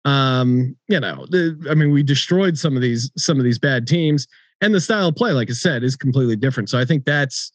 Um, 0.05 0.74
you 0.88 0.98
know, 0.98 1.27
the, 1.29 1.66
I 1.70 1.74
mean, 1.74 1.92
we 1.92 2.03
destroyed 2.03 2.57
some 2.59 2.74
of 2.74 2.83
these 2.83 3.11
some 3.16 3.38
of 3.38 3.44
these 3.44 3.59
bad 3.59 3.87
teams 3.87 4.27
and 4.61 4.74
the 4.74 4.81
style 4.81 5.09
of 5.09 5.16
play, 5.16 5.33
like 5.33 5.51
I 5.51 5.55
said, 5.55 5.83
is 5.83 5.96
completely 5.96 6.37
different. 6.37 6.68
So 6.68 6.79
I 6.79 6.85
think 6.85 7.05
that's 7.05 7.53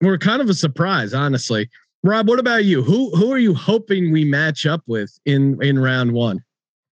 we're 0.00 0.18
kind 0.18 0.42
of 0.42 0.48
a 0.48 0.54
surprise, 0.54 1.14
honestly. 1.14 1.68
Rob, 2.02 2.28
what 2.28 2.38
about 2.38 2.64
you? 2.64 2.82
Who 2.82 3.10
who 3.16 3.32
are 3.32 3.38
you 3.38 3.54
hoping 3.54 4.12
we 4.12 4.24
match 4.24 4.66
up 4.66 4.82
with 4.86 5.18
in 5.24 5.58
in 5.62 5.78
round 5.78 6.12
one? 6.12 6.44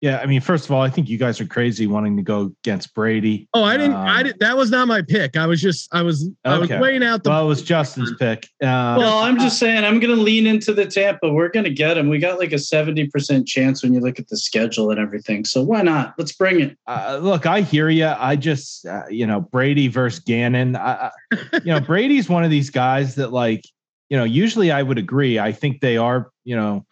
Yeah, 0.00 0.18
I 0.18 0.26
mean, 0.26 0.40
first 0.40 0.64
of 0.64 0.70
all, 0.70 0.80
I 0.80 0.88
think 0.88 1.10
you 1.10 1.18
guys 1.18 1.42
are 1.42 1.46
crazy 1.46 1.86
wanting 1.86 2.16
to 2.16 2.22
go 2.22 2.54
against 2.64 2.94
Brady. 2.94 3.46
Oh, 3.52 3.62
I 3.62 3.76
didn't. 3.76 3.96
Um, 3.96 4.06
I 4.06 4.22
did. 4.22 4.38
That 4.40 4.56
was 4.56 4.70
not 4.70 4.88
my 4.88 5.02
pick. 5.02 5.36
I 5.36 5.46
was 5.46 5.60
just. 5.60 5.94
I 5.94 6.00
was. 6.00 6.24
Okay. 6.46 6.54
I 6.54 6.58
was 6.58 6.70
weighing 6.70 7.02
out 7.02 7.22
the. 7.22 7.28
Well, 7.28 7.44
it 7.44 7.48
was 7.48 7.60
Justin's 7.60 8.14
pick. 8.18 8.44
Uh, 8.62 8.96
well, 8.98 9.18
I'm 9.18 9.38
just 9.38 9.58
saying. 9.58 9.84
I'm 9.84 10.00
going 10.00 10.16
to 10.16 10.20
lean 10.20 10.46
into 10.46 10.72
the 10.72 10.86
Tampa. 10.86 11.30
We're 11.30 11.50
going 11.50 11.64
to 11.64 11.72
get 11.72 11.98
him. 11.98 12.08
We 12.08 12.18
got 12.18 12.38
like 12.38 12.52
a 12.52 12.58
seventy 12.58 13.08
percent 13.08 13.46
chance 13.46 13.82
when 13.82 13.92
you 13.92 14.00
look 14.00 14.18
at 14.18 14.28
the 14.28 14.38
schedule 14.38 14.90
and 14.90 14.98
everything. 14.98 15.44
So 15.44 15.62
why 15.62 15.82
not? 15.82 16.14
Let's 16.16 16.32
bring 16.32 16.60
it. 16.60 16.78
Uh, 16.86 17.18
look, 17.20 17.44
I 17.44 17.60
hear 17.60 17.90
you. 17.90 18.06
I 18.06 18.36
just, 18.36 18.86
uh, 18.86 19.02
you 19.10 19.26
know, 19.26 19.42
Brady 19.42 19.88
versus 19.88 20.20
Gannon. 20.20 20.76
I, 20.76 21.10
you 21.52 21.72
know, 21.72 21.80
Brady's 21.86 22.26
one 22.26 22.42
of 22.42 22.50
these 22.50 22.70
guys 22.70 23.16
that, 23.16 23.34
like, 23.34 23.64
you 24.08 24.16
know, 24.16 24.24
usually 24.24 24.72
I 24.72 24.82
would 24.82 24.98
agree. 24.98 25.38
I 25.38 25.52
think 25.52 25.80
they 25.80 25.98
are, 25.98 26.30
you 26.44 26.56
know 26.56 26.86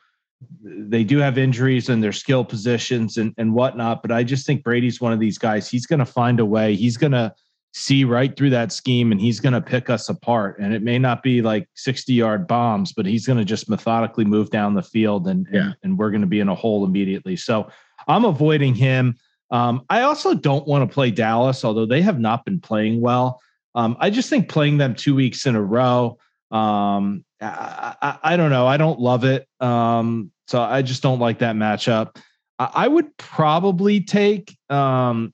they 0.63 1.05
do 1.05 1.19
have 1.19 1.39
injuries 1.39 1.89
in 1.89 2.01
their 2.01 2.13
skill 2.13 2.45
positions 2.45 3.17
and, 3.17 3.35
and 3.39 3.55
whatnot. 3.55 4.03
But 4.03 4.13
I 4.13 4.23
just 4.23 4.47
think 4.47 4.63
Brady's 4.63 5.01
one 5.01 5.13
of 5.13 5.21
these 5.21 5.39
guys. 5.39 5.69
He's 5.69 5.87
going 5.87 5.99
to 5.99 6.07
find 6.07 6.41
a 6.41 6.45
way. 6.45 6.75
He's 6.75 6.97
going 6.97 7.13
to 7.13 7.35
see 7.75 8.05
right 8.05 8.37
through 8.37 8.51
that 8.51 8.73
scheme 8.73 9.13
and 9.13 9.21
he's 9.21 9.41
going 9.41 9.53
to 9.53 9.61
pick 9.61 9.91
us 9.91 10.09
apart. 10.09 10.59
And 10.59 10.73
it 10.73 10.83
may 10.83 10.99
not 10.99 11.23
be 11.23 11.43
like 11.43 11.69
60 11.75 12.13
yard 12.13 12.47
bombs, 12.47 12.93
but 12.93 13.07
he's 13.07 13.27
going 13.27 13.39
to 13.39 13.45
just 13.45 13.69
methodically 13.69 14.25
move 14.25 14.51
down 14.51 14.75
the 14.75 14.83
field 14.83 15.29
and, 15.29 15.47
yeah. 15.53 15.61
and, 15.61 15.77
and 15.83 15.99
we're 15.99 16.11
going 16.11 16.23
to 16.23 16.27
be 16.27 16.41
in 16.41 16.49
a 16.49 16.55
hole 16.55 16.85
immediately. 16.85 17.37
So 17.37 17.69
I'm 18.07 18.25
avoiding 18.25 18.75
him. 18.75 19.17
Um, 19.51 19.85
I 19.91 20.03
also 20.03 20.35
don't 20.35 20.67
want 20.67 20.89
to 20.89 20.93
play 20.93 21.11
Dallas, 21.11 21.65
although 21.65 21.87
they 21.87 22.03
have 22.03 22.19
not 22.19 22.45
been 22.45 22.61
playing 22.61 23.01
well. 23.01 23.41
Um, 23.75 23.97
I 24.01 24.11
just 24.11 24.29
think 24.29 24.49
playing 24.49 24.79
them 24.79 24.95
two 24.95 25.15
weeks 25.15 25.47
in 25.47 25.55
a 25.55 25.63
row, 25.63 26.19
um, 26.51 27.25
I, 27.41 27.95
I, 28.01 28.19
I, 28.23 28.37
don't 28.37 28.51
know. 28.51 28.67
I 28.67 28.77
don't 28.77 28.99
love 28.99 29.25
it. 29.25 29.47
Um, 29.61 30.33
so 30.47 30.63
I 30.63 30.83
just 30.83 31.03
don't 31.03 31.19
like 31.19 31.41
that 31.41 31.57
matchup. 31.57 32.17
I, 32.59 32.71
I 32.75 32.89
would 32.89 33.15
probably 33.19 34.01
take. 34.01 34.57
Um, 34.71 35.33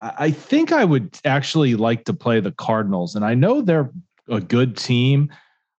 I 0.00 0.32
think 0.32 0.72
I 0.72 0.84
would 0.84 1.16
actually 1.24 1.76
like 1.76 2.04
to 2.06 2.12
play 2.12 2.40
the 2.40 2.50
Cardinals, 2.50 3.14
and 3.14 3.24
I 3.24 3.34
know 3.34 3.60
they're 3.60 3.92
a 4.28 4.40
good 4.40 4.76
team. 4.76 5.30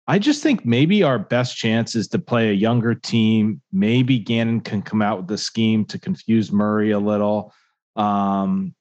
I 0.07 0.17
just 0.17 0.41
think 0.41 0.65
maybe 0.65 1.03
our 1.03 1.19
best 1.19 1.57
chance 1.57 1.93
is 1.93 2.07
to 2.09 2.19
play 2.19 2.49
a 2.49 2.53
younger 2.53 2.95
team. 2.95 3.61
Maybe 3.73 4.19
Gannon 4.19 4.61
can 4.61 4.81
come 4.81 5.01
out 5.01 5.17
with 5.17 5.27
the 5.27 5.37
scheme 5.37 5.83
to 5.85 5.99
confuse 5.99 6.53
Murray 6.53 6.91
a 6.91 6.99
little. 6.99 7.53
Um, 7.97 8.73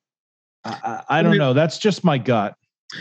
I, 0.65 1.03
I 1.09 1.23
don't 1.23 1.39
know. 1.39 1.55
That's 1.55 1.79
just 1.79 2.05
my 2.05 2.19
gut 2.19 2.55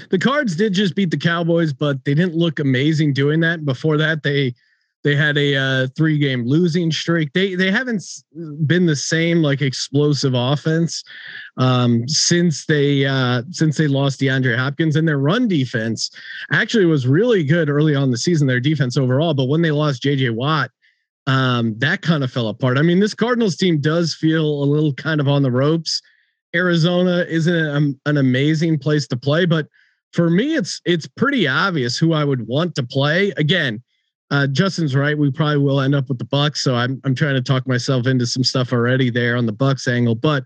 the 0.09 0.19
Cards 0.19 0.55
did 0.55 0.73
just 0.73 0.95
beat 0.95 1.11
the 1.11 1.17
Cowboys, 1.17 1.73
but 1.73 2.03
they 2.05 2.13
didn't 2.13 2.35
look 2.35 2.59
amazing 2.59 3.13
doing 3.13 3.39
that. 3.41 3.65
Before 3.65 3.97
that, 3.97 4.23
they 4.23 4.53
they 5.03 5.15
had 5.15 5.37
a 5.37 5.55
uh, 5.55 5.87
three 5.97 6.17
game 6.17 6.45
losing 6.45 6.91
streak. 6.91 7.33
They 7.33 7.55
they 7.55 7.71
haven't 7.71 8.03
been 8.67 8.85
the 8.85 8.95
same 8.95 9.41
like 9.41 9.61
explosive 9.61 10.33
offense 10.35 11.03
um, 11.57 12.07
since 12.07 12.65
they 12.65 13.05
uh, 13.05 13.43
since 13.51 13.77
they 13.77 13.87
lost 13.87 14.19
DeAndre 14.19 14.57
Hopkins 14.57 14.95
and 14.95 15.07
their 15.07 15.17
run 15.17 15.47
defense 15.47 16.11
actually 16.51 16.85
was 16.85 17.07
really 17.07 17.43
good 17.43 17.69
early 17.69 17.95
on 17.95 18.11
the 18.11 18.17
season. 18.17 18.47
Their 18.47 18.59
defense 18.59 18.97
overall, 18.97 19.33
but 19.33 19.45
when 19.45 19.61
they 19.61 19.71
lost 19.71 20.03
JJ 20.03 20.35
Watt, 20.35 20.69
um, 21.27 21.77
that 21.79 22.01
kind 22.01 22.23
of 22.23 22.31
fell 22.31 22.49
apart. 22.49 22.77
I 22.77 22.81
mean, 22.81 22.99
this 22.99 23.15
Cardinals 23.15 23.55
team 23.55 23.79
does 23.79 24.13
feel 24.13 24.45
a 24.45 24.65
little 24.65 24.93
kind 24.93 25.19
of 25.19 25.27
on 25.27 25.41
the 25.41 25.51
ropes. 25.51 26.01
Arizona 26.55 27.25
isn't 27.29 27.53
an, 27.53 27.99
an 28.05 28.17
amazing 28.17 28.77
place 28.77 29.07
to 29.07 29.17
play, 29.17 29.45
but 29.45 29.67
for 30.13 30.29
me, 30.29 30.55
it's 30.55 30.81
it's 30.85 31.07
pretty 31.07 31.47
obvious 31.47 31.97
who 31.97 32.13
I 32.13 32.23
would 32.23 32.47
want 32.47 32.75
to 32.75 32.83
play. 32.83 33.31
Again, 33.37 33.81
uh, 34.29 34.47
Justin's 34.47 34.95
right. 34.95 35.17
We 35.17 35.31
probably 35.31 35.57
will 35.57 35.81
end 35.81 35.95
up 35.95 36.09
with 36.09 36.17
the 36.17 36.25
Bucks, 36.25 36.61
so 36.63 36.75
I'm 36.75 37.01
I'm 37.03 37.15
trying 37.15 37.35
to 37.35 37.41
talk 37.41 37.67
myself 37.67 38.07
into 38.07 38.25
some 38.25 38.43
stuff 38.43 38.73
already 38.73 39.09
there 39.09 39.37
on 39.37 39.45
the 39.45 39.51
Bucks 39.51 39.87
angle. 39.87 40.15
But 40.15 40.43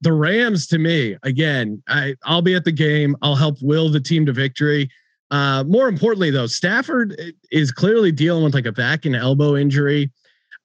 the 0.00 0.12
Rams, 0.12 0.66
to 0.68 0.78
me, 0.78 1.16
again, 1.22 1.82
I 1.88 2.14
I'll 2.24 2.42
be 2.42 2.54
at 2.54 2.64
the 2.64 2.72
game. 2.72 3.16
I'll 3.22 3.36
help 3.36 3.58
will 3.62 3.88
the 3.88 4.00
team 4.00 4.26
to 4.26 4.32
victory. 4.32 4.90
Uh, 5.30 5.64
more 5.64 5.88
importantly, 5.88 6.30
though, 6.30 6.46
Stafford 6.46 7.18
is 7.50 7.72
clearly 7.72 8.12
dealing 8.12 8.44
with 8.44 8.54
like 8.54 8.66
a 8.66 8.72
back 8.72 9.04
and 9.04 9.16
elbow 9.16 9.56
injury. 9.56 10.10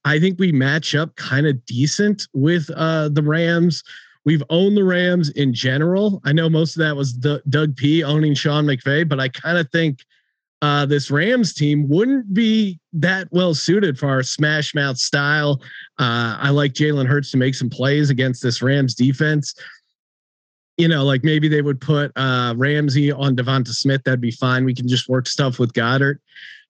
I 0.05 0.19
think 0.19 0.39
we 0.39 0.51
match 0.51 0.95
up 0.95 1.15
kind 1.15 1.47
of 1.47 1.65
decent 1.65 2.27
with 2.33 2.69
uh, 2.75 3.09
the 3.09 3.23
Rams. 3.23 3.83
We've 4.29 4.43
owned 4.51 4.77
the 4.77 4.83
Rams 4.83 5.31
in 5.31 5.55
general. 5.55 6.21
I 6.23 6.33
know 6.33 6.51
most 6.51 6.75
of 6.75 6.81
that 6.81 6.95
was 6.95 7.13
Doug 7.13 7.75
P 7.75 8.03
owning 8.03 8.35
Sean 8.35 8.63
McVay, 8.63 9.09
but 9.09 9.19
I 9.19 9.27
kind 9.27 9.57
of 9.57 9.67
think 9.71 10.05
uh, 10.61 10.85
this 10.85 11.09
Rams 11.09 11.51
team 11.51 11.89
wouldn't 11.89 12.31
be 12.31 12.79
that 12.93 13.27
well 13.31 13.55
suited 13.55 13.97
for 13.97 14.07
our 14.07 14.21
smash 14.21 14.75
mouth 14.75 14.99
style. 14.99 15.59
Uh, 15.97 16.37
I 16.39 16.51
like 16.51 16.73
Jalen 16.73 17.07
Hurts 17.07 17.31
to 17.31 17.37
make 17.37 17.55
some 17.55 17.71
plays 17.71 18.11
against 18.11 18.43
this 18.43 18.61
Rams 18.61 18.93
defense. 18.93 19.55
You 20.77 20.89
know, 20.89 21.05
like 21.05 21.23
maybe 21.23 21.47
they 21.47 21.63
would 21.63 21.81
put 21.81 22.11
uh, 22.15 22.53
Ramsey 22.55 23.11
on 23.11 23.35
Devonta 23.35 23.69
Smith. 23.69 24.03
That'd 24.03 24.21
be 24.21 24.29
fine. 24.29 24.63
We 24.63 24.75
can 24.75 24.87
just 24.87 25.09
work 25.09 25.25
stuff 25.25 25.57
with 25.57 25.73
Goedert. 25.73 26.19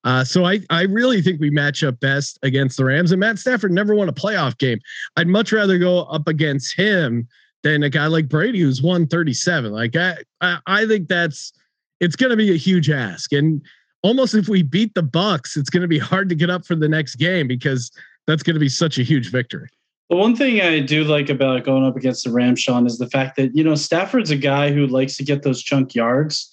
Uh, 0.05 0.23
so 0.23 0.45
I, 0.45 0.61
I 0.69 0.83
really 0.83 1.21
think 1.21 1.41
we 1.41 1.49
match 1.49 1.83
up 1.83 1.99
best 1.99 2.39
against 2.41 2.77
the 2.77 2.85
Rams. 2.85 3.11
And 3.11 3.19
Matt 3.19 3.37
Stafford 3.37 3.73
never 3.73 3.95
won 3.95 4.07
a 4.07 4.13
playoff 4.13 4.57
game. 4.57 4.79
I'd 5.17 5.27
much 5.27 5.51
rather 5.51 5.77
go 5.77 6.03
up 6.03 6.25
against 6.29 6.73
him 6.73 7.27
than 7.63 7.83
a 7.83 7.89
guy 7.89 8.07
like 8.07 8.29
Brady 8.29 8.59
who's 8.59 8.81
won 8.81 9.07
37. 9.07 9.71
Like 9.71 9.95
I, 9.95 10.17
I, 10.41 10.59
I 10.65 10.87
think 10.87 11.07
that's 11.07 11.53
it's 11.99 12.15
going 12.15 12.29
to 12.29 12.37
be 12.37 12.51
a 12.51 12.57
huge 12.57 12.89
ask. 12.89 13.33
And 13.33 13.61
almost 14.03 14.35
if 14.35 14.47
we 14.47 14.63
beat 14.63 14.93
the 14.93 15.03
Bucks, 15.03 15.57
it's 15.57 15.69
going 15.69 15.81
to 15.81 15.87
be 15.87 15.99
hard 15.99 16.29
to 16.29 16.35
get 16.35 16.49
up 16.49 16.65
for 16.65 16.75
the 16.75 16.87
next 16.87 17.15
game 17.15 17.47
because 17.47 17.91
that's 18.27 18.43
going 18.43 18.53
to 18.53 18.59
be 18.59 18.69
such 18.69 18.97
a 18.97 19.03
huge 19.03 19.31
victory. 19.31 19.69
The 20.09 20.15
one 20.15 20.35
thing 20.35 20.59
I 20.59 20.79
do 20.79 21.03
like 21.03 21.29
about 21.29 21.63
going 21.63 21.85
up 21.85 21.95
against 21.95 22.23
the 22.23 22.31
Rams, 22.31 22.59
Sean, 22.59 22.87
is 22.87 22.97
the 22.97 23.09
fact 23.09 23.35
that, 23.35 23.55
you 23.55 23.63
know, 23.63 23.75
Stafford's 23.75 24.31
a 24.31 24.35
guy 24.35 24.71
who 24.71 24.87
likes 24.87 25.15
to 25.17 25.23
get 25.23 25.43
those 25.43 25.61
chunk 25.61 25.93
yards. 25.93 26.49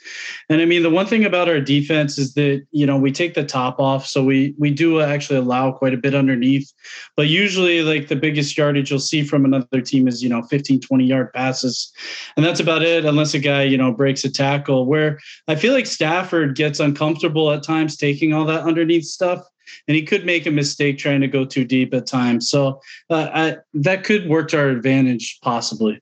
And 0.51 0.61
I 0.61 0.67
mean, 0.67 0.83
the 0.83 0.91
one 0.91 1.07
thing 1.07 1.25
about 1.25 1.49
our 1.49 1.59
defense 1.59 2.19
is 2.19 2.35
that, 2.35 2.67
you 2.71 2.85
know, 2.85 2.99
we 2.99 3.11
take 3.11 3.33
the 3.33 3.45
top 3.45 3.81
off. 3.81 4.07
So 4.07 4.23
we 4.23 4.55
we 4.59 4.71
do 4.71 5.01
actually 5.01 5.39
allow 5.39 5.73
quite 5.73 5.95
a 5.95 5.97
bit 5.97 6.15
underneath. 6.15 6.71
But 7.17 7.29
usually 7.29 7.81
like 7.81 8.09
the 8.09 8.17
biggest 8.17 8.59
yardage 8.59 8.91
you'll 8.91 9.01
see 9.01 9.23
from 9.23 9.47
another 9.47 9.81
team 9.81 10.07
is, 10.07 10.23
you 10.23 10.29
know, 10.29 10.43
15, 10.43 10.81
20 10.81 11.05
yard 11.05 11.33
passes. 11.33 11.91
And 12.37 12.45
that's 12.45 12.61
about 12.61 12.83
it, 12.83 13.07
unless 13.07 13.33
a 13.33 13.39
guy, 13.39 13.63
you 13.63 13.79
know, 13.79 13.91
breaks 13.91 14.23
a 14.25 14.31
tackle. 14.31 14.85
Where 14.85 15.19
I 15.49 15.55
feel 15.55 15.73
like 15.73 15.87
Stafford 15.87 16.57
gets 16.57 16.79
uncomfortable 16.79 17.51
at 17.53 17.63
times 17.63 17.97
taking 17.97 18.35
all 18.35 18.45
that 18.45 18.65
underneath 18.65 19.05
stuff 19.05 19.47
and 19.89 19.97
he 19.97 20.03
could 20.03 20.25
make 20.25 20.47
a 20.47 20.51
mistake 20.51 20.99
trying 20.99 21.21
to 21.21 21.29
go 21.29 21.45
too 21.45 21.65
deep 21.65 21.95
at 21.95 22.07
times. 22.07 22.49
So 22.49 22.81
uh, 23.11 23.29
I, 23.33 23.57
that 23.75 24.05
could 24.05 24.29
work 24.29 24.49
to 24.49 24.59
our 24.59 24.69
advantage, 24.69 25.39
possibly. 25.43 26.01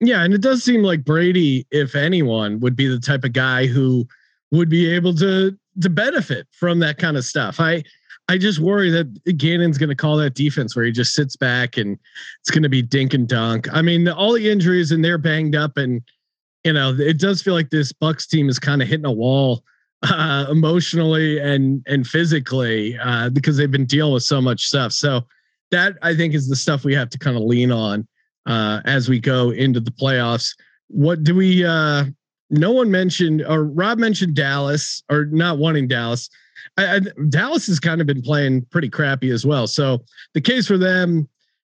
Yeah, 0.00 0.24
and 0.24 0.34
it 0.34 0.42
does 0.42 0.62
seem 0.62 0.82
like 0.82 1.04
Brady, 1.04 1.66
if 1.70 1.94
anyone, 1.94 2.60
would 2.60 2.76
be 2.76 2.86
the 2.86 3.00
type 3.00 3.24
of 3.24 3.32
guy 3.32 3.66
who 3.66 4.06
would 4.50 4.68
be 4.68 4.92
able 4.92 5.14
to 5.14 5.56
to 5.82 5.90
benefit 5.90 6.46
from 6.52 6.78
that 6.80 6.98
kind 6.98 7.16
of 7.16 7.24
stuff. 7.24 7.60
I 7.60 7.82
I 8.28 8.38
just 8.38 8.58
worry 8.58 8.90
that 8.90 9.36
Gannon's 9.36 9.78
going 9.78 9.88
to 9.88 9.94
call 9.94 10.16
that 10.16 10.34
defense 10.34 10.74
where 10.74 10.84
he 10.84 10.92
just 10.92 11.14
sits 11.14 11.36
back 11.36 11.76
and 11.76 11.98
it's 12.40 12.50
going 12.50 12.64
to 12.64 12.68
be 12.68 12.82
dink 12.82 13.14
and 13.14 13.28
dunk. 13.28 13.68
I 13.72 13.82
mean, 13.82 14.08
all 14.08 14.32
the 14.32 14.50
injuries 14.50 14.90
and 14.90 15.04
they're 15.04 15.18
banged 15.18 15.54
up 15.54 15.76
and 15.76 16.02
you 16.64 16.72
know, 16.72 16.92
it 16.98 17.20
does 17.20 17.42
feel 17.42 17.54
like 17.54 17.70
this 17.70 17.92
Bucks 17.92 18.26
team 18.26 18.48
is 18.48 18.58
kind 18.58 18.82
of 18.82 18.88
hitting 18.88 19.06
a 19.06 19.12
wall 19.12 19.62
uh, 20.02 20.46
emotionally 20.50 21.38
and 21.38 21.82
and 21.86 22.06
physically 22.06 22.98
uh, 22.98 23.30
because 23.30 23.56
they've 23.56 23.70
been 23.70 23.86
dealing 23.86 24.12
with 24.12 24.22
so 24.22 24.40
much 24.40 24.62
stuff. 24.62 24.92
So 24.92 25.22
that 25.70 25.94
I 26.02 26.14
think 26.14 26.34
is 26.34 26.48
the 26.48 26.56
stuff 26.56 26.84
we 26.84 26.94
have 26.94 27.10
to 27.10 27.18
kind 27.18 27.36
of 27.36 27.42
lean 27.42 27.72
on 27.72 28.06
uh, 28.46 28.80
as 28.84 29.08
we 29.08 29.18
go 29.18 29.50
into 29.50 29.80
the 29.80 29.90
playoffs. 29.90 30.54
What 30.88 31.24
do 31.24 31.34
we? 31.34 31.64
Uh, 31.64 32.04
no 32.48 32.70
one 32.70 32.90
mentioned, 32.90 33.42
or 33.42 33.64
Rob 33.64 33.98
mentioned 33.98 34.36
Dallas, 34.36 35.02
or 35.10 35.24
not 35.26 35.58
wanting 35.58 35.88
Dallas. 35.88 36.30
I, 36.76 36.96
I, 36.96 37.00
Dallas 37.28 37.66
has 37.66 37.80
kind 37.80 38.00
of 38.00 38.06
been 38.06 38.22
playing 38.22 38.66
pretty 38.66 38.88
crappy 38.88 39.30
as 39.30 39.44
well. 39.44 39.66
So 39.66 40.04
the 40.34 40.40
case 40.40 40.66
for 40.66 40.78
them 40.78 41.28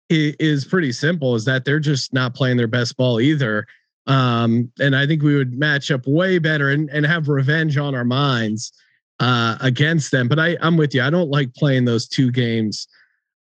is, 0.10 0.36
is 0.40 0.66
pretty 0.66 0.92
simple: 0.92 1.34
is 1.36 1.46
that 1.46 1.66
they're 1.66 1.80
just 1.80 2.14
not 2.14 2.36
playing 2.36 2.58
their 2.58 2.68
best 2.68 2.96
ball 2.98 3.20
either. 3.20 3.66
Um, 4.08 4.72
and 4.80 4.96
I 4.96 5.06
think 5.06 5.22
we 5.22 5.36
would 5.36 5.58
match 5.58 5.92
up 5.92 6.08
way 6.08 6.40
better 6.40 6.70
and, 6.70 6.90
and 6.90 7.06
have 7.06 7.28
revenge 7.28 7.78
on 7.78 7.94
our 7.94 8.06
minds 8.06 8.72
uh, 9.20 9.58
against 9.62 10.12
them. 10.12 10.28
But 10.28 10.40
I, 10.40 10.58
I'm 10.62 10.78
with 10.78 10.96
you. 10.96 11.04
I 11.04 11.10
don't 11.10 11.30
like 11.30 11.54
playing 11.56 11.86
those 11.86 12.08
two 12.08 12.32
games 12.32 12.88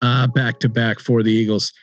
uh, 0.01 0.27
back 0.27 0.59
to 0.59 0.69
back 0.69 0.99
for 0.99 1.23
the 1.23 1.31
Eagles. 1.31 1.73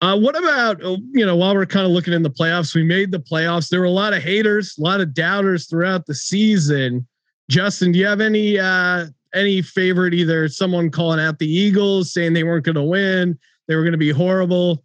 Uh, 0.00 0.16
what 0.16 0.38
about 0.38 0.82
uh, 0.84 0.96
you 1.12 1.26
know 1.26 1.34
while 1.34 1.54
we're 1.54 1.66
kind 1.66 1.84
of 1.84 1.90
looking 1.90 2.14
in 2.14 2.22
the 2.22 2.30
playoffs, 2.30 2.74
we 2.74 2.84
made 2.84 3.10
the 3.10 3.18
playoffs. 3.18 3.68
There 3.68 3.80
were 3.80 3.86
a 3.86 3.90
lot 3.90 4.12
of 4.12 4.22
haters, 4.22 4.76
a 4.78 4.82
lot 4.82 5.00
of 5.00 5.12
doubters 5.12 5.66
throughout 5.66 6.06
the 6.06 6.14
season. 6.14 7.06
Justin, 7.50 7.92
do 7.92 7.98
you 7.98 8.06
have 8.06 8.20
any 8.20 8.58
uh, 8.58 9.06
any 9.34 9.60
favorite? 9.60 10.14
Either 10.14 10.48
someone 10.48 10.90
calling 10.90 11.18
out 11.18 11.38
the 11.40 11.52
Eagles 11.52 12.12
saying 12.12 12.32
they 12.32 12.44
weren't 12.44 12.64
going 12.64 12.76
to 12.76 12.82
win, 12.82 13.36
they 13.66 13.74
were 13.74 13.82
going 13.82 13.92
to 13.92 13.98
be 13.98 14.10
horrible, 14.10 14.84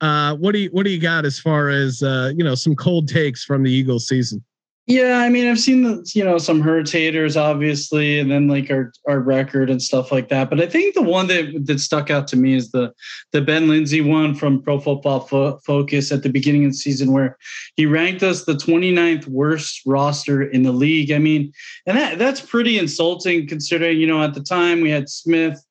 uh, 0.00 0.34
what 0.36 0.52
do 0.52 0.58
you 0.58 0.70
what 0.70 0.84
do 0.84 0.90
you 0.90 1.00
got 1.00 1.24
as 1.24 1.38
far 1.38 1.68
as 1.68 2.02
uh, 2.02 2.32
you 2.36 2.44
know 2.44 2.54
some 2.54 2.74
cold 2.74 3.08
takes 3.08 3.44
from 3.44 3.62
the 3.62 3.70
Eagles 3.70 4.06
season? 4.08 4.42
Yeah, 4.90 5.20
I 5.20 5.28
mean, 5.28 5.46
I've 5.46 5.60
seen 5.60 5.82
the 5.82 6.10
you 6.16 6.24
know 6.24 6.36
some 6.38 6.60
Hurts 6.60 6.90
haters, 6.90 7.36
obviously, 7.36 8.18
and 8.18 8.28
then 8.28 8.48
like 8.48 8.70
our 8.70 8.92
our 9.06 9.20
record 9.20 9.70
and 9.70 9.80
stuff 9.80 10.10
like 10.10 10.28
that. 10.30 10.50
But 10.50 10.60
I 10.60 10.66
think 10.66 10.94
the 10.94 11.02
one 11.02 11.28
that 11.28 11.66
that 11.66 11.78
stuck 11.78 12.10
out 12.10 12.26
to 12.28 12.36
me 12.36 12.54
is 12.54 12.72
the 12.72 12.92
the 13.30 13.40
Ben 13.40 13.68
Linsey 13.68 14.04
one 14.04 14.34
from 14.34 14.60
Pro 14.60 14.80
Football 14.80 15.20
Fo- 15.20 15.58
Focus 15.58 16.10
at 16.10 16.24
the 16.24 16.28
beginning 16.28 16.64
of 16.64 16.72
the 16.72 16.76
season, 16.76 17.12
where 17.12 17.36
he 17.76 17.86
ranked 17.86 18.24
us 18.24 18.46
the 18.46 18.54
29th 18.54 19.28
worst 19.28 19.80
roster 19.86 20.42
in 20.42 20.64
the 20.64 20.72
league. 20.72 21.12
I 21.12 21.18
mean, 21.18 21.52
and 21.86 21.96
that 21.96 22.18
that's 22.18 22.40
pretty 22.40 22.76
insulting 22.76 23.46
considering 23.46 24.00
you 24.00 24.08
know 24.08 24.22
at 24.24 24.34
the 24.34 24.42
time 24.42 24.80
we 24.80 24.90
had 24.90 25.08
Smith, 25.08 25.62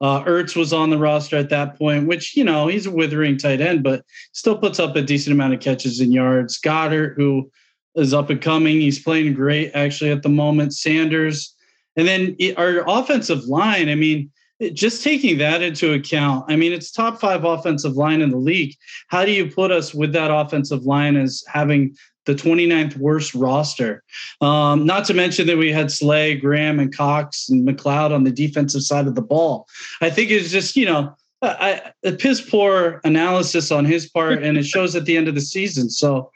uh, 0.00 0.22
Ertz 0.24 0.54
was 0.54 0.72
on 0.72 0.90
the 0.90 0.98
roster 0.98 1.36
at 1.36 1.50
that 1.50 1.76
point, 1.76 2.06
which, 2.06 2.36
you 2.36 2.44
know, 2.44 2.68
he's 2.68 2.86
a 2.86 2.90
withering 2.90 3.36
tight 3.36 3.60
end, 3.60 3.82
but 3.82 4.04
still 4.32 4.56
puts 4.56 4.78
up 4.78 4.94
a 4.94 5.02
decent 5.02 5.32
amount 5.32 5.54
of 5.54 5.60
catches 5.60 6.00
and 6.00 6.12
yards. 6.12 6.58
Goedert, 6.60 7.16
who 7.16 7.50
is 7.96 8.14
up 8.14 8.30
and 8.30 8.40
coming, 8.40 8.80
he's 8.80 9.02
playing 9.02 9.34
great 9.34 9.72
actually 9.74 10.10
at 10.10 10.22
the 10.22 10.28
moment. 10.28 10.74
Sanders. 10.74 11.54
And 11.96 12.06
then 12.06 12.36
our 12.56 12.84
offensive 12.88 13.44
line, 13.46 13.88
I 13.88 13.96
mean, 13.96 14.30
just 14.72 15.02
taking 15.02 15.38
that 15.38 15.62
into 15.62 15.92
account, 15.92 16.44
I 16.48 16.56
mean, 16.56 16.72
it's 16.72 16.92
top 16.92 17.20
five 17.20 17.44
offensive 17.44 17.94
line 17.94 18.20
in 18.20 18.30
the 18.30 18.36
league. 18.36 18.74
How 19.08 19.24
do 19.24 19.32
you 19.32 19.50
put 19.50 19.72
us 19.72 19.94
with 19.94 20.12
that 20.12 20.32
offensive 20.32 20.84
line 20.84 21.16
as 21.16 21.42
having 21.48 21.96
the 22.28 22.34
29th 22.34 22.96
worst 22.98 23.34
roster. 23.34 24.04
Um, 24.42 24.84
not 24.84 25.06
to 25.06 25.14
mention 25.14 25.46
that 25.46 25.56
we 25.56 25.72
had 25.72 25.90
Slay, 25.90 26.36
Graham, 26.36 26.78
and 26.78 26.94
Cox 26.94 27.48
and 27.48 27.66
McLeod 27.66 28.14
on 28.14 28.22
the 28.22 28.30
defensive 28.30 28.82
side 28.82 29.06
of 29.06 29.14
the 29.14 29.22
ball. 29.22 29.66
I 30.02 30.10
think 30.10 30.30
it's 30.30 30.50
just, 30.50 30.76
you 30.76 30.84
know, 30.84 31.16
a 31.40 32.12
piss 32.18 32.40
poor 32.42 33.00
analysis 33.04 33.72
on 33.72 33.86
his 33.86 34.08
part, 34.10 34.42
and 34.42 34.58
it 34.58 34.66
shows 34.74 34.94
at 34.94 35.06
the 35.06 35.16
end 35.16 35.26
of 35.26 35.34
the 35.34 35.40
season. 35.40 35.88
So 35.88 36.30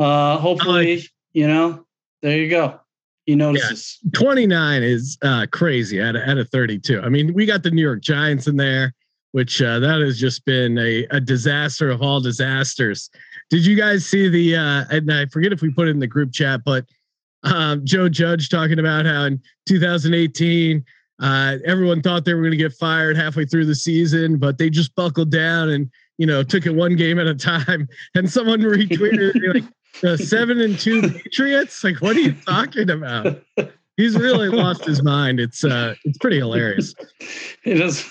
uh, 0.00 0.38
hopefully, 0.38 1.04
you 1.32 1.46
know, 1.46 1.86
there 2.22 2.38
you 2.38 2.50
go. 2.50 2.80
He 3.26 3.36
notices. 3.36 3.98
Yeah, 4.02 4.18
29 4.18 4.82
is 4.82 5.16
uh, 5.22 5.46
crazy 5.52 6.00
at 6.00 6.16
a, 6.16 6.28
at 6.28 6.38
a 6.38 6.44
32. 6.44 7.02
I 7.02 7.08
mean, 7.08 7.34
we 7.34 7.46
got 7.46 7.62
the 7.62 7.70
New 7.70 7.82
York 7.82 8.00
Giants 8.00 8.48
in 8.48 8.56
there, 8.56 8.94
which 9.30 9.62
uh, 9.62 9.78
that 9.78 10.00
has 10.00 10.18
just 10.18 10.44
been 10.44 10.78
a, 10.78 11.06
a 11.10 11.20
disaster 11.20 11.88
of 11.88 12.02
all 12.02 12.20
disasters. 12.20 13.10
Did 13.50 13.64
you 13.64 13.76
guys 13.76 14.04
see 14.04 14.28
the? 14.28 14.56
Uh, 14.56 14.84
and 14.90 15.12
I 15.12 15.26
forget 15.26 15.52
if 15.52 15.62
we 15.62 15.70
put 15.70 15.88
it 15.88 15.92
in 15.92 16.00
the 16.00 16.06
group 16.06 16.32
chat, 16.32 16.62
but 16.64 16.84
um, 17.44 17.84
Joe 17.84 18.08
Judge 18.08 18.48
talking 18.48 18.78
about 18.78 19.06
how 19.06 19.24
in 19.24 19.40
2018 19.68 20.84
uh, 21.22 21.56
everyone 21.64 22.02
thought 22.02 22.24
they 22.24 22.34
were 22.34 22.40
going 22.40 22.50
to 22.50 22.56
get 22.56 22.72
fired 22.72 23.16
halfway 23.16 23.44
through 23.44 23.66
the 23.66 23.74
season, 23.74 24.36
but 24.36 24.58
they 24.58 24.68
just 24.68 24.94
buckled 24.94 25.30
down 25.30 25.70
and 25.70 25.90
you 26.18 26.26
know 26.26 26.42
took 26.42 26.66
it 26.66 26.74
one 26.74 26.96
game 26.96 27.18
at 27.18 27.26
a 27.26 27.34
time. 27.34 27.88
And 28.14 28.30
someone 28.30 28.60
retweeted 28.60 29.54
like 29.54 29.64
the 30.00 30.18
seven 30.18 30.60
and 30.60 30.78
two 30.78 31.02
Patriots. 31.02 31.82
Like, 31.84 32.00
what 32.00 32.16
are 32.16 32.20
you 32.20 32.32
talking 32.46 32.90
about? 32.90 33.42
He's 33.96 34.14
really 34.16 34.48
lost 34.48 34.84
his 34.84 35.02
mind. 35.02 35.40
It's 35.40 35.64
uh, 35.64 35.94
it's 36.04 36.18
pretty 36.18 36.36
hilarious. 36.36 36.94
It 37.64 37.80
is 37.80 38.06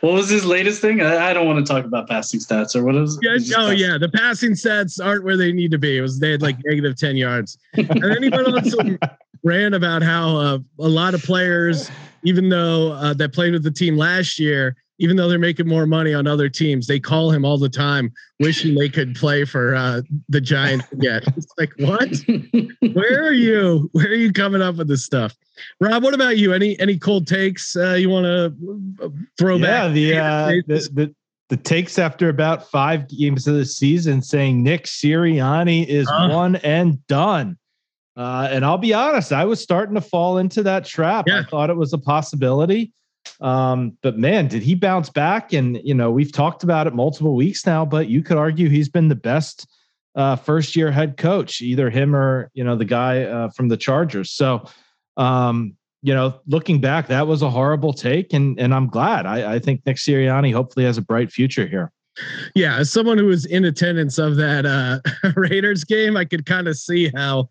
what 0.00 0.14
was 0.14 0.28
his 0.28 0.44
latest 0.44 0.80
thing? 0.80 1.00
I, 1.00 1.30
I, 1.30 1.32
don't 1.32 1.46
want 1.46 1.64
to 1.64 1.72
talk 1.72 1.84
about 1.84 2.08
passing 2.08 2.40
stats 2.40 2.74
or 2.74 2.84
what 2.84 2.96
is. 2.96 3.18
Yeah, 3.22 3.36
oh 3.56 3.70
yeah, 3.70 3.98
the 3.98 4.08
passing 4.08 4.52
stats 4.52 5.04
aren't 5.04 5.24
where 5.24 5.36
they 5.36 5.52
need 5.52 5.70
to 5.70 5.78
be. 5.78 5.98
It 5.98 6.00
was 6.00 6.18
they 6.18 6.32
had 6.32 6.42
like 6.42 6.56
negative 6.64 6.96
ten 6.96 7.16
yards, 7.16 7.56
and 7.74 7.88
then 7.88 8.22
he 8.22 8.28
went 8.30 8.48
on 8.48 8.64
some 8.64 8.98
rant 9.44 9.74
about 9.74 10.02
how 10.02 10.36
uh, 10.36 10.58
a 10.80 10.88
lot 10.88 11.14
of 11.14 11.22
players, 11.22 11.90
even 12.24 12.48
though 12.48 12.92
uh, 12.92 13.14
that 13.14 13.32
played 13.32 13.52
with 13.52 13.62
the 13.62 13.70
team 13.70 13.96
last 13.96 14.40
year, 14.40 14.76
even 15.00 15.16
though 15.16 15.28
they're 15.28 15.38
making 15.38 15.66
more 15.66 15.86
money 15.86 16.12
on 16.12 16.26
other 16.26 16.48
teams, 16.48 16.86
they 16.86 17.00
call 17.00 17.30
him 17.30 17.44
all 17.44 17.56
the 17.56 17.70
time, 17.70 18.12
wishing 18.38 18.74
they 18.74 18.88
could 18.88 19.14
play 19.16 19.44
for 19.44 19.74
uh, 19.74 20.02
the 20.28 20.40
Giants 20.40 20.86
again. 20.92 21.22
It's 21.36 21.52
like, 21.58 21.72
what? 21.78 22.14
Where 22.94 23.26
are 23.26 23.32
you? 23.32 23.88
Where 23.92 24.06
are 24.06 24.14
you 24.14 24.30
coming 24.32 24.60
up 24.60 24.76
with 24.76 24.88
this 24.88 25.04
stuff? 25.04 25.34
Rob, 25.80 26.02
what 26.02 26.14
about 26.14 26.36
you? 26.36 26.52
Any 26.52 26.78
any 26.78 26.98
cold 26.98 27.26
takes 27.26 27.74
uh, 27.76 27.94
you 27.94 28.10
want 28.10 28.24
to 28.24 29.04
uh, 29.04 29.08
throw 29.38 29.56
yeah, 29.56 29.88
back? 29.88 29.94
The, 29.94 30.16
uh, 30.16 30.46
the, 30.66 30.90
the 30.92 31.14
the 31.48 31.56
takes 31.56 31.98
after 31.98 32.28
about 32.28 32.70
five 32.70 33.08
games 33.08 33.46
of 33.46 33.54
the 33.54 33.64
season 33.64 34.22
saying 34.22 34.62
Nick 34.62 34.84
Sirianni 34.84 35.86
is 35.86 36.08
uh. 36.08 36.28
one 36.28 36.56
and 36.56 37.04
done. 37.06 37.56
Uh, 38.16 38.48
and 38.50 38.66
I'll 38.66 38.76
be 38.76 38.92
honest, 38.92 39.32
I 39.32 39.46
was 39.46 39.62
starting 39.62 39.94
to 39.94 40.00
fall 40.00 40.38
into 40.38 40.62
that 40.64 40.84
trap. 40.84 41.24
Yeah. 41.26 41.40
I 41.40 41.44
thought 41.44 41.70
it 41.70 41.76
was 41.76 41.94
a 41.94 41.98
possibility. 41.98 42.92
Um, 43.40 43.96
but 44.02 44.18
man, 44.18 44.48
did 44.48 44.62
he 44.62 44.74
bounce 44.74 45.08
back? 45.08 45.52
And 45.52 45.80
you 45.82 45.94
know, 45.94 46.10
we've 46.10 46.32
talked 46.32 46.62
about 46.62 46.86
it 46.86 46.94
multiple 46.94 47.34
weeks 47.34 47.66
now, 47.66 47.84
but 47.84 48.08
you 48.08 48.22
could 48.22 48.36
argue 48.36 48.68
he's 48.68 48.88
been 48.88 49.08
the 49.08 49.14
best 49.14 49.66
uh, 50.14 50.36
first 50.36 50.76
year 50.76 50.90
head 50.90 51.16
coach, 51.16 51.60
either 51.62 51.90
him 51.90 52.14
or 52.14 52.50
you 52.54 52.64
know 52.64 52.76
the 52.76 52.84
guy 52.84 53.22
uh, 53.22 53.48
from 53.50 53.68
the 53.68 53.76
Chargers. 53.76 54.30
So, 54.30 54.64
um, 55.16 55.74
you 56.02 56.14
know, 56.14 56.40
looking 56.46 56.80
back, 56.80 57.06
that 57.08 57.26
was 57.26 57.42
a 57.42 57.50
horrible 57.50 57.92
take, 57.92 58.32
and 58.32 58.58
and 58.60 58.74
I'm 58.74 58.88
glad. 58.88 59.26
I, 59.26 59.54
I 59.54 59.58
think 59.58 59.84
Nick 59.86 59.96
Sirianni 59.96 60.52
hopefully 60.52 60.84
has 60.84 60.98
a 60.98 61.02
bright 61.02 61.30
future 61.30 61.66
here. 61.66 61.92
Yeah, 62.54 62.76
as 62.76 62.92
someone 62.92 63.18
who 63.18 63.26
was 63.26 63.46
in 63.46 63.64
attendance 63.64 64.18
of 64.18 64.36
that 64.36 64.66
uh, 64.66 65.00
Raiders 65.36 65.84
game, 65.84 66.16
I 66.16 66.24
could 66.24 66.44
kind 66.44 66.68
of 66.68 66.76
see 66.76 67.10
how 67.14 67.48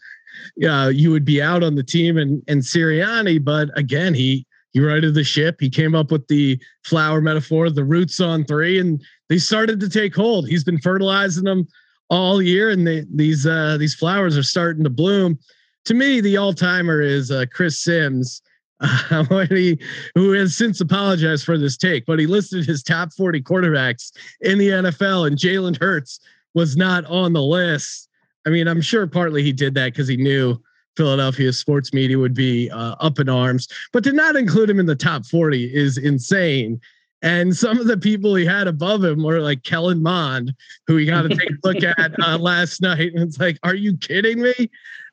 uh, 0.68 0.92
you 0.94 1.12
would 1.12 1.26
be 1.26 1.42
out 1.42 1.64
on 1.64 1.76
the 1.76 1.84
team 1.84 2.18
and 2.18 2.44
and 2.48 2.62
Sirianni, 2.62 3.44
but 3.44 3.70
again, 3.78 4.14
he 4.14 4.46
he 4.72 4.80
righted 4.80 5.14
the 5.14 5.24
ship. 5.24 5.58
He 5.60 5.70
came 5.70 5.96
up 5.96 6.12
with 6.12 6.28
the 6.28 6.60
flower 6.84 7.22
metaphor, 7.22 7.70
the 7.70 7.84
roots 7.84 8.20
on 8.20 8.46
three, 8.46 8.80
and 8.80 9.04
they 9.28 9.38
started 9.38 9.80
to 9.80 9.90
take 9.90 10.16
hold. 10.16 10.48
He's 10.48 10.64
been 10.64 10.80
fertilizing 10.80 11.44
them 11.44 11.68
all 12.10 12.42
year, 12.42 12.70
and 12.70 12.86
they, 12.86 13.06
these 13.14 13.46
uh, 13.46 13.78
these 13.78 13.96
flowers 13.96 14.38
are 14.38 14.44
starting 14.44 14.84
to 14.84 14.90
bloom. 14.90 15.40
To 15.86 15.94
me, 15.94 16.22
the 16.22 16.38
all 16.38 16.54
timer 16.54 17.02
is 17.02 17.32
uh, 17.32 17.46
Chris 17.52 17.80
Sims, 17.80 18.42
uh, 18.80 19.24
he, 19.50 19.80
who 20.16 20.34
has 20.34 20.56
since 20.56 20.82
apologized 20.82 21.46
for 21.46 21.58
this 21.58 21.78
take, 21.78 22.06
but 22.06 22.20
he 22.20 22.28
listed 22.28 22.66
his 22.66 22.84
top 22.84 23.12
40 23.14 23.42
quarterbacks 23.42 24.12
in 24.42 24.58
the 24.58 24.70
NFL, 24.70 25.28
and 25.28 25.38
Jalen 25.38 25.80
Hurts 25.80 26.20
was 26.54 26.78
not 26.78 27.06
on 27.06 27.34
the 27.34 27.42
list. 27.42 28.08
I 28.46 28.50
mean, 28.50 28.68
I'm 28.68 28.82
sure 28.82 29.06
partly 29.08 29.44
he 29.44 29.52
did 29.52 29.74
that 29.76 29.94
because 29.94 30.08
he 30.08 30.18
knew 30.18 30.60
Philadelphia 31.00 31.54
sports 31.54 31.94
media 31.94 32.20
would 32.20 32.34
be 32.34 32.70
uh, 32.72 32.94
up 33.00 33.20
in 33.20 33.30
arms, 33.30 33.70
but 33.94 34.04
to 34.04 34.12
not 34.12 34.36
include 34.36 34.70
him 34.70 34.82
in 34.82 34.86
the 34.86 34.98
top 34.98 35.26
40 35.26 35.74
is 35.74 35.98
insane. 35.98 36.82
And 37.22 37.56
some 37.56 37.80
of 37.80 37.88
the 37.88 37.96
people 37.96 38.36
he 38.36 38.46
had 38.46 38.68
above 38.68 39.02
him 39.06 39.24
were 39.24 39.40
like 39.40 39.64
Kellen 39.64 40.04
Mond, 40.04 40.54
who 40.88 40.96
we 40.96 41.06
got 41.06 41.22
to 41.22 41.30
take 41.30 41.52
a 41.52 41.58
look 41.64 41.82
at 41.82 42.12
uh, 42.22 42.38
last 42.38 42.82
night. 42.82 43.14
And 43.14 43.24
it's 43.24 43.40
like, 43.40 43.58
are 43.64 43.76
you 43.76 43.96
kidding 43.96 44.42
me? 44.42 44.54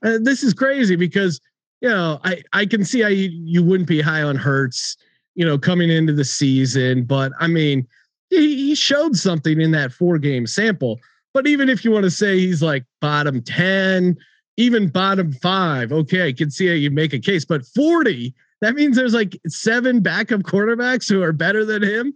Uh, 0.05 0.19
this 0.21 0.43
is 0.43 0.55
crazy 0.55 0.97
because, 0.97 1.41
you 1.81 1.89
know, 1.89 2.19
I, 2.25 2.43
I 2.53 2.67
can 2.67 2.85
see 2.85 3.03
how 3.03 3.09
you, 3.09 3.31
you 3.31 3.63
wouldn't 3.63 3.89
be 3.89 4.01
high 4.01 4.23
on 4.23 4.35
Hurts, 4.35 4.97
you 5.37 5.47
know, 5.47 5.57
coming 5.57 5.89
into 5.89 6.15
the 6.15 6.25
season. 6.25 7.05
But 7.05 7.31
I 7.39 7.47
mean, 7.47 7.87
he, 8.31 8.57
he 8.57 8.75
showed 8.75 9.15
something 9.15 9.61
in 9.61 9.71
that 9.71 9.93
four 9.93 10.19
game 10.19 10.49
sample. 10.49 10.99
But 11.33 11.47
even 11.47 11.69
if 11.69 11.85
you 11.85 11.93
want 11.93 12.05
to 12.05 12.11
say 12.11 12.41
he's 12.41 12.61
like 12.61 12.83
bottom 13.01 13.41
10, 13.41 14.17
even 14.57 14.89
bottom 14.89 15.33
five, 15.33 15.93
okay, 15.93 16.29
I 16.29 16.33
can 16.33 16.51
see 16.51 16.67
how 16.67 16.75
you 16.75 16.91
make 16.91 17.13
a 17.13 17.19
case, 17.19 17.45
but 17.45 17.67
40, 17.67 18.35
that 18.61 18.75
means 18.75 18.97
there's 18.97 19.15
like 19.15 19.39
seven 19.47 20.01
backup 20.01 20.43
quarterbacks 20.43 21.09
who 21.09 21.23
are 21.23 21.33
better 21.33 21.65
than 21.65 21.83
him. 21.83 22.15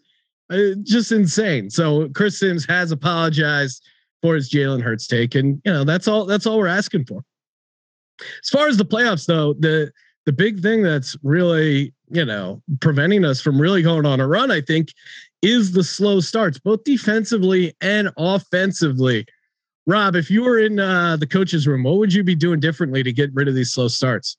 Uh, 0.51 0.74
just 0.82 1.12
insane. 1.12 1.70
So 1.70 2.09
Chris 2.09 2.41
Sims 2.41 2.64
has 2.66 2.91
apologized 2.91 3.86
for 4.20 4.34
his 4.34 4.51
Jalen 4.51 4.82
Hurts 4.82 5.07
take, 5.07 5.34
and 5.34 5.61
you 5.64 5.72
know 5.72 5.84
that's 5.84 6.09
all 6.09 6.26
that's 6.26 6.45
all 6.45 6.59
we're 6.59 6.66
asking 6.66 7.05
for. 7.05 7.22
As 8.20 8.49
far 8.49 8.66
as 8.66 8.76
the 8.76 8.84
playoffs, 8.84 9.26
though, 9.26 9.55
the 9.55 9.93
the 10.26 10.32
big 10.32 10.61
thing 10.61 10.82
that's 10.82 11.16
really 11.22 11.95
you 12.11 12.24
know 12.24 12.61
preventing 12.80 13.24
us 13.24 13.41
from 13.41 13.61
really 13.61 13.82
going 13.82 14.07
on 14.07 14.18
a 14.18 14.26
run, 14.26 14.51
I 14.51 14.61
think, 14.61 14.93
is 15.43 15.72
the 15.72 15.84
slow 15.84 16.18
starts, 16.18 16.59
both 16.59 16.82
defensively 16.84 17.74
and 17.80 18.11
offensively. 18.16 19.26
Rob, 19.91 20.14
if 20.14 20.30
you 20.30 20.45
were 20.45 20.61
in 20.61 20.78
uh, 20.78 21.16
the 21.16 21.26
coach's 21.26 21.66
room, 21.66 21.82
what 21.82 21.97
would 21.97 22.14
you 22.14 22.22
be 22.22 22.36
doing 22.36 22.61
differently 22.61 23.03
to 23.03 23.12
get 23.12 23.34
rid 23.34 23.49
of 23.49 23.57
these 23.57 23.72
slow 23.72 23.88
starts? 23.88 24.36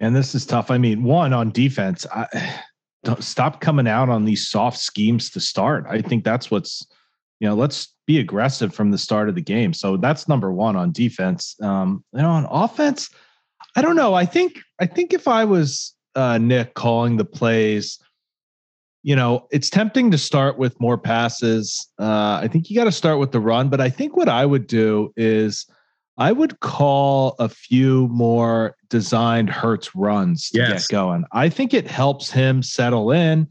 And 0.00 0.14
this 0.14 0.34
is 0.34 0.44
tough. 0.44 0.72
I 0.72 0.78
mean, 0.78 1.04
one 1.04 1.32
on 1.32 1.52
defense, 1.52 2.04
I 2.12 2.60
stop 3.20 3.60
coming 3.60 3.86
out 3.86 4.08
on 4.08 4.24
these 4.24 4.48
soft 4.48 4.78
schemes 4.78 5.30
to 5.30 5.40
start. 5.40 5.86
I 5.88 6.02
think 6.02 6.24
that's 6.24 6.50
what's, 6.50 6.84
you 7.38 7.48
know, 7.48 7.54
let's 7.54 7.94
be 8.08 8.18
aggressive 8.18 8.74
from 8.74 8.90
the 8.90 8.98
start 8.98 9.28
of 9.28 9.36
the 9.36 9.40
game. 9.40 9.72
So 9.72 9.96
that's 9.96 10.26
number 10.26 10.52
one 10.52 10.74
on 10.74 10.90
defense. 10.90 11.54
Um, 11.62 12.04
you 12.12 12.22
know, 12.22 12.30
on 12.30 12.46
offense, 12.50 13.08
I 13.76 13.82
don't 13.82 13.96
know. 13.96 14.14
I 14.14 14.26
think 14.26 14.58
I 14.80 14.86
think 14.86 15.12
if 15.12 15.28
I 15.28 15.44
was 15.44 15.94
uh, 16.16 16.38
Nick 16.38 16.74
calling 16.74 17.18
the 17.18 17.24
plays, 17.24 18.00
you 19.06 19.14
know, 19.14 19.46
it's 19.52 19.70
tempting 19.70 20.10
to 20.10 20.18
start 20.18 20.58
with 20.58 20.80
more 20.80 20.98
passes. 20.98 21.88
Uh, 21.96 22.40
I 22.42 22.48
think 22.50 22.68
you 22.68 22.74
got 22.74 22.86
to 22.86 22.92
start 22.92 23.20
with 23.20 23.30
the 23.30 23.38
run, 23.38 23.68
but 23.68 23.80
I 23.80 23.88
think 23.88 24.16
what 24.16 24.28
I 24.28 24.44
would 24.44 24.66
do 24.66 25.12
is 25.16 25.64
I 26.18 26.32
would 26.32 26.58
call 26.58 27.36
a 27.38 27.48
few 27.48 28.08
more 28.08 28.74
designed 28.90 29.48
Hurts 29.48 29.94
runs 29.94 30.50
to 30.50 30.58
yes. 30.58 30.88
get 30.88 30.96
going. 30.96 31.24
I 31.30 31.48
think 31.48 31.72
it 31.72 31.86
helps 31.86 32.32
him 32.32 32.64
settle 32.64 33.12
in. 33.12 33.46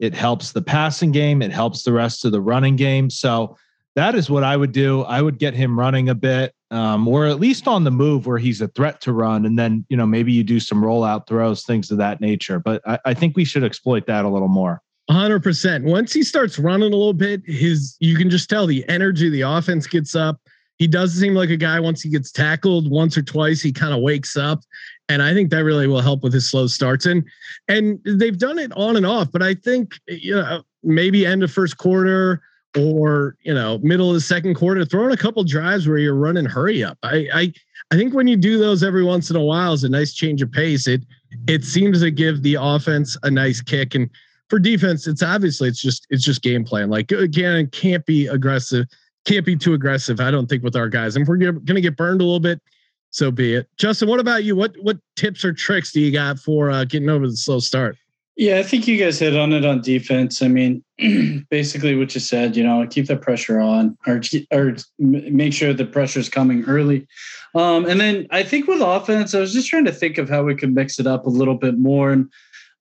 It 0.00 0.12
helps 0.12 0.50
the 0.50 0.60
passing 0.60 1.12
game. 1.12 1.40
It 1.40 1.52
helps 1.52 1.84
the 1.84 1.92
rest 1.92 2.24
of 2.24 2.32
the 2.32 2.40
running 2.40 2.74
game. 2.74 3.08
So 3.08 3.56
that 3.94 4.16
is 4.16 4.28
what 4.28 4.42
I 4.42 4.56
would 4.56 4.72
do. 4.72 5.02
I 5.02 5.22
would 5.22 5.38
get 5.38 5.54
him 5.54 5.78
running 5.78 6.08
a 6.08 6.16
bit, 6.16 6.52
um, 6.72 7.06
or 7.06 7.26
at 7.26 7.38
least 7.38 7.68
on 7.68 7.84
the 7.84 7.92
move 7.92 8.26
where 8.26 8.38
he's 8.38 8.60
a 8.60 8.66
threat 8.66 9.00
to 9.02 9.12
run. 9.12 9.46
And 9.46 9.56
then, 9.56 9.86
you 9.88 9.96
know, 9.96 10.04
maybe 10.04 10.32
you 10.32 10.42
do 10.42 10.58
some 10.58 10.82
rollout 10.82 11.28
throws, 11.28 11.62
things 11.62 11.92
of 11.92 11.98
that 11.98 12.20
nature. 12.20 12.58
But 12.58 12.82
I, 12.84 12.98
I 13.04 13.14
think 13.14 13.36
we 13.36 13.44
should 13.44 13.62
exploit 13.62 14.08
that 14.08 14.24
a 14.24 14.28
little 14.28 14.48
more. 14.48 14.82
100%. 15.10 15.84
Once 15.84 16.12
he 16.12 16.22
starts 16.22 16.58
running 16.58 16.92
a 16.92 16.96
little 16.96 17.12
bit, 17.12 17.42
his 17.46 17.96
you 18.00 18.16
can 18.16 18.28
just 18.28 18.50
tell 18.50 18.66
the 18.66 18.86
energy 18.88 19.28
the 19.28 19.42
offense 19.42 19.86
gets 19.86 20.14
up 20.14 20.40
he 20.78 20.86
does 20.86 21.14
seem 21.14 21.34
like 21.34 21.50
a 21.50 21.56
guy 21.56 21.80
once 21.80 22.02
he 22.02 22.10
gets 22.10 22.30
tackled 22.30 22.90
once 22.90 23.16
or 23.16 23.22
twice, 23.22 23.62
he 23.62 23.72
kind 23.72 23.94
of 23.94 24.00
wakes 24.00 24.36
up. 24.36 24.62
And 25.08 25.22
I 25.22 25.32
think 25.32 25.50
that 25.50 25.64
really 25.64 25.86
will 25.86 26.00
help 26.00 26.22
with 26.22 26.32
his 26.32 26.48
slow 26.48 26.66
starts. 26.66 27.06
And 27.06 27.24
and 27.68 27.98
they've 28.04 28.38
done 28.38 28.58
it 28.58 28.72
on 28.76 28.96
and 28.96 29.06
off, 29.06 29.30
but 29.32 29.42
I 29.42 29.54
think 29.54 29.98
you 30.06 30.34
know 30.34 30.62
maybe 30.82 31.24
end 31.24 31.42
of 31.42 31.50
first 31.50 31.78
quarter 31.78 32.42
or 32.76 33.36
you 33.42 33.54
know 33.54 33.78
middle 33.78 34.08
of 34.08 34.14
the 34.14 34.20
second 34.20 34.54
quarter, 34.54 34.84
throwing 34.84 35.12
a 35.12 35.16
couple 35.16 35.42
drives 35.44 35.88
where 35.88 35.98
you're 35.98 36.14
running 36.14 36.44
hurry 36.44 36.84
up. 36.84 36.98
I 37.02 37.28
I 37.32 37.52
I 37.92 37.96
think 37.96 38.14
when 38.14 38.26
you 38.26 38.36
do 38.36 38.58
those 38.58 38.82
every 38.82 39.04
once 39.04 39.30
in 39.30 39.36
a 39.36 39.42
while 39.42 39.72
is 39.72 39.84
a 39.84 39.88
nice 39.88 40.12
change 40.12 40.42
of 40.42 40.52
pace. 40.52 40.86
It 40.86 41.02
it 41.48 41.64
seems 41.64 42.00
to 42.00 42.10
give 42.10 42.42
the 42.42 42.56
offense 42.60 43.16
a 43.22 43.30
nice 43.30 43.62
kick. 43.62 43.94
And 43.94 44.10
for 44.48 44.58
defense, 44.58 45.06
it's 45.06 45.22
obviously 45.22 45.68
it's 45.68 45.80
just 45.80 46.06
it's 46.10 46.24
just 46.24 46.42
game 46.42 46.64
plan. 46.64 46.90
Like 46.90 47.12
again, 47.12 47.68
can't 47.68 48.04
be 48.06 48.26
aggressive 48.26 48.86
can't 49.26 49.44
be 49.44 49.56
too 49.56 49.74
aggressive. 49.74 50.20
I 50.20 50.30
don't 50.30 50.46
think 50.46 50.62
with 50.62 50.76
our 50.76 50.88
guys. 50.88 51.16
And 51.16 51.24
if 51.24 51.28
we're 51.28 51.36
going 51.36 51.64
to 51.66 51.80
get 51.80 51.96
burned 51.96 52.20
a 52.20 52.24
little 52.24 52.40
bit, 52.40 52.62
so 53.10 53.30
be 53.30 53.54
it. 53.54 53.68
Justin, 53.76 54.08
what 54.08 54.20
about 54.20 54.44
you? 54.44 54.56
What 54.56 54.74
what 54.80 54.98
tips 55.16 55.44
or 55.44 55.52
tricks 55.52 55.92
do 55.92 56.00
you 56.00 56.12
got 56.12 56.38
for 56.38 56.70
uh, 56.70 56.84
getting 56.84 57.08
over 57.08 57.26
the 57.26 57.36
slow 57.36 57.58
start? 57.58 57.96
Yeah, 58.36 58.58
I 58.58 58.62
think 58.62 58.86
you 58.86 58.98
guys 58.98 59.18
hit 59.18 59.34
on 59.34 59.54
it 59.54 59.64
on 59.64 59.80
defense. 59.80 60.42
I 60.42 60.48
mean, 60.48 60.84
basically 61.50 61.96
what 61.96 62.14
you 62.14 62.20
said, 62.20 62.54
you 62.54 62.62
know, 62.62 62.86
keep 62.88 63.06
the 63.06 63.16
pressure 63.16 63.58
on 63.58 63.96
or, 64.06 64.20
or 64.52 64.76
make 64.98 65.54
sure 65.54 65.72
the 65.72 65.86
pressure 65.86 66.20
is 66.20 66.28
coming 66.28 66.62
early. 66.64 67.06
Um, 67.54 67.86
and 67.86 67.98
then 67.98 68.26
I 68.30 68.42
think 68.42 68.66
with 68.66 68.82
offense, 68.82 69.34
I 69.34 69.40
was 69.40 69.54
just 69.54 69.68
trying 69.68 69.86
to 69.86 69.92
think 69.92 70.18
of 70.18 70.28
how 70.28 70.42
we 70.42 70.54
could 70.54 70.74
mix 70.74 70.98
it 71.00 71.06
up 71.06 71.24
a 71.24 71.30
little 71.30 71.54
bit 71.54 71.78
more. 71.78 72.12
And 72.12 72.30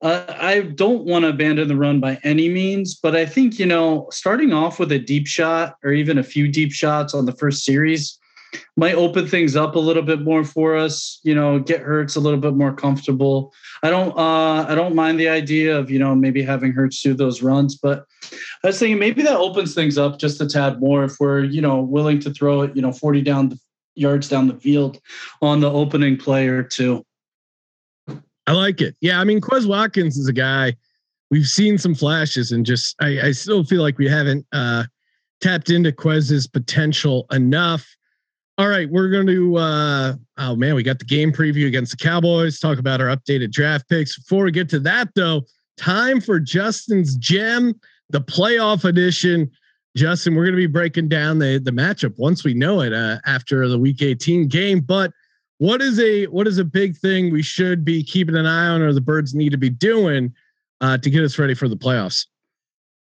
uh, 0.06 0.24
I 0.40 0.62
don't 0.62 1.04
want 1.04 1.24
to 1.24 1.30
abandon 1.30 1.68
the 1.68 1.76
run 1.76 2.00
by 2.00 2.20
any 2.24 2.48
means, 2.48 2.94
but 2.94 3.16
I 3.16 3.26
think, 3.26 3.58
you 3.58 3.66
know, 3.66 4.08
starting 4.12 4.54
off 4.54 4.78
with 4.78 4.92
a 4.92 5.00
deep 5.00 5.26
shot 5.26 5.78
or 5.84 5.94
even 5.94 6.20
a 6.20 6.24
few 6.24 6.48
deep 6.48 6.72
shots 6.72 7.16
on 7.16 7.26
the 7.26 7.32
first 7.32 7.66
series 7.66 8.20
might 8.78 8.94
open 8.94 9.28
things 9.28 9.56
up 9.56 9.76
a 9.76 9.80
little 9.80 10.04
bit 10.04 10.22
more 10.22 10.44
for 10.44 10.76
us, 10.78 11.20
you 11.24 11.34
know, 11.34 11.58
get 11.58 11.82
Hurts 11.82 12.16
a 12.16 12.20
little 12.20 12.40
bit 12.40 12.54
more 12.54 12.72
comfortable. 12.72 13.52
I 13.82 13.90
don't 13.90 14.16
uh 14.16 14.66
I 14.70 14.76
don't 14.76 14.94
mind 14.94 15.20
the 15.20 15.28
idea 15.28 15.76
of, 15.76 15.90
you 15.90 15.98
know, 15.98 16.14
maybe 16.14 16.44
having 16.44 16.72
Hurts 16.72 17.02
do 17.02 17.16
those 17.16 17.42
runs, 17.42 17.76
but 17.76 18.06
I 18.64 18.68
was 18.68 18.78
thinking 18.78 19.00
maybe 19.00 19.24
that 19.24 19.38
opens 19.38 19.74
things 19.74 19.98
up 19.98 20.20
just 20.20 20.40
a 20.40 20.48
tad 20.48 20.80
more 20.80 21.04
if 21.04 21.20
we're, 21.20 21.44
you 21.44 21.62
know, 21.62 21.82
willing 21.82 22.20
to 22.20 22.30
throw 22.30 22.62
it, 22.62 22.76
you 22.76 22.82
know, 22.82 22.92
40 22.92 23.22
down 23.24 23.50
the 23.50 23.60
yards 23.96 24.30
down 24.30 24.48
the 24.48 24.60
field 24.60 25.00
on 25.42 25.62
the 25.62 25.72
opening 25.72 26.16
play 26.16 26.48
or 26.48 26.62
two. 26.62 27.04
I 28.48 28.54
like 28.54 28.82
it. 28.82 28.96
Yeah, 29.02 29.20
I 29.20 29.24
mean, 29.24 29.42
Quez 29.42 29.68
Watkins 29.68 30.18
is 30.18 30.28
a 30.28 30.34
guy 30.34 30.76
we've 31.32 31.48
seen 31.48 31.78
some 31.78 31.96
flashes, 31.96 32.52
and 32.52 32.66
just 32.66 32.96
I, 33.02 33.20
I 33.28 33.32
still 33.32 33.64
feel 33.64 33.82
like 33.82 33.98
we 33.98 34.08
haven't 34.08 34.46
uh, 34.52 34.84
tapped 35.42 35.70
into 35.70 35.92
Quez's 35.92 36.48
potential 36.48 37.26
enough. 37.32 37.86
All 38.58 38.70
right, 38.70 38.90
we're 38.90 39.10
going 39.10 39.28
to. 39.28 39.58
Uh, 39.58 40.14
oh 40.38 40.56
man, 40.56 40.76
we 40.76 40.84
got 40.84 41.00
the 41.00 41.06
game 41.06 41.32
preview 41.32 41.68
against 41.68 41.92
the 41.92 42.04
Cowboys. 42.04 42.60
Talk 42.60 42.80
about 42.80 43.02
our 43.02 43.16
updated 43.16 43.52
draft 43.52 43.90
picks. 43.90 44.18
Before 44.18 44.46
we 44.46 44.52
get 44.52 44.70
to 44.70 44.80
that, 44.82 45.10
though, 45.16 45.42
time 45.78 46.22
for 46.22 46.40
Justin's 46.40 47.16
gem, 47.18 47.80
the 48.10 48.22
playoff 48.22 48.86
edition. 48.86 49.52
Justin, 49.98 50.36
we're 50.36 50.44
going 50.44 50.56
to 50.56 50.58
be 50.58 50.68
breaking 50.68 51.10
down 51.10 51.40
the 51.40 51.58
the 51.58 51.72
matchup 51.72 52.14
once 52.18 52.44
we 52.44 52.54
know 52.54 52.82
it 52.82 52.94
uh, 52.94 53.18
after 53.26 53.68
the 53.68 53.78
Week 53.78 54.02
18 54.02 54.48
game, 54.48 54.80
but 54.80 55.12
what 55.58 55.82
is 55.82 56.00
a 56.00 56.26
what 56.28 56.48
is 56.48 56.58
a 56.58 56.66
big 56.66 56.98
thing 56.98 57.32
we 57.32 57.42
should 57.42 57.86
be 57.86 58.04
keeping 58.04 58.36
an 58.36 58.46
eye 58.46 58.68
on, 58.68 58.82
or 58.82 58.94
the 58.94 59.02
birds 59.02 59.34
need 59.34 59.52
to 59.52 59.58
be 59.58 59.70
doing 59.70 60.34
uh, 60.82 60.98
to 60.98 61.10
get 61.10 61.24
us 61.24 61.40
ready 61.40 61.54
for 61.54 61.68
the 61.68 61.78
playoffs? 61.78 62.26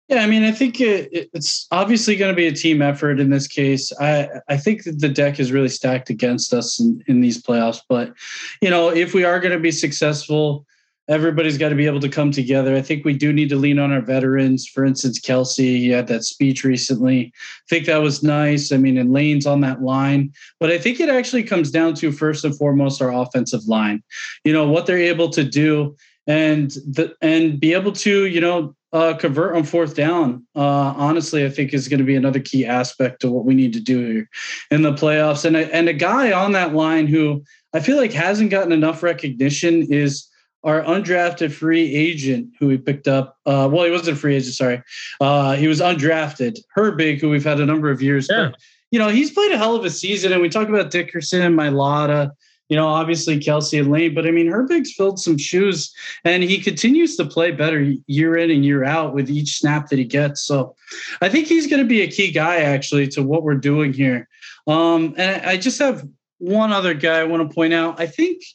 Yeah, 0.09 0.23
I 0.23 0.27
mean, 0.27 0.43
I 0.43 0.51
think 0.51 0.81
it, 0.81 1.29
it's 1.33 1.67
obviously 1.71 2.17
going 2.17 2.31
to 2.31 2.35
be 2.35 2.47
a 2.47 2.51
team 2.51 2.81
effort 2.81 3.21
in 3.21 3.29
this 3.29 3.47
case. 3.47 3.93
I 3.99 4.27
I 4.49 4.57
think 4.57 4.83
that 4.83 4.99
the 4.99 5.07
deck 5.07 5.39
is 5.39 5.53
really 5.53 5.69
stacked 5.69 6.09
against 6.09 6.53
us 6.53 6.79
in, 6.79 7.01
in 7.07 7.21
these 7.21 7.41
playoffs. 7.41 7.79
But 7.87 8.13
you 8.61 8.69
know, 8.69 8.89
if 8.89 9.13
we 9.13 9.23
are 9.23 9.39
going 9.39 9.53
to 9.53 9.59
be 9.59 9.71
successful, 9.71 10.65
everybody's 11.11 11.57
got 11.57 11.69
to 11.69 11.75
be 11.75 11.85
able 11.85 11.99
to 11.99 12.09
come 12.09 12.31
together. 12.31 12.73
I 12.75 12.81
think 12.81 13.03
we 13.03 13.13
do 13.13 13.33
need 13.33 13.49
to 13.49 13.57
lean 13.57 13.79
on 13.79 13.91
our 13.91 14.01
veterans. 14.01 14.65
For 14.65 14.85
instance, 14.85 15.19
Kelce 15.19 15.57
he 15.57 15.89
had 15.89 16.07
that 16.07 16.23
speech 16.23 16.63
recently. 16.63 17.33
I 17.35 17.67
think 17.69 17.85
that 17.85 18.01
was 18.01 18.23
nice. 18.23 18.71
I 18.71 18.77
mean, 18.77 18.97
and 18.97 19.11
Lane's 19.11 19.45
on 19.45 19.59
that 19.61 19.81
line. 19.81 20.31
But 20.59 20.71
I 20.71 20.77
think 20.77 20.99
it 20.99 21.09
actually 21.09 21.43
comes 21.43 21.69
down 21.69 21.95
to 21.95 22.11
first 22.11 22.45
and 22.45 22.57
foremost 22.57 23.01
our 23.01 23.11
offensive 23.13 23.67
line. 23.67 24.01
You 24.45 24.53
know, 24.53 24.67
what 24.67 24.85
they're 24.85 24.97
able 24.97 25.29
to 25.31 25.43
do 25.43 25.97
and 26.27 26.71
the 26.71 27.13
and 27.21 27.59
be 27.59 27.73
able 27.73 27.91
to, 27.91 28.25
you 28.25 28.39
know, 28.39 28.73
uh, 28.93 29.13
convert 29.13 29.55
on 29.55 29.63
fourth 29.63 29.95
down, 29.95 30.45
uh, 30.55 30.93
honestly, 30.97 31.45
I 31.45 31.49
think 31.49 31.73
is 31.73 31.87
going 31.87 31.99
to 31.99 32.05
be 32.05 32.15
another 32.15 32.39
key 32.39 32.65
aspect 32.65 33.21
to 33.21 33.31
what 33.31 33.45
we 33.45 33.53
need 33.53 33.73
to 33.73 33.81
do 33.81 33.99
here 34.05 34.29
in 34.69 34.81
the 34.81 34.93
playoffs. 34.93 35.45
And 35.45 35.55
a, 35.55 35.73
and 35.73 35.89
a 35.89 35.93
guy 35.93 36.31
on 36.31 36.51
that 36.53 36.73
line 36.73 37.07
who 37.07 37.43
I 37.73 37.79
feel 37.79 37.97
like 37.97 38.13
hasn't 38.13 38.49
gotten 38.49 38.71
enough 38.71 39.01
recognition 39.01 39.87
is 39.91 40.27
our 40.63 40.81
undrafted 40.83 41.51
free 41.51 41.95
agent 41.95 42.53
who 42.59 42.67
we 42.67 42.77
picked 42.77 43.07
up. 43.07 43.37
Uh, 43.45 43.67
well, 43.71 43.83
he 43.83 43.91
wasn't 43.91 44.15
a 44.15 44.19
free 44.19 44.35
agent, 44.35 44.53
sorry. 44.53 44.83
Uh, 45.19 45.55
he 45.55 45.67
was 45.67 45.81
undrafted. 45.81 46.59
Herbig, 46.77 47.19
who 47.19 47.29
we've 47.29 47.43
had 47.43 47.59
a 47.59 47.65
number 47.65 47.89
of 47.89 48.01
years. 48.01 48.27
Yeah. 48.29 48.49
But, 48.49 48.61
you 48.91 48.99
know, 48.99 49.09
he's 49.09 49.31
played 49.31 49.51
a 49.51 49.57
hell 49.57 49.75
of 49.75 49.83
a 49.85 49.89
season. 49.89 50.31
And 50.31 50.41
we 50.41 50.49
talk 50.49 50.69
about 50.69 50.91
Dickerson 50.91 51.41
and 51.41 51.57
Mailata, 51.57 52.31
you 52.69 52.75
know, 52.75 52.87
obviously 52.87 53.39
Kelce 53.39 53.79
and 53.79 53.91
Lane, 53.91 54.13
but 54.13 54.27
I 54.27 54.31
mean, 54.31 54.47
Herbig's 54.47 54.93
filled 54.93 55.19
some 55.19 55.37
shoes 55.37 55.91
and 56.23 56.43
he 56.43 56.59
continues 56.59 57.15
to 57.17 57.25
play 57.25 57.51
better 57.51 57.93
year 58.05 58.37
in 58.37 58.51
and 58.51 58.63
year 58.63 58.83
out 58.83 59.13
with 59.15 59.29
each 59.29 59.57
snap 59.57 59.89
that 59.89 59.97
he 59.97 60.05
gets. 60.05 60.43
So 60.43 60.75
I 61.21 61.29
think 61.29 61.47
he's 61.47 61.67
going 61.67 61.81
to 61.81 61.87
be 61.87 62.01
a 62.01 62.07
key 62.07 62.31
guy 62.31 62.57
actually 62.57 63.07
to 63.09 63.23
what 63.23 63.43
we're 63.43 63.55
doing 63.55 63.93
here. 63.93 64.29
Um, 64.67 65.15
and 65.17 65.43
I 65.45 65.57
just 65.57 65.79
have 65.79 66.07
one 66.37 66.71
other 66.71 66.93
guy 66.93 67.19
I 67.19 67.23
want 67.23 67.49
to 67.49 67.53
point 67.53 67.73
out. 67.73 67.99
I 67.99 68.05
think– 68.05 68.43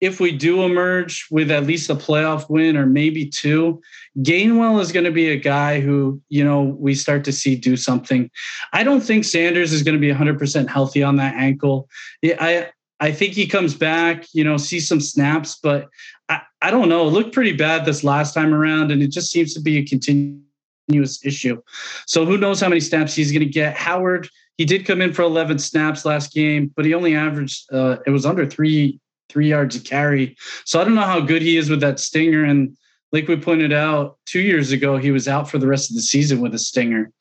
if 0.00 0.18
we 0.18 0.32
do 0.32 0.64
emerge 0.64 1.26
with 1.30 1.50
at 1.50 1.66
least 1.66 1.90
a 1.90 1.94
playoff 1.94 2.48
win 2.48 2.76
or 2.76 2.86
maybe 2.86 3.26
two, 3.26 3.80
Gainwell 4.18 4.80
is 4.80 4.92
going 4.92 5.04
to 5.04 5.10
be 5.10 5.28
a 5.28 5.36
guy 5.36 5.80
who, 5.80 6.20
you 6.28 6.42
know, 6.42 6.62
we 6.62 6.94
start 6.94 7.24
to 7.24 7.32
see 7.32 7.54
do 7.54 7.76
something. 7.76 8.30
I 8.72 8.82
don't 8.82 9.02
think 9.02 9.24
Sanders 9.24 9.72
is 9.72 9.82
going 9.82 9.94
to 9.94 10.00
be 10.00 10.12
100% 10.12 10.68
healthy 10.68 11.02
on 11.02 11.16
that 11.16 11.34
ankle. 11.34 11.88
I 12.24 12.70
I 13.02 13.12
think 13.12 13.32
he 13.32 13.46
comes 13.46 13.74
back, 13.74 14.26
you 14.34 14.44
know, 14.44 14.58
see 14.58 14.78
some 14.78 15.00
snaps, 15.00 15.58
but 15.62 15.88
I, 16.28 16.42
I 16.60 16.70
don't 16.70 16.90
know. 16.90 17.08
It 17.08 17.12
looked 17.12 17.32
pretty 17.32 17.54
bad 17.54 17.86
this 17.86 18.04
last 18.04 18.34
time 18.34 18.52
around, 18.52 18.92
and 18.92 19.02
it 19.02 19.10
just 19.10 19.30
seems 19.30 19.54
to 19.54 19.60
be 19.60 19.78
a 19.78 19.86
continuous 19.86 21.24
issue. 21.24 21.62
So 22.06 22.26
who 22.26 22.36
knows 22.36 22.60
how 22.60 22.68
many 22.68 22.80
snaps 22.80 23.14
he's 23.14 23.32
going 23.32 23.40
to 23.40 23.46
get. 23.46 23.74
Howard, 23.74 24.28
he 24.58 24.66
did 24.66 24.84
come 24.84 25.00
in 25.00 25.14
for 25.14 25.22
11 25.22 25.58
snaps 25.60 26.04
last 26.04 26.34
game, 26.34 26.72
but 26.76 26.84
he 26.84 26.92
only 26.92 27.16
averaged, 27.16 27.72
uh, 27.72 27.96
it 28.06 28.10
was 28.10 28.26
under 28.26 28.44
three 28.44 29.00
three 29.30 29.48
yards 29.48 29.76
a 29.76 29.80
carry. 29.80 30.36
So 30.64 30.80
I 30.80 30.84
don't 30.84 30.94
know 30.94 31.02
how 31.02 31.20
good 31.20 31.42
he 31.42 31.56
is 31.56 31.70
with 31.70 31.80
that 31.80 32.00
stinger. 32.00 32.44
And 32.44 32.76
like 33.12 33.28
we 33.28 33.36
pointed 33.36 33.72
out 33.72 34.18
two 34.26 34.40
years 34.40 34.72
ago, 34.72 34.96
he 34.96 35.10
was 35.10 35.28
out 35.28 35.50
for 35.50 35.58
the 35.58 35.66
rest 35.66 35.90
of 35.90 35.96
the 35.96 36.02
season 36.02 36.40
with 36.40 36.54
a 36.54 36.58
stinger. 36.58 37.12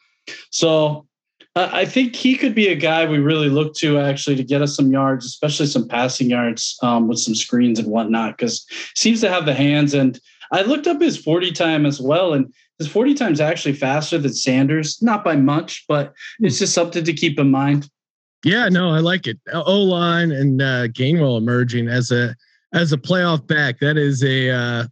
So 0.52 1.08
I 1.56 1.86
think 1.86 2.16
he 2.16 2.36
could 2.36 2.54
be 2.54 2.68
a 2.68 2.76
guy 2.76 3.06
we 3.06 3.18
really 3.18 3.50
look 3.50 3.74
to 3.78 4.00
actually 4.00 4.36
to 4.36 4.44
get 4.44 4.62
us 4.62 4.76
some 4.76 4.92
yards, 4.92 5.26
especially 5.26 5.66
some 5.66 5.88
passing 5.88 6.30
yards 6.30 6.78
um, 6.84 7.08
with 7.08 7.20
some 7.20 7.36
screens 7.36 7.80
and 7.80 7.88
whatnot, 7.88 8.38
because 8.38 8.66
seems 8.96 9.22
to 9.22 9.30
have 9.30 9.46
the 9.46 9.54
hands. 9.54 9.94
And 9.94 10.20
I 10.52 10.62
looked 10.62 10.88
up 10.88 11.02
his 11.02 11.18
40 11.18 11.52
time 11.52 11.86
as 11.86 12.00
well, 12.00 12.34
and 12.34 12.54
his 12.78 12.88
40 12.88 13.16
times 13.16 13.42
actually 13.42 13.74
faster 13.74 14.18
than 14.18 14.34
Sanders, 14.34 15.02
not 15.02 15.24
by 15.24 15.36
much, 15.36 15.86
but 15.88 16.14
it's 16.40 16.60
just 16.60 16.74
something 16.74 17.04
to 17.04 17.14
keep 17.14 17.40
in 17.40 17.50
mind. 17.50 17.90
Yeah, 18.44 18.70
no, 18.70 18.90
I 18.90 19.00
like 19.00 19.28
it. 19.28 19.38
O 19.54 19.82
line 19.82 20.32
and 20.32 20.62
uh, 20.62 20.88
Gainwell 20.88 21.38
emerging 21.38 21.88
as 21.88 22.12
a 22.12 22.36
as 22.74 22.94
a 22.94 22.98
playoff 22.98 23.46
back. 23.46 23.80
That 23.80 23.98
is 23.98 24.24
a 24.24 24.50
uh, 24.50 24.88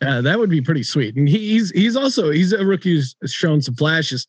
uh, 0.00 0.20
that 0.22 0.38
would 0.38 0.50
be 0.50 0.60
pretty 0.60 0.82
sweet. 0.82 1.16
And 1.16 1.28
he's 1.28 1.70
he's 1.72 1.96
also 1.96 2.30
he's 2.30 2.52
a 2.52 2.64
rookie 2.64 2.94
who's 2.94 3.16
shown 3.26 3.60
some 3.60 3.74
flashes. 3.74 4.26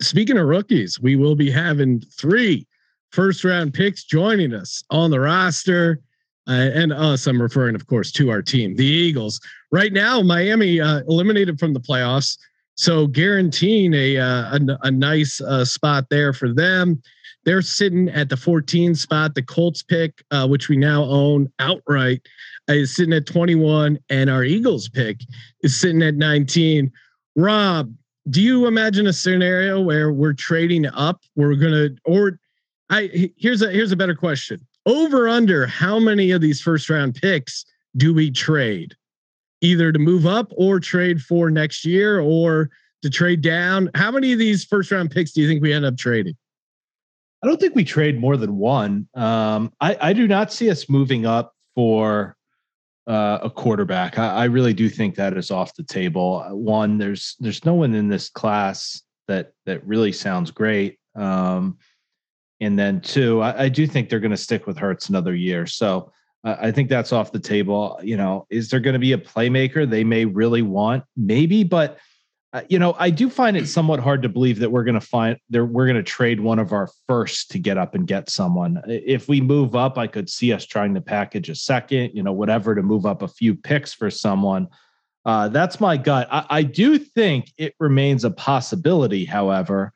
Speaking 0.00 0.38
of 0.38 0.46
rookies, 0.46 0.98
we 1.00 1.16
will 1.16 1.34
be 1.34 1.50
having 1.50 2.00
three 2.00 2.66
first 3.12 3.44
round 3.44 3.74
picks 3.74 4.04
joining 4.04 4.54
us 4.54 4.82
on 4.90 5.10
the 5.10 5.20
roster. 5.20 6.00
Uh, 6.46 6.70
and 6.72 6.94
us, 6.94 7.26
I'm 7.26 7.42
referring, 7.42 7.74
of 7.74 7.86
course, 7.86 8.10
to 8.12 8.30
our 8.30 8.40
team, 8.40 8.74
the 8.74 8.86
Eagles. 8.86 9.38
Right 9.70 9.92
now, 9.92 10.22
Miami 10.22 10.80
uh, 10.80 11.00
eliminated 11.06 11.60
from 11.60 11.74
the 11.74 11.80
playoffs, 11.80 12.38
so 12.74 13.06
guaranteeing 13.06 13.92
a 13.92 14.16
uh, 14.16 14.56
a, 14.56 14.78
a, 14.84 14.90
nice 14.90 15.42
uh, 15.42 15.66
spot 15.66 16.06
there 16.08 16.32
for 16.32 16.54
them. 16.54 17.02
They're 17.48 17.62
sitting 17.62 18.10
at 18.10 18.28
the 18.28 18.36
14 18.36 18.94
spot. 18.94 19.34
The 19.34 19.42
Colts 19.42 19.82
pick, 19.82 20.22
uh, 20.30 20.46
which 20.46 20.68
we 20.68 20.76
now 20.76 21.04
own 21.04 21.50
outright, 21.60 22.20
is 22.68 22.94
sitting 22.94 23.14
at 23.14 23.24
21, 23.24 23.98
and 24.10 24.28
our 24.28 24.44
Eagles 24.44 24.90
pick 24.90 25.22
is 25.62 25.80
sitting 25.80 26.02
at 26.02 26.16
19. 26.16 26.92
Rob, 27.36 27.90
do 28.28 28.42
you 28.42 28.66
imagine 28.66 29.06
a 29.06 29.14
scenario 29.14 29.80
where 29.80 30.12
we're 30.12 30.34
trading 30.34 30.84
up? 30.88 31.22
We're 31.36 31.54
gonna, 31.54 31.88
or 32.04 32.38
I 32.90 33.32
here's 33.38 33.62
a 33.62 33.70
here's 33.70 33.92
a 33.92 33.96
better 33.96 34.14
question. 34.14 34.60
Over 34.84 35.26
under 35.26 35.66
how 35.66 35.98
many 35.98 36.32
of 36.32 36.42
these 36.42 36.60
first 36.60 36.90
round 36.90 37.14
picks 37.14 37.64
do 37.96 38.12
we 38.12 38.30
trade? 38.30 38.94
Either 39.62 39.90
to 39.90 39.98
move 39.98 40.26
up 40.26 40.52
or 40.54 40.80
trade 40.80 41.22
for 41.22 41.50
next 41.50 41.86
year 41.86 42.20
or 42.20 42.68
to 43.00 43.08
trade 43.08 43.40
down. 43.40 43.88
How 43.94 44.10
many 44.10 44.34
of 44.34 44.38
these 44.38 44.66
first 44.66 44.90
round 44.90 45.10
picks 45.10 45.32
do 45.32 45.40
you 45.40 45.48
think 45.48 45.62
we 45.62 45.72
end 45.72 45.86
up 45.86 45.96
trading? 45.96 46.36
I 47.42 47.46
don't 47.46 47.60
think 47.60 47.74
we 47.74 47.84
trade 47.84 48.20
more 48.20 48.36
than 48.36 48.56
one. 48.56 49.08
Um, 49.14 49.72
I, 49.80 49.96
I 50.00 50.12
do 50.12 50.26
not 50.26 50.52
see 50.52 50.70
us 50.70 50.88
moving 50.88 51.24
up 51.24 51.54
for 51.74 52.36
uh, 53.06 53.38
a 53.42 53.50
quarterback. 53.50 54.18
I, 54.18 54.34
I, 54.34 54.44
really 54.44 54.74
do 54.74 54.88
think 54.88 55.14
that 55.14 55.36
is 55.36 55.50
off 55.50 55.74
the 55.74 55.82
table. 55.82 56.42
One, 56.50 56.98
there's 56.98 57.36
there's 57.40 57.64
no 57.64 57.74
one 57.74 57.94
in 57.94 58.08
this 58.08 58.28
class 58.28 59.02
that 59.28 59.52
that 59.64 59.86
really 59.86 60.12
sounds 60.12 60.50
great. 60.50 60.98
Um, 61.14 61.78
and 62.60 62.78
then 62.78 63.00
two, 63.00 63.40
I, 63.40 63.64
I 63.64 63.68
do 63.68 63.86
think 63.86 64.08
they're 64.08 64.20
going 64.20 64.32
to 64.32 64.36
stick 64.36 64.66
with 64.66 64.76
Hurts 64.76 65.08
another 65.08 65.34
year. 65.34 65.64
So 65.64 66.12
uh, 66.44 66.56
I 66.60 66.70
think 66.70 66.88
that's 66.88 67.12
off 67.12 67.32
the 67.32 67.38
table. 67.38 67.98
You 68.02 68.16
know, 68.16 68.46
is 68.50 68.68
there 68.68 68.80
going 68.80 68.94
to 68.94 68.98
be 68.98 69.12
a 69.12 69.18
playmaker 69.18 69.88
they 69.88 70.04
may 70.04 70.24
really 70.24 70.62
want? 70.62 71.04
Maybe, 71.16 71.64
but 71.64 71.98
you 72.68 72.78
know, 72.78 72.96
I 72.98 73.10
do 73.10 73.28
find 73.28 73.56
it 73.56 73.68
somewhat 73.68 74.00
hard 74.00 74.22
to 74.22 74.28
believe 74.28 74.58
that 74.60 74.70
we're 74.70 74.84
going 74.84 74.94
to 74.94 75.00
find 75.00 75.36
there. 75.50 75.66
We're 75.66 75.86
going 75.86 75.96
to 75.96 76.02
trade 76.02 76.40
one 76.40 76.58
of 76.58 76.72
our 76.72 76.88
first 77.06 77.50
to 77.50 77.58
get 77.58 77.76
up 77.76 77.94
and 77.94 78.06
get 78.06 78.30
someone. 78.30 78.80
If 78.86 79.28
we 79.28 79.40
move 79.40 79.76
up, 79.76 79.98
I 79.98 80.06
could 80.06 80.30
see 80.30 80.52
us 80.52 80.64
trying 80.64 80.94
to 80.94 81.00
package 81.02 81.50
a 81.50 81.54
second, 81.54 82.12
you 82.14 82.22
know, 82.22 82.32
whatever 82.32 82.74
to 82.74 82.82
move 82.82 83.04
up 83.04 83.20
a 83.20 83.28
few 83.28 83.54
picks 83.54 83.92
for 83.92 84.10
someone. 84.10 84.68
Uh, 85.26 85.48
that's 85.48 85.78
my 85.78 85.98
gut. 85.98 86.26
I, 86.30 86.46
I 86.48 86.62
do 86.62 86.98
think 86.98 87.52
it 87.58 87.74
remains 87.78 88.24
a 88.24 88.30
possibility, 88.30 89.26
however, 89.26 89.92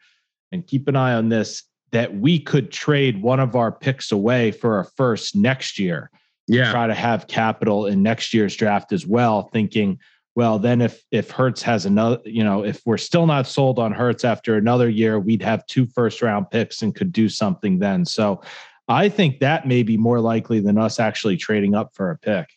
and 0.50 0.66
keep 0.66 0.88
an 0.88 0.96
eye 0.96 1.14
on 1.14 1.30
this 1.30 1.62
that 1.92 2.14
we 2.14 2.38
could 2.38 2.70
trade 2.70 3.22
one 3.22 3.40
of 3.40 3.56
our 3.56 3.72
picks 3.72 4.12
away 4.12 4.50
for 4.50 4.78
a 4.78 4.84
first 4.84 5.34
next 5.34 5.78
year. 5.78 6.10
Yeah. 6.48 6.70
Try 6.70 6.86
to 6.86 6.94
have 6.94 7.28
capital 7.28 7.86
in 7.86 8.02
next 8.02 8.34
year's 8.34 8.56
draft 8.56 8.92
as 8.92 9.06
well, 9.06 9.48
thinking 9.52 9.98
well, 10.34 10.58
then 10.58 10.80
if 10.80 11.02
if 11.10 11.30
Hurts 11.30 11.62
has 11.62 11.84
another, 11.84 12.18
you 12.24 12.42
know, 12.42 12.64
if 12.64 12.80
we're 12.86 12.96
still 12.96 13.26
not 13.26 13.46
sold 13.46 13.78
on 13.78 13.92
Hurts 13.92 14.24
after 14.24 14.56
another 14.56 14.88
year, 14.88 15.18
we'd 15.18 15.42
have 15.42 15.66
two 15.66 15.86
first 15.86 16.22
round 16.22 16.50
picks 16.50 16.82
and 16.82 16.94
could 16.94 17.12
do 17.12 17.28
something 17.28 17.78
then. 17.78 18.04
So 18.04 18.40
I 18.88 19.08
think 19.08 19.40
that 19.40 19.66
may 19.66 19.82
be 19.82 19.96
more 19.96 20.20
likely 20.20 20.60
than 20.60 20.78
us 20.78 20.98
actually 20.98 21.36
trading 21.36 21.74
up 21.74 21.94
for 21.94 22.10
a 22.10 22.18
pick. 22.18 22.48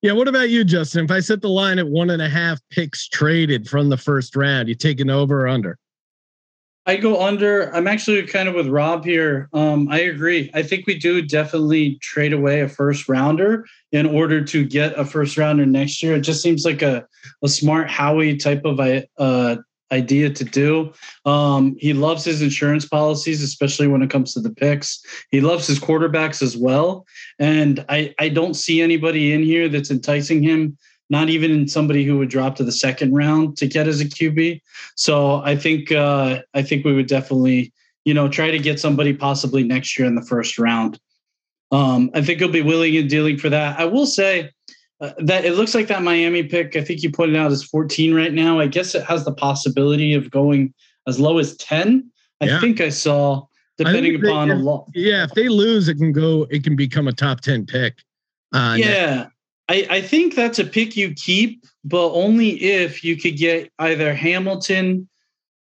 Yeah. 0.00 0.12
What 0.12 0.28
about 0.28 0.50
you, 0.50 0.64
Justin? 0.64 1.04
If 1.04 1.10
I 1.10 1.20
set 1.20 1.42
the 1.42 1.48
line 1.48 1.78
at 1.78 1.88
one 1.88 2.10
and 2.10 2.22
a 2.22 2.28
half 2.28 2.60
picks 2.70 3.08
traded 3.08 3.68
from 3.68 3.88
the 3.88 3.96
first 3.96 4.34
round, 4.36 4.68
you 4.68 4.74
taking 4.74 5.10
over 5.10 5.42
or 5.42 5.48
under? 5.48 5.78
I 6.84 6.96
go 6.96 7.22
under. 7.24 7.74
I'm 7.74 7.86
actually 7.86 8.26
kind 8.26 8.48
of 8.48 8.56
with 8.56 8.66
Rob 8.66 9.04
here. 9.04 9.48
Um, 9.52 9.88
I 9.88 10.00
agree. 10.00 10.50
I 10.52 10.62
think 10.62 10.86
we 10.86 10.98
do 10.98 11.22
definitely 11.22 11.96
trade 12.02 12.32
away 12.32 12.60
a 12.60 12.68
first 12.68 13.08
rounder 13.08 13.66
in 13.92 14.06
order 14.06 14.44
to 14.44 14.64
get 14.64 14.98
a 14.98 15.04
first 15.04 15.38
rounder 15.38 15.64
next 15.64 16.02
year. 16.02 16.16
It 16.16 16.22
just 16.22 16.42
seems 16.42 16.64
like 16.64 16.82
a, 16.82 17.06
a 17.44 17.48
smart 17.48 17.88
Howie 17.88 18.36
type 18.36 18.64
of 18.64 18.80
uh, 18.80 19.56
idea 19.92 20.30
to 20.30 20.44
do. 20.44 20.92
Um, 21.24 21.76
he 21.78 21.92
loves 21.92 22.24
his 22.24 22.42
insurance 22.42 22.88
policies, 22.88 23.42
especially 23.42 23.86
when 23.86 24.02
it 24.02 24.10
comes 24.10 24.34
to 24.34 24.40
the 24.40 24.50
picks. 24.50 25.04
He 25.30 25.40
loves 25.40 25.66
his 25.66 25.78
quarterbacks 25.78 26.42
as 26.42 26.56
well. 26.56 27.06
And 27.38 27.84
I, 27.88 28.12
I 28.18 28.28
don't 28.28 28.54
see 28.54 28.82
anybody 28.82 29.32
in 29.32 29.44
here 29.44 29.68
that's 29.68 29.90
enticing 29.90 30.42
him 30.42 30.78
not 31.12 31.28
even 31.28 31.68
somebody 31.68 32.04
who 32.04 32.16
would 32.16 32.30
drop 32.30 32.56
to 32.56 32.64
the 32.64 32.72
second 32.72 33.12
round 33.14 33.58
to 33.58 33.66
get 33.66 33.86
as 33.86 34.00
a 34.00 34.06
QB. 34.06 34.62
So 34.96 35.42
I 35.44 35.54
think 35.54 35.92
uh, 35.92 36.40
I 36.54 36.62
think 36.62 36.84
we 36.84 36.94
would 36.94 37.06
definitely 37.06 37.72
you 38.04 38.14
know 38.14 38.28
try 38.28 38.50
to 38.50 38.58
get 38.58 38.80
somebody 38.80 39.12
possibly 39.12 39.62
next 39.62 39.96
year 39.96 40.08
in 40.08 40.16
the 40.16 40.24
first 40.24 40.58
round. 40.58 40.98
Um, 41.70 42.10
I 42.14 42.22
think 42.22 42.40
he'll 42.40 42.48
be 42.48 42.62
willing 42.62 42.96
and 42.96 43.08
dealing 43.08 43.38
for 43.38 43.50
that. 43.50 43.78
I 43.78 43.84
will 43.84 44.06
say 44.06 44.50
uh, 45.00 45.12
that 45.18 45.44
it 45.44 45.52
looks 45.52 45.74
like 45.74 45.86
that 45.88 46.02
Miami 46.02 46.42
pick. 46.44 46.76
I 46.76 46.82
think 46.82 47.02
you 47.02 47.12
pointed 47.12 47.36
out 47.36 47.52
is 47.52 47.62
14 47.62 48.14
right 48.14 48.32
now. 48.32 48.58
I 48.58 48.66
guess 48.66 48.94
it 48.94 49.04
has 49.04 49.24
the 49.24 49.34
possibility 49.34 50.14
of 50.14 50.30
going 50.30 50.72
as 51.06 51.20
low 51.20 51.38
as 51.38 51.56
10. 51.56 52.10
I 52.40 52.46
yeah. 52.46 52.60
think 52.60 52.80
I 52.80 52.88
saw 52.88 53.46
depending 53.76 54.16
I 54.16 54.28
upon 54.28 54.48
they, 54.48 54.54
a 54.54 54.58
lot. 54.58 54.88
Yeah, 54.94 55.24
if 55.24 55.30
they 55.32 55.48
lose, 55.48 55.88
it 55.88 55.96
can 55.96 56.12
go. 56.12 56.46
It 56.50 56.64
can 56.64 56.76
become 56.76 57.06
a 57.06 57.12
top 57.12 57.40
10 57.42 57.66
pick. 57.66 57.98
Uh, 58.52 58.76
yeah, 58.78 59.28
I, 59.68 59.86
I 59.88 60.00
think 60.00 60.34
that's 60.34 60.58
a 60.58 60.64
pick 60.64 60.96
you 60.96 61.14
keep, 61.14 61.64
but 61.84 62.12
only 62.12 62.62
if 62.62 63.04
you 63.04 63.16
could 63.16 63.36
get 63.36 63.70
either 63.78 64.14
Hamilton, 64.14 65.08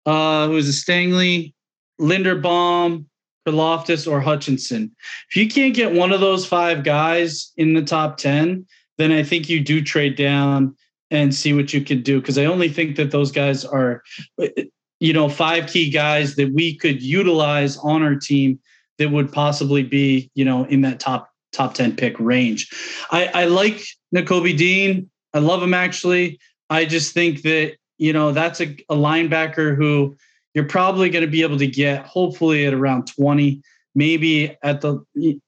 uh, 0.07 0.47
who's 0.47 0.69
a 0.69 0.73
Stingley, 0.73 1.53
Linderbaum, 2.01 3.07
Loftus, 3.47 4.07
or 4.07 4.21
Hutchinson. 4.21 4.95
If 5.31 5.37
you 5.37 5.49
can't 5.49 5.75
get 5.75 5.93
one 5.93 6.13
of 6.13 6.21
those 6.21 6.47
five 6.47 6.85
guys 6.85 7.53
in 7.57 7.75
the 7.75 7.83
top 7.83 8.17
10, 8.19 8.67
then 8.99 9.13
I 9.13 9.23
think 9.23 9.49
you 9.49 9.61
do 9.61 9.83
trade 9.83 10.17
down 10.17 10.77
and 11.11 11.35
see 11.35 11.55
what 11.55 11.73
you 11.73 11.81
can 11.81 12.03
do. 12.03 12.21
Because 12.21 12.39
I 12.39 12.45
only 12.45 12.69
think 12.69 12.97
that 12.97 13.11
those 13.11 13.33
guys 13.33 13.65
are, 13.65 14.03
you 15.01 15.13
know, 15.13 15.29
five 15.29 15.69
key 15.69 15.91
guys 15.91 16.37
that 16.37 16.53
we 16.53 16.77
could 16.77 17.03
utilize 17.03 17.77
on 17.79 18.03
our 18.03 18.17
team 18.17 18.61
that 18.99 19.11
would 19.11 19.33
possibly 19.33 19.83
be, 19.83 20.31
you 20.35 20.45
know, 20.45 20.65
in 20.65 20.83
that 20.83 21.01
top 21.01 21.31
top 21.53 21.75
10 21.75 21.97
pick 21.97 22.19
range. 22.19 22.71
I, 23.11 23.27
I 23.35 23.45
like 23.47 23.83
Nakobe 24.15 24.57
Dean. 24.57 25.11
I 25.35 25.39
love 25.39 25.63
him 25.63 25.75
actually. 25.75 26.39
I 26.71 26.85
just 26.85 27.15
think 27.15 27.43
that, 27.43 27.77
you 27.99 28.13
know, 28.13 28.33
that's 28.33 28.61
a, 28.61 28.67
a 28.89 28.95
linebacker 28.95 29.77
who 29.77 30.17
you're 30.55 30.65
probably 30.65 31.11
going 31.11 31.25
to 31.25 31.31
be 31.31 31.43
able 31.43 31.59
to 31.59 31.67
get 31.67 32.05
hopefully 32.07 32.67
at 32.67 32.75
around 32.75 33.07
20, 33.07 33.63
maybe 33.95 34.57
at 34.63 34.81
the, 34.81 35.05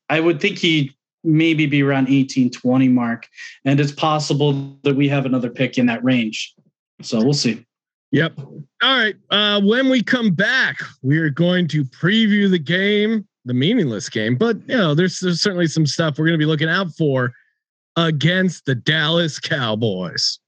I 0.09 0.20
would 0.20 0.40
think 0.40 0.59
he 0.59 0.94
maybe 1.22 1.66
be 1.66 1.82
around 1.82 2.09
18, 2.09 2.51
20 2.51 2.88
mark. 2.88 3.26
And 3.64 3.78
it's 3.78 3.92
possible 3.92 4.78
that 4.82 4.96
we 4.96 5.09
have 5.09 5.26
another 5.26 5.51
pick 5.51 5.78
in 5.78 5.86
that 5.86 6.03
range. 6.03 6.55
So 7.03 7.22
we'll 7.22 7.34
see. 7.34 7.66
Yep. 8.12 8.38
All 8.38 8.64
right. 8.82 9.14
Uh, 9.30 9.61
when 9.61 9.88
we 9.88 10.03
come 10.03 10.32
back, 10.32 10.78
we 11.03 11.18
are 11.18 11.30
going 11.30 11.68
to 11.68 11.84
preview 11.84 12.51
the 12.51 12.59
game 12.59 13.26
the 13.51 13.55
meaningless 13.55 14.09
game. 14.09 14.36
But 14.36 14.57
you 14.68 14.76
know, 14.76 14.94
there's 14.94 15.18
there's 15.18 15.42
certainly 15.42 15.66
some 15.66 15.84
stuff 15.84 16.18
we're 16.18 16.26
going 16.26 16.38
to 16.38 16.42
be 16.42 16.46
looking 16.46 16.68
out 16.68 16.92
for 16.96 17.32
against 17.96 18.64
the 18.64 18.76
Dallas 18.76 19.40
Cowboys. 19.40 20.38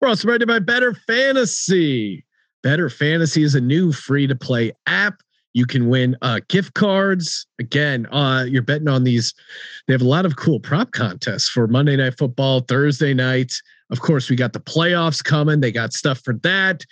We're 0.00 0.08
also 0.08 0.26
brought 0.26 0.40
to 0.40 0.46
by 0.46 0.58
Bettor 0.58 0.94
Fantasy. 1.06 2.24
Bettor 2.62 2.88
Fantasy 2.88 3.42
is 3.42 3.54
a 3.54 3.60
new 3.60 3.92
free 3.92 4.26
to 4.26 4.34
play 4.34 4.72
app. 4.86 5.20
You 5.52 5.66
can 5.66 5.88
win 5.88 6.16
uh, 6.22 6.40
gift 6.48 6.72
cards. 6.72 7.46
Again, 7.58 8.06
uh, 8.06 8.44
you're 8.48 8.62
betting 8.62 8.88
on 8.88 9.04
these. 9.04 9.34
They 9.86 9.92
have 9.92 10.02
a 10.02 10.08
lot 10.08 10.24
of 10.24 10.36
cool 10.36 10.58
prop 10.58 10.92
contests 10.92 11.48
for 11.50 11.66
Monday 11.66 11.96
Night 11.96 12.16
Football, 12.16 12.60
Thursday 12.60 13.12
nights. 13.12 13.62
Of 13.90 14.00
course, 14.00 14.30
we 14.30 14.36
got 14.36 14.54
the 14.54 14.60
playoffs 14.60 15.22
coming. 15.22 15.60
They 15.60 15.72
got 15.72 15.92
stuff 15.92 16.20
for 16.20 16.34
that 16.42 16.84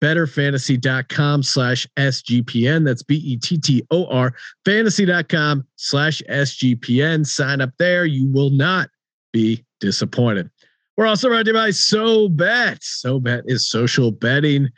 bettorfantasy.com 0.00 1.42
slash 1.42 1.86
SGPN. 1.96 2.84
That's 2.84 3.02
B 3.02 3.16
E 3.16 3.36
T 3.36 3.58
T 3.58 3.86
O 3.90 4.06
R 4.06 4.34
fantasy.com 4.64 5.66
slash 5.76 6.22
SGPN. 6.28 7.26
Sign 7.26 7.60
up 7.60 7.70
there. 7.78 8.04
You 8.04 8.26
will 8.30 8.50
not 8.50 8.90
be 9.32 9.64
disappointed. 9.80 10.50
We're 10.96 11.06
also 11.06 11.28
brought 11.28 11.44
to 11.44 11.50
you 11.50 11.54
by 11.54 11.70
So 11.70 12.28
Bet. 12.28 12.82
So 12.82 13.20
Bet 13.20 13.44
is 13.46 13.68
social 13.68 14.10
betting 14.10 14.68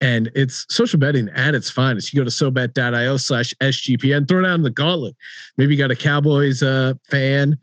And 0.00 0.30
it's 0.34 0.64
social 0.68 0.98
betting 0.98 1.28
at 1.30 1.54
its 1.54 1.70
finest. 1.70 2.12
You 2.12 2.20
go 2.20 2.24
to 2.24 2.30
sobet.io 2.30 3.16
slash 3.16 3.52
SGPN, 3.60 4.28
throw 4.28 4.42
down 4.42 4.62
the 4.62 4.70
gauntlet. 4.70 5.16
Maybe 5.56 5.74
you 5.74 5.78
got 5.78 5.90
a 5.90 5.96
Cowboys 5.96 6.62
uh, 6.62 6.94
fan 7.10 7.58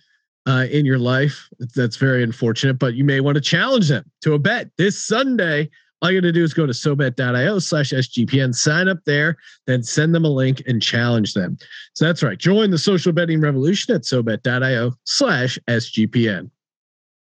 uh, 0.45 0.65
in 0.69 0.85
your 0.85 0.99
life. 0.99 1.47
That's 1.75 1.95
very 1.97 2.23
unfortunate, 2.23 2.77
but 2.77 2.93
you 2.95 3.03
may 3.03 3.21
want 3.21 3.35
to 3.35 3.41
challenge 3.41 3.87
them 3.87 4.03
to 4.21 4.33
a 4.33 4.39
bet 4.39 4.69
this 4.77 5.03
Sunday. 5.03 5.69
All 6.01 6.11
you 6.11 6.21
got 6.21 6.27
to 6.27 6.31
do 6.31 6.43
is 6.43 6.53
go 6.53 6.65
to 6.65 6.73
sobet.io 6.73 7.59
slash 7.59 7.91
SGPN, 7.91 8.53
sign 8.53 8.87
up 8.87 8.99
there, 9.05 9.37
then 9.65 9.81
send 9.81 10.13
them 10.13 10.25
a 10.25 10.29
link 10.29 10.61
and 10.67 10.81
challenge 10.81 11.33
them. 11.33 11.57
So 11.93 12.05
that's 12.05 12.21
right. 12.21 12.37
Join 12.37 12.69
the 12.69 12.77
social 12.77 13.11
betting 13.11 13.39
revolution 13.39 13.95
at 13.95 14.01
sobet.io 14.01 14.93
slash 15.05 15.57
SGPN. 15.67 16.49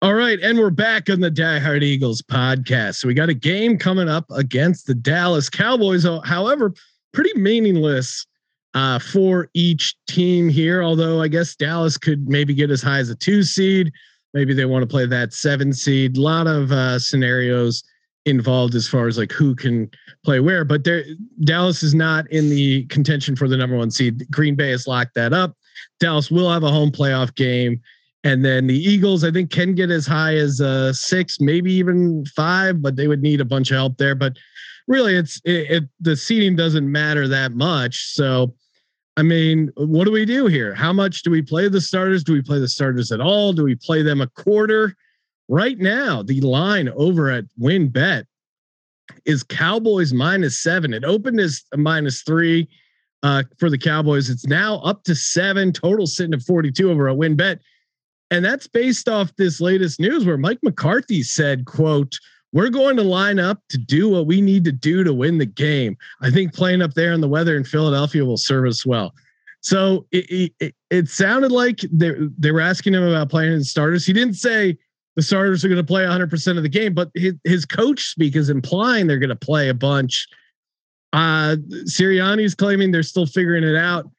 All 0.03 0.15
right, 0.15 0.39
and 0.41 0.57
we're 0.57 0.71
back 0.71 1.11
on 1.11 1.19
the 1.19 1.29
Die 1.29 1.59
Hard 1.59 1.83
Eagles 1.83 2.23
podcast. 2.23 2.95
So 2.95 3.07
we 3.07 3.13
got 3.13 3.29
a 3.29 3.35
game 3.35 3.77
coming 3.77 4.09
up 4.09 4.25
against 4.31 4.87
the 4.87 4.95
Dallas 4.95 5.47
Cowboys. 5.47 6.07
However, 6.25 6.73
pretty 7.13 7.39
meaningless 7.39 8.25
uh, 8.73 8.97
for 8.97 9.49
each 9.53 9.95
team 10.07 10.49
here. 10.49 10.81
Although 10.81 11.21
I 11.21 11.27
guess 11.27 11.55
Dallas 11.55 11.97
could 11.97 12.27
maybe 12.27 12.55
get 12.55 12.71
as 12.71 12.81
high 12.81 12.97
as 12.97 13.09
a 13.09 13.15
two 13.15 13.43
seed. 13.43 13.91
Maybe 14.33 14.53
they 14.53 14.65
want 14.65 14.81
to 14.81 14.87
play 14.87 15.05
that 15.05 15.33
seven 15.33 15.73
seed. 15.73 16.17
A 16.17 16.21
lot 16.21 16.47
of 16.47 16.71
uh, 16.71 16.97
scenarios 16.97 17.83
involved 18.25 18.75
as 18.75 18.87
far 18.87 19.07
as 19.07 19.17
like 19.17 19.31
who 19.31 19.55
can 19.55 19.89
play 20.23 20.39
where. 20.39 20.63
But 20.63 20.83
there, 20.83 21.03
Dallas 21.43 21.83
is 21.83 21.95
not 21.95 22.29
in 22.31 22.49
the 22.49 22.85
contention 22.85 23.35
for 23.35 23.47
the 23.47 23.57
number 23.57 23.77
one 23.77 23.91
seed. 23.91 24.29
Green 24.29 24.55
Bay 24.55 24.69
has 24.71 24.87
locked 24.87 25.15
that 25.15 25.33
up. 25.33 25.55
Dallas 25.99 26.29
will 26.29 26.51
have 26.51 26.63
a 26.63 26.71
home 26.71 26.91
playoff 26.91 27.33
game. 27.35 27.81
And 28.23 28.45
then 28.45 28.67
the 28.67 28.77
Eagles, 28.77 29.23
I 29.23 29.31
think, 29.31 29.49
can 29.49 29.73
get 29.73 29.89
as 29.89 30.05
high 30.05 30.35
as 30.35 30.61
uh, 30.61 30.93
six, 30.93 31.39
maybe 31.39 31.73
even 31.73 32.23
five, 32.27 32.81
but 32.81 32.95
they 32.95 33.07
would 33.07 33.23
need 33.23 33.41
a 33.41 33.45
bunch 33.45 33.71
of 33.71 33.77
help 33.77 33.97
there. 33.97 34.13
But 34.13 34.37
really, 34.87 35.15
it's 35.15 35.41
it, 35.43 35.71
it, 35.71 35.83
the 35.99 36.15
seating 36.15 36.55
doesn't 36.55 36.89
matter 36.89 37.27
that 37.27 37.53
much. 37.53 38.13
So, 38.13 38.53
I 39.17 39.23
mean, 39.23 39.71
what 39.75 40.05
do 40.05 40.11
we 40.11 40.25
do 40.25 40.45
here? 40.45 40.75
How 40.75 40.93
much 40.93 41.23
do 41.23 41.31
we 41.31 41.41
play 41.41 41.67
the 41.67 41.81
starters? 41.81 42.23
Do 42.23 42.33
we 42.33 42.43
play 42.43 42.59
the 42.59 42.67
starters 42.67 43.11
at 43.11 43.21
all? 43.21 43.53
Do 43.53 43.63
we 43.63 43.75
play 43.75 44.03
them 44.03 44.21
a 44.21 44.27
quarter? 44.27 44.95
Right 45.51 45.77
now, 45.79 46.23
the 46.23 46.39
line 46.39 46.87
over 46.95 47.29
at 47.29 47.43
WynnBET 47.59 48.23
is 49.25 49.43
Cowboys 49.43 50.13
minus 50.13 50.57
seven. 50.57 50.93
It 50.93 51.03
opened 51.03 51.41
as 51.41 51.61
minus 51.75 52.21
three 52.21 52.69
uh, 53.21 53.43
for 53.59 53.69
the 53.69 53.77
Cowboys. 53.77 54.29
It's 54.29 54.47
now 54.47 54.77
up 54.77 55.03
to 55.03 55.13
seven. 55.13 55.73
Total 55.73 56.07
sitting 56.07 56.33
at 56.33 56.41
42 56.41 56.89
over 56.89 57.09
at 57.09 57.17
WynnBET. 57.17 57.59
And 58.31 58.45
that's 58.45 58.65
based 58.65 59.09
off 59.09 59.35
this 59.35 59.59
latest 59.59 59.99
news 59.99 60.25
where 60.25 60.37
Mike 60.37 60.59
McCarthy 60.63 61.21
said, 61.21 61.65
quote, 61.65 62.15
we're 62.53 62.69
going 62.69 62.95
to 62.95 63.03
line 63.03 63.37
up 63.37 63.59
to 63.71 63.77
do 63.77 64.07
what 64.07 64.27
we 64.27 64.39
need 64.39 64.63
to 64.63 64.71
do 64.71 65.03
to 65.03 65.13
win 65.13 65.37
the 65.37 65.45
game. 65.45 65.97
I 66.21 66.31
think 66.31 66.53
playing 66.53 66.81
up 66.81 66.93
there 66.93 67.11
in 67.11 67.19
the 67.19 67.27
weather 67.27 67.57
in 67.57 67.65
Philadelphia 67.65 68.23
will 68.23 68.37
serve 68.37 68.67
us 68.67 68.85
well. 68.85 69.13
So 69.59 70.07
it, 70.13 70.53
it, 70.61 70.75
it 70.89 71.09
sounded 71.09 71.51
like 71.51 71.81
they, 71.91 72.13
they 72.37 72.51
were 72.51 72.61
asking 72.61 72.93
him 72.93 73.03
about 73.03 73.29
playing 73.29 73.51
in 73.51 73.65
starters. 73.65 74.05
He 74.05 74.13
didn't 74.13 74.35
say 74.35 74.77
the 75.15 75.21
starters 75.21 75.65
are 75.65 75.67
going 75.67 75.77
to 75.77 75.83
play 75.83 76.03
100% 76.03 76.57
of 76.57 76.63
the 76.63 76.69
game, 76.69 76.93
but 76.93 77.09
his, 77.13 77.33
his 77.43 77.65
coach 77.65 78.07
speak 78.07 78.35
is 78.35 78.49
implying 78.49 79.07
they're 79.07 79.19
going 79.19 79.29
to 79.29 79.35
play 79.35 79.69
a 79.69 79.73
bunch. 79.73 80.27
Uh, 81.13 81.57
Sirianni's 81.85 82.55
claiming 82.55 82.91
they're 82.91 83.03
still 83.03 83.25
figuring 83.25 83.63
it 83.63 83.75
out. 83.75 84.09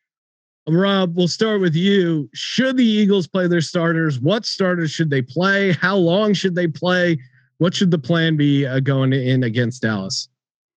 Rob, 0.69 1.17
we'll 1.17 1.29
start 1.29 1.61
with 1.61 1.75
you. 1.75 2.29
Should 2.35 2.77
the 2.77 2.85
Eagles 2.85 3.27
play 3.27 3.49
their 3.49 3.61
starters? 3.61 4.21
What 4.21 4.45
starters 4.45 4.91
should 4.91 5.11
they 5.11 5.23
play? 5.23 5.73
How 5.73 5.97
long 5.97 6.35
should 6.35 6.55
they 6.55 6.69
play? 6.69 7.19
What 7.59 7.75
should 7.75 7.91
the 7.91 7.99
plan 7.99 8.37
be 8.37 8.67
uh, 8.67 8.81
going 8.81 9.13
in 9.13 9.43
against 9.43 9.83
Dallas? 9.83 10.29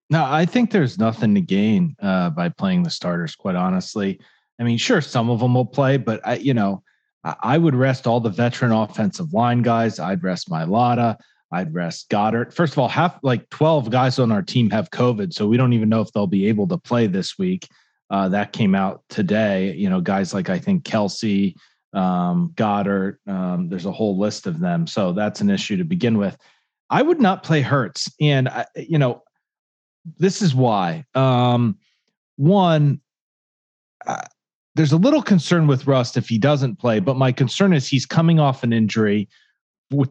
No, 0.10 0.24
I 0.24 0.46
think 0.46 0.72
there's 0.72 0.98
nothing 0.98 1.36
to 1.36 1.42
gain 1.42 1.96
uh, 2.02 2.30
by 2.30 2.50
playing 2.50 2.84
the 2.84 2.90
starters. 2.90 3.36
Quite 3.36 3.56
honestly, 3.56 4.20
I 4.60 4.64
mean, 4.64 4.78
sure, 4.78 5.02
some 5.02 5.30
of 5.30 5.40
them 5.40 5.54
will 5.54 5.66
play, 5.66 5.98
but 5.98 6.22
I, 6.26 6.36
you 6.36 6.54
know, 6.54 6.84
I, 7.26 7.36
I 7.42 7.58
would 7.58 7.76
rest 7.76 8.08
all 8.08 8.22
the 8.22 8.30
veteran 8.30 8.72
offensive 8.72 9.34
line 9.34 9.62
guys. 9.62 10.00
I'd 10.00 10.24
rest 10.24 10.50
Mailata. 10.50 11.18
I'd 11.52 11.74
rest 11.74 12.10
Goedert. 12.10 12.54
First 12.54 12.74
of 12.74 12.80
all, 12.80 12.88
half 12.88 13.20
like 13.24 13.50
12 13.50 13.90
guys 13.90 14.20
on 14.20 14.32
our 14.32 14.42
team 14.42 14.70
have 14.70 14.90
COVID, 14.92 15.34
so 15.34 15.48
we 15.48 15.58
don't 15.58 15.74
even 15.74 15.90
know 15.90 16.02
if 16.02 16.12
they'll 16.12 16.28
be 16.28 16.48
able 16.48 16.68
to 16.68 16.78
play 16.78 17.08
this 17.08 17.38
week. 17.38 17.68
Uh, 18.10 18.30
that 18.30 18.54
came 18.54 18.76
out 18.76 19.04
today. 19.10 19.74
You 19.74 19.90
know, 19.90 20.02
guys 20.02 20.34
like 20.34 20.50
I 20.50 20.60
think 20.60 20.84
Kelce, 20.84 21.56
um, 21.94 22.52
Goedert. 22.56 23.18
Um, 23.28 23.70
there's 23.70 23.86
a 23.86 23.92
whole 23.92 24.18
list 24.18 24.48
of 24.48 24.60
them. 24.60 24.86
So 24.86 25.12
that's 25.12 25.42
an 25.42 25.50
issue 25.50 25.78
to 25.78 25.84
begin 25.84 26.18
with. 26.18 26.38
I 26.90 27.02
would 27.02 27.20
not 27.20 27.44
play 27.44 27.62
Hurts, 27.62 28.12
and 28.22 28.48
I, 28.48 28.66
you 28.76 29.00
know, 29.00 29.24
this 30.18 30.42
is 30.42 30.54
why. 30.54 31.06
Um, 31.16 31.80
one, 32.36 33.02
uh, 34.06 34.22
there's 34.76 34.92
a 34.92 34.98
little 34.98 35.22
concern 35.22 35.68
with 35.68 35.88
Rust 35.88 36.18
if 36.18 36.28
he 36.28 36.38
doesn't 36.38 36.78
play, 36.78 37.00
but 37.00 37.18
my 37.18 37.32
concern 37.32 37.74
is 37.74 37.88
he's 37.88 38.06
coming 38.06 38.40
off 38.40 38.64
an 38.64 38.74
injury 38.74 39.28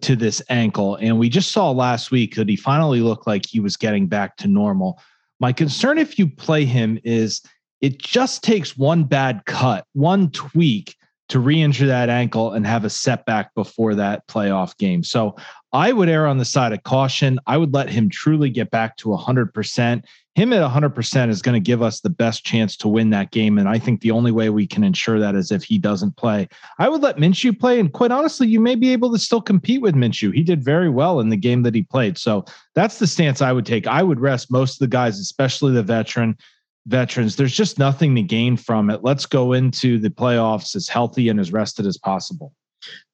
to 0.01 0.17
this 0.17 0.41
ankle, 0.49 0.97
and 0.97 1.19
we 1.19 1.29
just 1.29 1.53
saw 1.53 1.71
last 1.71 2.11
week 2.11 2.37
that 2.37 2.49
he 2.49 2.57
finally 2.57 3.01
looked 3.01 3.27
like 3.27 3.45
he 3.45 3.61
was 3.61 3.77
getting 3.77 4.07
back 4.07 4.37
to 4.39 4.49
normal. 4.49 5.01
My 5.41 5.53
concern 5.53 5.99
if 5.99 6.19
you 6.19 6.29
play 6.29 6.65
him 6.65 6.99
is 7.05 7.43
it 7.81 7.99
just 7.99 8.43
takes 8.43 8.79
one 8.79 9.05
bad 9.05 9.43
cut, 9.47 9.85
one 9.93 10.31
tweak 10.31 10.97
to 11.29 11.41
re-injure 11.41 11.87
that 11.87 12.09
ankle 12.09 12.53
and 12.53 12.67
have 12.67 12.85
a 12.85 12.91
setback 12.91 13.55
before 13.55 13.95
that 13.95 14.27
playoff 14.29 14.77
game. 14.79 15.03
So 15.03 15.37
I 15.73 15.93
would 15.93 16.09
err 16.09 16.27
on 16.27 16.39
the 16.39 16.45
side 16.45 16.73
of 16.73 16.83
caution. 16.85 17.39
I 17.47 17.57
would 17.57 17.75
let 17.75 17.89
him 17.91 18.09
truly 18.09 18.51
get 18.51 18.71
back 18.71 18.97
to 18.99 19.09
100%. 19.09 20.05
Him 20.35 20.53
at 20.53 20.69
100% 20.69 21.29
is 21.29 21.43
going 21.43 21.55
to 21.55 21.61
give 21.61 21.81
us 21.81 22.01
the 22.01 22.11
best 22.11 22.45
chance 22.45 22.77
to 22.79 22.89
win 22.89 23.11
that 23.11 23.31
game. 23.31 23.57
And 23.57 23.69
I 23.69 23.79
think 23.79 24.01
the 24.01 24.11
only 24.11 24.33
way 24.33 24.51
we 24.51 24.67
can 24.67 24.83
ensure 24.83 25.21
that 25.21 25.37
is 25.37 25.53
if 25.53 25.63
he 25.63 25.79
doesn't 25.79 26.17
play. 26.17 26.49
I 26.79 26.89
would 26.89 27.03
let 27.03 27.19
Minshew 27.19 27.59
play. 27.59 27.79
And 27.79 27.93
quite 27.93 28.11
honestly, 28.11 28.49
you 28.49 28.59
may 28.59 28.75
be 28.75 28.93
able 28.93 29.13
to 29.13 29.19
still 29.19 29.41
compete 29.41 29.81
with 29.81 29.95
Minshew. 29.95 30.35
He 30.35 30.43
did 30.43 30.65
very 30.65 30.89
well 30.89 31.21
in 31.21 31.29
the 31.29 31.37
game 31.37 31.63
that 31.63 31.75
he 31.75 31.83
played. 31.83 32.19
So 32.19 32.45
that's 32.75 32.99
the 32.99 33.07
stance 33.07 33.43
I 33.43 33.53
would 33.53 33.67
take. 33.67 33.87
I 33.87 34.03
would 34.03 34.19
rest 34.19 34.51
most 34.51 34.75
of 34.75 34.79
the 34.81 34.89
guys, 34.89 35.21
especially 35.21 35.73
the 35.73 35.85
veteran 35.85 36.37
veterans. 36.87 37.37
There's 37.37 37.57
just 37.57 37.79
nothing 37.79 38.15
to 38.17 38.23
gain 38.23 38.57
from 38.57 38.91
it. 38.91 39.05
Let's 39.05 39.27
go 39.27 39.53
into 39.53 39.99
the 39.99 40.11
playoffs 40.11 40.75
as 40.75 40.89
healthy 40.89 41.29
and 41.29 41.39
as 41.39 41.53
rested 41.53 41.87
as 41.87 41.97
possible. 41.97 42.53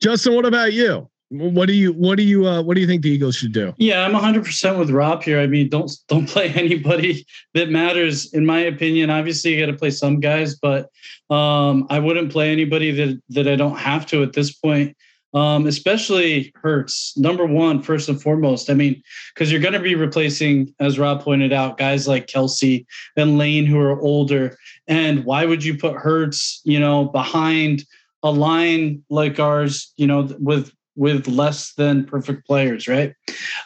Justin, 0.02 0.34
what 0.34 0.46
about 0.46 0.72
you? 0.72 1.08
What 1.30 1.66
do 1.66 1.74
you 1.74 1.92
what 1.92 2.16
do 2.16 2.24
you 2.24 2.46
uh, 2.46 2.60
what 2.62 2.74
do 2.74 2.80
you 2.80 2.86
think 2.86 3.02
the 3.02 3.10
Eagles 3.10 3.36
should 3.36 3.52
do? 3.52 3.72
Yeah, 3.78 4.04
I'm 4.04 4.12
100 4.12 4.44
percent 4.44 4.78
with 4.78 4.90
Rob 4.90 5.22
here. 5.22 5.40
I 5.40 5.46
mean, 5.46 5.68
don't 5.68 5.90
don't 6.08 6.28
play 6.28 6.48
anybody 6.54 7.24
that 7.54 7.70
matters, 7.70 8.32
in 8.32 8.44
my 8.44 8.58
opinion. 8.60 9.10
Obviously, 9.10 9.54
you 9.54 9.64
got 9.64 9.70
to 9.70 9.78
play 9.78 9.90
some 9.90 10.20
guys, 10.20 10.56
but 10.56 10.90
um, 11.30 11.86
I 11.88 11.98
wouldn't 12.00 12.32
play 12.32 12.50
anybody 12.50 12.90
that 12.90 13.22
that 13.30 13.48
I 13.48 13.56
don't 13.56 13.78
have 13.78 14.06
to 14.06 14.22
at 14.22 14.32
this 14.32 14.52
point 14.52 14.96
um, 15.34 15.66
especially 15.66 16.52
Hurts. 16.56 17.16
Number 17.16 17.46
one, 17.46 17.82
first 17.82 18.08
and 18.08 18.20
foremost. 18.20 18.70
I 18.70 18.74
mean, 18.74 19.02
because 19.34 19.50
you're 19.50 19.60
going 19.60 19.74
to 19.74 19.80
be 19.80 19.94
replacing, 19.94 20.74
as 20.80 20.98
Rob 20.98 21.22
pointed 21.22 21.52
out, 21.52 21.78
guys 21.78 22.08
like 22.08 22.26
Kelce 22.26 22.84
and 23.16 23.38
Lane 23.38 23.66
who 23.66 23.78
are 23.78 24.00
older. 24.00 24.56
And 24.88 25.24
why 25.24 25.44
would 25.44 25.64
you 25.64 25.76
put 25.76 25.94
Hurts, 25.94 26.60
you 26.64 26.80
know, 26.80 27.06
behind 27.06 27.84
a 28.22 28.30
line 28.30 29.02
like 29.08 29.38
ours, 29.38 29.92
you 29.96 30.06
know, 30.06 30.28
with 30.40 30.72
with 30.96 31.28
less 31.28 31.72
than 31.74 32.04
perfect 32.04 32.46
players, 32.46 32.88
right? 32.88 33.14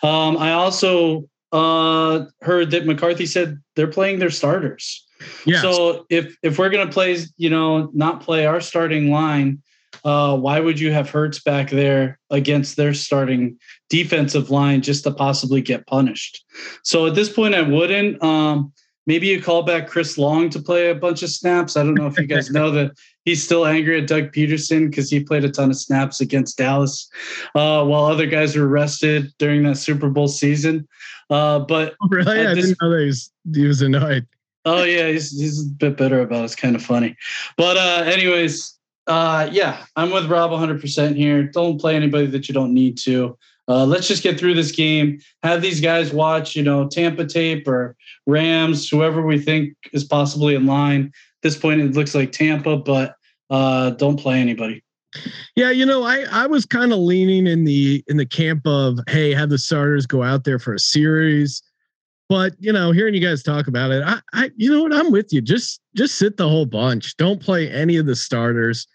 Um, 0.03 0.37
I 0.37 0.53
also 0.53 1.29
uh, 1.53 2.25
heard 2.43 2.71
that 2.73 2.87
McCarthy 2.87 3.27
said 3.27 3.59
they're 3.77 3.87
playing 3.87 4.19
their 4.19 4.31
starters. 4.31 5.07
Yeah. 5.47 5.63
So 5.63 6.07
if 6.11 6.37
if 6.43 6.59
we're 6.59 6.71
gonna 6.71 6.91
play, 6.91 7.17
you 7.37 7.51
know, 7.51 7.91
not 7.95 8.21
play 8.21 8.47
our 8.47 8.61
starting 8.61 9.11
line 9.11 9.63
uh, 10.05 10.37
why 10.37 10.61
would 10.61 10.79
you 10.79 10.93
have 10.93 11.11
Hurts 11.11 11.41
back 11.41 11.71
there 11.71 12.19
against 12.31 12.77
their 12.77 12.95
starting 12.95 13.59
defensive 13.89 14.51
line 14.51 14.83
just 14.83 15.05
to 15.05 15.11
possibly 15.11 15.63
get 15.63 15.87
punished? 15.87 16.45
So 16.83 17.07
at 17.07 17.15
this 17.15 17.33
point, 17.33 17.55
I 17.55 17.63
wouldn't. 17.63 18.23
Um, 18.23 18.73
maybe 19.07 19.29
you 19.29 19.43
call 19.43 19.63
back 19.63 19.89
Chris 19.89 20.19
Long 20.19 20.51
to 20.51 20.61
play 20.61 20.91
a 20.91 20.95
bunch 20.95 21.23
of 21.23 21.31
snaps. 21.31 21.77
I 21.77 21.83
don't 21.83 21.95
know 21.95 22.07
if 22.07 22.19
you 22.19 22.27
guys 22.27 22.51
know 22.51 22.71
that 22.73 22.93
he's 23.25 23.45
still 23.45 23.67
angry 23.67 24.01
at 24.01 24.07
Doug 24.07 24.33
Pederson 24.33 24.91
because 24.91 25.11
he 25.11 25.21
played 25.21 25.45
a 25.45 25.51
ton 25.51 25.71
of 25.71 25.77
snaps 25.77 26.21
against 26.21 26.59
Dallas 26.59 27.09
uh, 27.55 27.85
while 27.85 28.07
other 28.07 28.27
guys 28.27 28.57
were 28.57 28.69
rested 28.69 29.33
during 29.39 29.63
that 29.65 29.77
Super 29.77 30.09
Bowl 30.09 30.29
season. 30.29 30.87
Uh, 31.31 31.59
but 31.61 31.95
really, 32.11 32.47
I 32.47 32.55
this, 32.55 32.67
didn't 32.67 32.79
know 32.81 32.91
that 32.91 33.01
he 33.01 33.07
was, 33.07 33.33
he 33.55 33.67
was 33.67 33.83
annoyed. 33.83 34.27
Oh 34.67 34.85
yeah, 34.85 35.09
he's 35.09 35.39
he's 35.39 35.67
a 35.67 35.69
bit 35.69 35.97
bitter 35.97 36.21
about 36.21 36.43
it. 36.43 36.45
It's 36.45 36.55
kind 36.55 36.75
of 36.75 36.83
funny. 36.83 37.17
But 37.59 37.77
uh, 37.77 38.05
anyways, 38.07 38.79
uh, 39.07 39.49
yeah, 39.53 39.85
I'm 39.97 40.11
with 40.11 40.27
Rob 40.27 40.51
100% 40.51 41.17
here. 41.17 41.43
Don't 41.43 41.79
play 41.79 41.97
anybody 41.97 42.27
that 42.27 42.49
you 42.49 42.55
don't 42.55 42.73
need 42.73 42.97
to. 42.99 43.37
Uh, 43.67 43.85
let's 43.85 44.09
just 44.09 44.23
get 44.23 44.39
through 44.39 44.55
this 44.55 44.73
game. 44.73 45.19
Have 45.43 45.63
these 45.63 45.81
guys 45.81 46.13
watch, 46.13 46.55
you 46.55 46.63
know, 46.63 46.89
Tampa 46.89 47.27
tape 47.27 47.67
or 47.67 47.97
Rams, 48.27 48.89
whoever 48.89 49.23
we 49.25 49.39
think 49.39 49.75
is 49.93 50.05
possibly 50.05 50.55
in 50.55 50.67
line. 50.67 51.13
This 51.45 51.59
point, 51.59 51.79
it 51.79 51.93
looks 51.93 52.15
like 52.15 52.33
Tampa, 52.33 52.79
but 52.79 53.17
uh, 53.51 53.91
don't 53.91 54.19
play 54.19 54.41
anybody. 54.41 54.83
Yeah, 55.55 55.71
you 55.71 55.85
know, 55.85 56.03
I 56.03 56.25
I 56.33 56.47
was 56.47 56.65
kind 56.65 56.91
of 56.91 56.99
leaning 56.99 57.47
in 57.47 57.65
the 57.65 58.03
in 58.09 58.17
the 58.17 58.25
camp 58.27 58.67
of 58.67 58.99
hey, 59.09 59.33
have 59.35 59.51
the 59.51 59.59
starters 59.59 60.07
go 60.07 60.23
out 60.23 60.45
there 60.45 60.59
for 60.59 60.73
a 60.73 60.79
series. 60.79 61.63
But 62.31 62.55
you 62.59 62.73
know, 62.73 62.93
hearing 62.93 63.13
you 63.13 63.21
guys 63.21 63.43
talk 63.43 63.69
about 63.69 63.91
it, 63.91 64.03
I, 64.03 64.21
I, 64.33 64.51
you 64.57 64.73
know 64.73 64.83
what, 64.83 64.95
I'm 64.95 65.13
with 65.13 65.35
you. 65.35 65.43
Just, 65.43 65.83
just 65.95 66.17
sit 66.17 66.39
the 66.39 66.49
whole 66.49 66.65
bunch. 66.65 67.15
Don't 67.19 67.43
play 67.43 67.71
any 67.71 67.99
of 67.99 68.07
the 68.07 68.17
starters. 68.17 68.87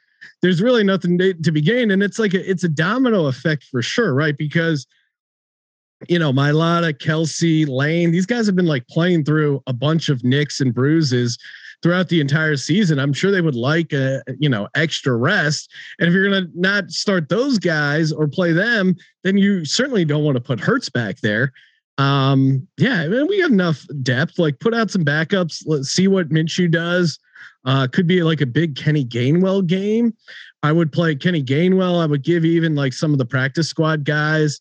There's 0.41 0.59
really 0.59 0.83
nothing 0.83 1.19
to, 1.19 1.51
be 1.51 1.61
gained, 1.61 1.91
and 1.91 2.01
it's 2.01 2.17
like 2.17 2.33
a, 2.33 2.49
it's 2.49 2.63
a 2.63 2.69
domino 2.69 3.27
effect 3.27 3.65
for 3.65 3.83
sure, 3.83 4.15
right? 4.15 4.35
Because 4.35 4.87
you 6.07 6.17
know, 6.17 6.31
Mailata, 6.31 6.93
Kelce, 6.93 7.67
Lane, 7.67 8.11
these 8.11 8.25
guys 8.25 8.45
have 8.47 8.55
been 8.55 8.65
like 8.65 8.87
playing 8.87 9.25
through 9.25 9.61
a 9.67 9.73
bunch 9.73 10.09
of 10.09 10.23
nicks 10.23 10.61
and 10.61 10.73
bruises 10.73 11.37
throughout 11.81 12.09
the 12.09 12.19
entire 12.19 12.57
season. 12.57 12.99
I'm 12.99 13.13
sure 13.13 13.31
they 13.31 13.41
would 13.41 13.55
like 13.55 13.93
a 13.93 14.21
you 14.39 14.49
know 14.49 14.67
extra 14.75 15.15
rest. 15.15 15.71
And 15.99 16.07
if 16.07 16.13
you're 16.13 16.29
gonna 16.29 16.47
not 16.53 16.91
start 16.91 17.29
those 17.29 17.57
guys 17.57 18.11
or 18.11 18.27
play 18.27 18.51
them, 18.51 18.95
then 19.23 19.37
you 19.37 19.65
certainly 19.65 20.05
don't 20.05 20.23
want 20.23 20.35
to 20.35 20.41
put 20.41 20.59
Hurts 20.59 20.89
back 20.89 21.19
there. 21.21 21.53
Um, 21.97 22.65
yeah, 22.77 23.01
I 23.01 23.07
mean, 23.07 23.27
we 23.27 23.39
have 23.39 23.51
enough 23.51 23.85
depth. 24.03 24.39
Like 24.39 24.59
put 24.59 24.73
out 24.73 24.89
some 24.89 25.03
backups. 25.03 25.63
Let's 25.65 25.89
see 25.89 26.07
what 26.07 26.29
Minshew 26.29 26.71
does. 26.71 27.19
Uh, 27.65 27.87
could 27.91 28.07
be 28.07 28.23
like 28.23 28.39
a 28.39 28.45
big 28.45 28.75
Kenny 28.75 29.03
Gainwell 29.03 29.67
game. 29.67 30.13
I 30.63 30.71
would 30.71 30.91
play 30.91 31.15
Kenny 31.15 31.43
Gainwell. 31.43 32.01
I 32.01 32.05
would 32.05 32.23
give 32.23 32.45
even 32.45 32.73
like 32.73 32.93
some 32.93 33.11
of 33.11 33.17
the 33.17 33.25
practice 33.25 33.67
squad 33.69 34.05
guys. 34.05 34.59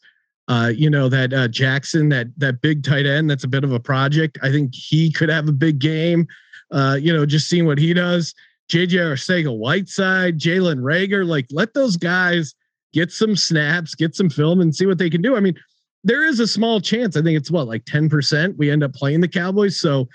Uh, 0.48 0.72
you 0.74 0.88
know 0.88 1.08
that 1.08 1.32
uh, 1.32 1.46
Jackson, 1.46 2.08
that 2.08 2.26
that 2.38 2.60
big 2.60 2.82
tight 2.82 3.06
end, 3.06 3.30
that's 3.30 3.44
a 3.44 3.48
bit 3.48 3.64
of 3.64 3.72
a 3.72 3.80
project. 3.80 4.38
I 4.42 4.50
think 4.50 4.74
he 4.74 5.12
could 5.12 5.28
have 5.28 5.48
a 5.48 5.52
big 5.52 5.78
game. 5.78 6.26
Uh, 6.70 6.98
you 7.00 7.12
know, 7.12 7.24
just 7.24 7.48
seeing 7.48 7.66
what 7.66 7.78
he 7.78 7.94
does. 7.94 8.34
JJ 8.70 8.98
Arcega 8.98 9.56
Whiteside, 9.56 10.38
Jalen 10.38 10.80
Reagor, 10.80 11.26
like 11.26 11.46
let 11.50 11.72
those 11.72 11.96
guys 11.96 12.54
get 12.92 13.10
some 13.10 13.36
snaps, 13.36 13.94
get 13.94 14.14
some 14.14 14.28
film, 14.28 14.60
and 14.60 14.74
see 14.74 14.86
what 14.86 14.98
they 14.98 15.08
can 15.08 15.22
do. 15.22 15.36
I 15.36 15.40
mean, 15.40 15.54
there 16.04 16.24
is 16.24 16.40
a 16.40 16.46
small 16.46 16.80
chance. 16.80 17.16
I 17.16 17.22
think 17.22 17.36
it's 17.36 17.50
what 17.50 17.66
like 17.66 17.84
10% 17.86 18.56
we 18.56 18.70
end 18.70 18.84
up 18.84 18.94
playing 18.94 19.20
the 19.20 19.28
Cowboys. 19.28 19.80
So 19.80 20.08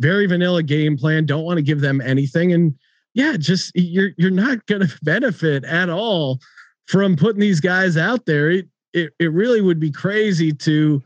very 0.00 0.26
vanilla 0.26 0.62
game 0.62 0.96
plan. 0.96 1.26
Don't 1.26 1.44
want 1.44 1.58
to 1.58 1.62
give 1.62 1.80
them 1.80 2.00
anything. 2.00 2.52
And 2.52 2.74
yeah, 3.14 3.36
just 3.36 3.72
you're 3.74 4.10
you're 4.16 4.30
not 4.30 4.64
gonna 4.66 4.88
benefit 5.02 5.64
at 5.64 5.88
all 5.90 6.40
from 6.86 7.16
putting 7.16 7.40
these 7.40 7.60
guys 7.60 7.96
out 7.96 8.26
there. 8.26 8.50
It 8.50 8.68
it 8.92 9.12
it 9.18 9.32
really 9.32 9.60
would 9.60 9.78
be 9.78 9.90
crazy 9.90 10.52
to 10.52 11.02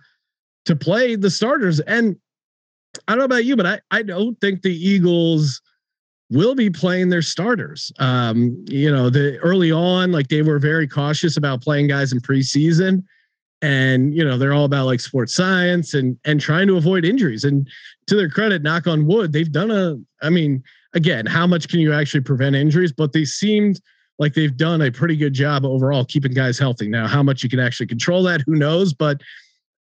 to 0.65 0.77
play 0.77 1.17
the 1.17 1.31
starters. 1.31 1.81
And 1.81 2.17
I 3.07 3.13
don't 3.13 3.19
know 3.19 3.25
about 3.25 3.45
you, 3.45 3.57
but 3.57 3.67
I 3.67 3.81
I 3.91 4.03
don't 4.03 4.41
think 4.41 4.63
the 4.63 4.75
Eagles 4.75 5.61
will 6.31 6.55
be 6.55 6.71
playing 6.71 7.11
their 7.11 7.23
starters. 7.23 7.93
Um, 7.99 8.65
you 8.69 8.91
know, 8.91 9.11
the 9.11 9.39
early 9.39 9.71
on, 9.71 10.11
like 10.11 10.29
they 10.29 10.43
were 10.43 10.59
very 10.59 10.89
cautious 10.89 11.37
about 11.37 11.63
playing 11.63 11.89
guys 11.89 12.13
in 12.13 12.21
preseason. 12.21 13.05
And 13.63 14.15
you 14.15 14.23
know 14.23 14.37
they're 14.37 14.53
all 14.53 14.67
about 14.67 14.85
like 14.85 15.01
sports 15.01 15.35
science 15.35 15.95
and 15.95 16.19
and 16.27 16.39
trying 16.39 16.67
to 16.67 16.77
avoid 16.77 17.05
injuries. 17.05 17.45
And 17.45 17.67
to 18.09 18.17
their 18.17 18.29
credit 18.29 18.63
knock 18.63 18.87
on 18.87 19.07
wood 19.07 19.33
they've 19.33 19.51
done 19.51 19.71
a 19.71 19.97
i 20.23 20.29
mean 20.29 20.63
again 20.93 21.25
how 21.25 21.47
much 21.47 21.69
can 21.69 21.81
you 21.81 21.93
actually 21.93 22.21
prevent 22.21 22.57
injuries? 22.57 22.93
But 22.93 23.15
they 23.15 23.25
seemed 23.25 23.81
like 24.19 24.35
they've 24.35 24.57
done 24.57 24.83
a 24.83 24.93
pretty 24.93 25.17
good 25.17 25.33
job 25.33 25.65
overall 25.65 26.05
keeping 26.05 26.33
guys 26.33 26.59
healthy. 26.59 26.89
Now 26.89 27.07
how 27.07 27.23
much 27.23 27.43
you 27.43 27.49
can 27.49 27.61
actually 27.61 27.87
control 27.87 28.23
that 28.25 28.43
who 28.47 28.55
knows? 28.55 28.93
But 28.93 29.23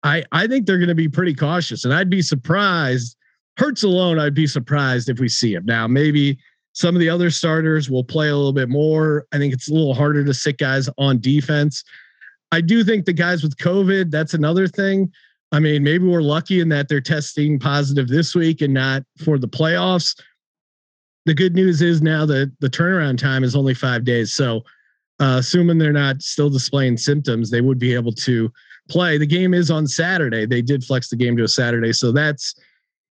i 0.08 0.24
i 0.32 0.48
think 0.48 0.66
they're 0.66 0.78
going 0.78 0.88
to 0.88 0.96
be 0.96 1.10
pretty 1.10 1.34
cautious 1.34 1.86
and 1.86 1.94
i'd 1.94 2.10
be 2.10 2.22
surprised 2.22 3.16
hurts 3.58 3.84
alone 3.84 4.20
i'd 4.20 4.34
be 4.34 4.48
surprised 4.48 5.10
if 5.10 5.20
we 5.20 5.28
see 5.28 5.54
him 5.54 5.66
now 5.66 5.88
maybe 5.88 6.38
some 6.74 6.96
of 6.96 7.00
the 7.00 7.10
other 7.10 7.32
starters 7.32 7.90
will 7.90 8.04
play 8.04 8.30
a 8.30 8.36
little 8.36 8.54
bit 8.54 8.70
more 8.70 9.26
i 9.34 9.38
think 9.38 9.54
it's 9.54 9.70
a 9.70 9.74
little 9.74 9.94
harder 9.94 10.24
to 10.24 10.34
sit 10.34 10.58
guys 10.58 10.90
on 10.98 11.20
defense 11.20 11.84
I 12.52 12.62
do 12.62 12.84
think 12.84 13.06
the 13.06 13.14
guys 13.14 13.44
with 13.44 13.58
COVID, 13.58 14.10
that's 14.10 14.34
another 14.34 14.68
thing. 14.68 15.12
I 15.52 15.60
mean, 15.60 15.84
maybe 15.84 16.06
we're 16.06 16.22
lucky 16.22 16.60
in 16.60 16.70
that 16.70 16.88
they're 16.88 17.02
testing 17.02 17.60
positive 17.60 18.08
this 18.08 18.36
week 18.36 18.62
and 18.62 18.74
not 18.74 19.04
for 19.24 19.38
the 19.38 19.48
playoffs. 19.48 20.20
The 21.26 21.34
good 21.34 21.56
news 21.56 21.82
is 21.82 22.02
now 22.02 22.26
that 22.26 22.52
the 22.60 22.70
turnaround 22.70 23.18
time 23.18 23.44
is 23.44 23.56
only 23.56 23.74
five 23.74 24.04
days. 24.04 24.34
So, 24.34 24.62
uh, 25.20 25.38
assuming 25.40 25.78
they're 25.78 25.92
not 25.92 26.22
still 26.22 26.50
displaying 26.50 26.98
symptoms, 26.98 27.50
they 27.50 27.62
would 27.62 27.80
be 27.80 27.94
able 27.94 28.14
to 28.14 28.52
play. 28.88 29.18
The 29.18 29.28
game 29.28 29.54
is 29.54 29.72
on 29.72 29.88
Saturday. 29.88 30.46
They 30.46 30.62
did 30.62 30.84
flex 30.84 31.10
the 31.10 31.16
game 31.16 31.38
to 31.38 31.44
a 31.44 31.48
Saturday. 31.48 31.94
So 31.94 32.12
that's 32.12 32.56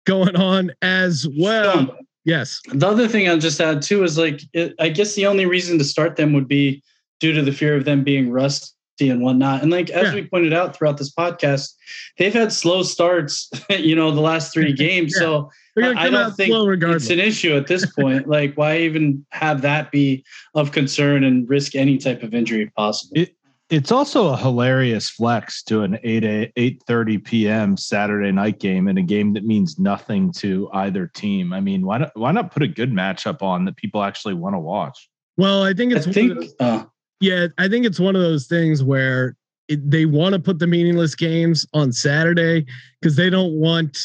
going 0.07 0.37
on 0.37 0.73
as 0.83 1.27
well. 1.39 1.97
yes. 2.25 2.61
The 2.73 2.87
other 2.87 3.09
thing 3.09 3.29
I'll 3.29 3.39
just 3.39 3.61
add 3.61 3.83
too 3.83 4.05
is 4.05 4.19
like, 4.19 4.41
it, 4.53 4.75
I 4.81 4.89
guess 4.89 5.15
the 5.15 5.27
only 5.27 5.47
reason 5.47 5.79
to 5.79 5.85
start 5.85 6.17
them 6.17 6.33
would 6.33 6.49
be 6.49 6.83
due 7.21 7.33
to 7.33 7.43
the 7.43 7.53
fear 7.53 7.77
of 7.77 7.85
them 7.85 8.05
being 8.05 8.31
rusty 8.31 8.73
and 9.01 9.23
whatnot. 9.23 9.63
And 9.63 9.71
like 9.71 9.91
as 9.91 10.09
yeah. 10.09 10.15
we 10.15 10.27
pointed 10.27 10.53
out 10.53 10.77
throughout 10.77 10.99
this 10.99 11.13
podcast, 11.13 11.75
they've 12.17 12.33
had 12.33 12.53
slow 12.53 12.83
starts, 12.83 13.51
you 13.71 13.95
know, 13.95 14.11
the 14.11 14.21
last 14.21 14.53
three 14.53 14.73
games. 14.75 15.13
yeah. 15.15 15.21
So 15.21 15.51
I 15.77 16.11
don't 16.11 16.35
think 16.35 16.53
it's 16.83 17.11
an 17.11 17.21
issue 17.21 17.55
at 17.55 17.67
this 17.67 17.87
point. 17.87 18.27
like, 18.29 18.55
why 18.57 18.79
even 18.79 19.25
have 19.31 19.63
that 19.63 19.93
be 19.93 20.25
of 20.55 20.73
concern 20.73 21.23
and 21.23 21.49
risk 21.49 21.77
any 21.77 21.99
type 21.99 22.23
of 22.23 22.35
injury 22.35 22.63
if 22.63 22.75
possible? 22.75 23.13
It, 23.15 23.37
it's 23.71 23.93
also 23.93 24.29
a 24.29 24.37
hilarious 24.37 25.11
flex 25.11 25.63
to 25.65 25.83
an 25.83 25.99
8 26.03 26.53
eight 26.57 26.83
thirty 26.87 27.19
p.m. 27.19 27.77
Saturday 27.77 28.33
night 28.33 28.61
game 28.61 28.89
in 28.89 28.99
a 28.99 29.03
game 29.03 29.35
that 29.35 29.45
means 29.45 29.79
nothing 29.79 30.33
to 30.35 30.71
either 30.73 31.07
team. 31.07 31.53
I 31.53 31.61
mean, 31.61 31.85
why 31.85 31.99
not 31.99 32.11
why 32.15 32.33
not 32.33 32.51
put 32.51 32.63
a 32.63 32.69
good 32.69 32.93
matchup 32.93 33.43
on 33.43 33.65
that 33.67 33.77
people 33.77 34.03
actually 34.03 34.35
want 34.35 34.55
to 34.55 34.59
watch? 34.59 35.09
Well, 35.37 35.63
I 35.63 35.75
think 35.75 35.93
it's 35.93 36.07
I 36.07 36.13
think, 36.13 36.45
uh, 36.61 36.85
yeah, 37.21 37.49
I 37.59 37.69
think 37.69 37.85
it's 37.85 38.01
one 38.01 38.17
of 38.17 38.23
those 38.23 38.47
things 38.47 38.83
where 38.83 39.37
it, 39.69 39.89
they 39.89 40.07
want 40.07 40.33
to 40.33 40.41
put 40.41 40.59
the 40.59 40.67
meaningless 40.67 41.15
games 41.15 41.67
on 41.75 41.93
Saturday 41.93 42.65
because 43.01 43.17
they 43.17 43.29
don't 43.29 43.53
want 43.53 43.99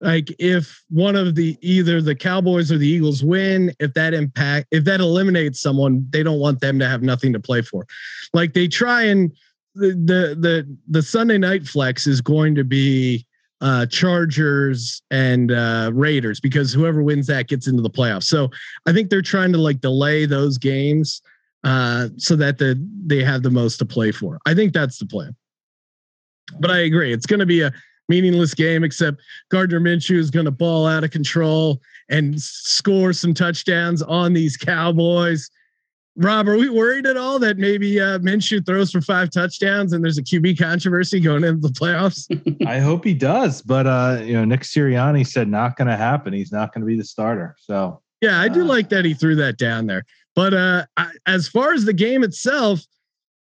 like 0.00 0.34
if 0.38 0.82
one 0.88 1.16
of 1.16 1.34
the 1.34 1.58
either 1.60 2.00
the 2.00 2.14
Cowboys 2.14 2.72
or 2.72 2.78
the 2.78 2.88
Eagles 2.88 3.22
win, 3.22 3.72
if 3.80 3.92
that 3.94 4.14
impact 4.14 4.68
if 4.70 4.84
that 4.84 5.00
eliminates 5.00 5.60
someone, 5.60 6.06
they 6.10 6.22
don't 6.22 6.40
want 6.40 6.60
them 6.60 6.78
to 6.78 6.88
have 6.88 7.02
nothing 7.02 7.32
to 7.32 7.40
play 7.40 7.62
for. 7.62 7.86
Like 8.32 8.54
they 8.54 8.68
try 8.68 9.02
and 9.04 9.32
the 9.74 9.88
the 9.88 10.36
the, 10.38 10.76
the 10.88 11.02
Sunday 11.02 11.38
night 11.38 11.66
flex 11.66 12.06
is 12.06 12.20
going 12.20 12.54
to 12.54 12.64
be 12.64 13.26
uh 13.60 13.86
Chargers 13.86 15.02
and 15.10 15.52
uh 15.52 15.90
Raiders 15.92 16.40
because 16.40 16.72
whoever 16.72 17.02
wins 17.02 17.26
that 17.26 17.48
gets 17.48 17.66
into 17.66 17.82
the 17.82 17.90
playoffs. 17.90 18.24
So 18.24 18.48
I 18.86 18.92
think 18.92 19.10
they're 19.10 19.22
trying 19.22 19.52
to 19.52 19.58
like 19.58 19.80
delay 19.80 20.24
those 20.24 20.56
games 20.56 21.20
uh, 21.64 22.08
so 22.16 22.36
that 22.36 22.58
the, 22.58 22.82
they 23.06 23.22
have 23.22 23.42
the 23.42 23.50
most 23.50 23.76
to 23.78 23.84
play 23.84 24.12
for. 24.12 24.38
I 24.46 24.54
think 24.54 24.72
that's 24.72 24.98
the 24.98 25.06
plan. 25.06 25.36
But 26.58 26.70
I 26.70 26.78
agree, 26.78 27.12
it's 27.12 27.26
going 27.26 27.40
to 27.40 27.46
be 27.46 27.60
a 27.60 27.72
meaningless 28.10 28.52
game. 28.52 28.84
Except 28.84 29.18
Gardner 29.50 29.80
Minshew 29.80 30.18
is 30.18 30.30
going 30.30 30.44
to 30.44 30.50
ball 30.50 30.86
out 30.86 31.04
of 31.04 31.10
control 31.10 31.80
and 32.10 32.38
score 32.40 33.14
some 33.14 33.32
touchdowns 33.32 34.02
on 34.02 34.34
these 34.34 34.58
Cowboys. 34.58 35.48
Rob, 36.16 36.48
are 36.48 36.56
we 36.56 36.68
worried 36.68 37.06
at 37.06 37.16
all 37.16 37.38
that 37.38 37.56
maybe 37.56 37.98
uh, 37.98 38.18
Minshew 38.18 38.66
throws 38.66 38.90
for 38.90 39.00
five 39.00 39.30
touchdowns 39.30 39.92
and 39.92 40.04
there's 40.04 40.18
a 40.18 40.22
QB 40.22 40.58
controversy 40.58 41.20
going 41.20 41.44
into 41.44 41.66
the 41.66 41.72
playoffs? 41.72 42.26
I 42.66 42.78
hope 42.78 43.04
he 43.04 43.14
does, 43.14 43.62
but 43.62 43.86
uh, 43.86 44.20
you 44.22 44.34
know, 44.34 44.44
Nick 44.44 44.62
Sirianni 44.62 45.26
said 45.26 45.48
not 45.48 45.76
going 45.76 45.88
to 45.88 45.96
happen. 45.96 46.32
He's 46.32 46.52
not 46.52 46.74
going 46.74 46.82
to 46.82 46.86
be 46.86 46.98
the 46.98 47.04
starter. 47.04 47.56
So 47.58 48.02
yeah, 48.20 48.40
I 48.40 48.48
do 48.48 48.62
uh, 48.62 48.66
like 48.66 48.90
that 48.90 49.04
he 49.04 49.14
threw 49.14 49.36
that 49.36 49.56
down 49.56 49.86
there. 49.86 50.04
But 50.34 50.52
uh, 50.52 50.84
I, 50.96 51.10
as 51.26 51.48
far 51.48 51.72
as 51.72 51.84
the 51.84 51.92
game 51.92 52.22
itself, 52.22 52.80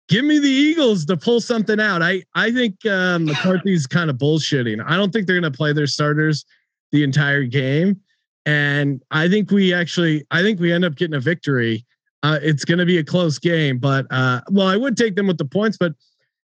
give 0.07 0.25
me 0.25 0.39
the 0.39 0.49
Eagles 0.49 1.05
to 1.05 1.17
pull 1.17 1.41
something 1.41 1.79
out. 1.79 2.01
I 2.01 2.23
I 2.33 2.51
think 2.51 2.85
uh, 2.85 3.19
McCarthy's 3.19 3.87
kind 3.87 4.09
of 4.09 4.17
bullshitting. 4.17 4.83
I 4.85 4.97
don't 4.97 5.11
think 5.11 5.27
they're 5.27 5.39
going 5.39 5.51
to 5.51 5.55
play 5.55 5.73
their 5.73 5.87
starters 5.87 6.45
the 6.91 7.03
entire 7.03 7.43
game, 7.43 7.99
and 8.45 9.01
I 9.11 9.27
think 9.27 9.51
we 9.51 9.73
actually 9.73 10.25
I 10.31 10.41
think 10.41 10.59
we 10.59 10.71
end 10.71 10.85
up 10.85 10.95
getting 10.95 11.15
a 11.15 11.19
victory. 11.19 11.85
Uh, 12.23 12.39
it's 12.41 12.65
going 12.65 12.79
to 12.79 12.85
be 12.85 12.97
a 12.97 13.03
close 13.03 13.37
game, 13.37 13.77
but 13.77 14.07
uh, 14.09 14.41
well, 14.49 14.67
I 14.67 14.77
would 14.77 14.97
take 14.97 15.15
them 15.15 15.27
with 15.27 15.37
the 15.37 15.45
points, 15.45 15.77
but 15.77 15.93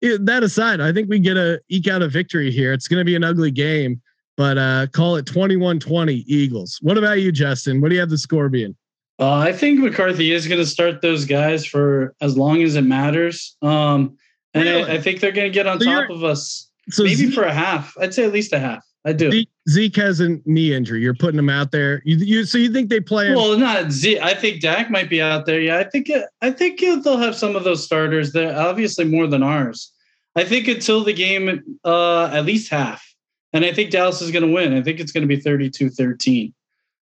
it, 0.01 0.24
that 0.26 0.42
aside, 0.42 0.80
I 0.80 0.92
think 0.92 1.09
we 1.09 1.20
get 1.20 1.36
a 1.36 1.61
eke 1.68 1.88
out 1.88 2.03
a 2.03 2.09
victory 2.09 2.51
here. 2.51 2.72
It's 2.72 2.88
going 2.88 2.98
to 2.98 3.05
be 3.05 3.14
an 3.14 3.22
ugly 3.22 3.51
game, 3.53 4.01
but 4.36 4.59
uh, 4.59 4.86
call 4.92 5.16
it 5.16 5.26
21-20 5.26 6.24
Eagles. 6.26 6.78
What 6.82 6.98
about 6.98 7.20
you, 7.20 7.30
Justin? 7.30 7.80
What 7.80 7.90
do 7.90 7.94
you 7.94 8.01
have 8.01 8.11
the 8.11 8.18
score 8.18 8.48
being? 8.48 8.74
Uh, 9.20 9.36
I 9.36 9.52
think 9.52 9.80
McCarthy 9.80 10.32
is 10.32 10.48
going 10.48 10.58
to 10.60 10.66
start 10.66 11.02
those 11.02 11.26
guys 11.26 11.66
for 11.66 12.14
as 12.22 12.38
long 12.38 12.62
as 12.62 12.74
it 12.74 12.82
matters. 12.82 13.54
Um, 13.60 14.16
and 14.54 14.64
really? 14.64 14.90
I, 14.90 14.94
I, 14.94 15.00
think 15.00 15.20
they're 15.20 15.30
going 15.30 15.46
to 15.46 15.54
get 15.54 15.66
on 15.66 15.78
so 15.78 15.84
top 15.84 16.08
of 16.08 16.24
us 16.24 16.70
so 16.88 17.04
maybe 17.04 17.16
Zeke, 17.16 17.34
for 17.34 17.44
a 17.44 17.52
half. 17.52 17.94
I'd 18.00 18.14
say 18.14 18.24
at 18.24 18.32
least 18.32 18.54
a 18.54 18.58
half. 18.58 18.84
I 19.04 19.12
do. 19.12 19.30
Zeke, 19.30 19.48
Zeke, 19.68 19.96
has 19.96 20.20
a 20.20 20.38
knee 20.46 20.74
injury. 20.74 21.02
You're 21.02 21.14
putting 21.14 21.38
him 21.38 21.50
out 21.50 21.70
there. 21.70 22.02
You, 22.04 22.16
you 22.16 22.44
so 22.44 22.56
you 22.56 22.72
think 22.72 22.88
they 22.88 23.00
play? 23.00 23.34
Well, 23.34 23.58
not 23.58 23.92
Zeke. 23.92 24.20
I 24.22 24.34
think 24.34 24.62
Dak 24.62 24.90
might 24.90 25.10
be 25.10 25.20
out 25.20 25.46
there. 25.46 25.60
Yeah, 25.60 25.78
I 25.78 25.84
think 25.84 26.10
I 26.40 26.50
think 26.50 26.80
they'll 26.80 27.18
have 27.18 27.36
some 27.36 27.56
of 27.56 27.64
those 27.64 27.84
starters. 27.84 28.32
They're 28.32 28.58
obviously 28.58 29.04
more 29.04 29.26
than 29.26 29.42
ours. 29.42 29.92
I 30.36 30.44
think 30.44 30.68
until 30.68 31.04
the 31.04 31.12
game, 31.12 31.78
uh, 31.84 32.26
at 32.26 32.44
least 32.44 32.70
half. 32.70 33.06
And 33.52 33.64
I 33.64 33.72
think 33.72 33.90
Dallas 33.90 34.22
is 34.22 34.30
going 34.30 34.46
to 34.46 34.52
win. 34.52 34.74
I 34.74 34.82
think 34.82 35.00
it's 35.00 35.12
going 35.12 35.22
to 35.22 35.28
be 35.28 35.40
32 35.40 35.90
13. 35.90 36.54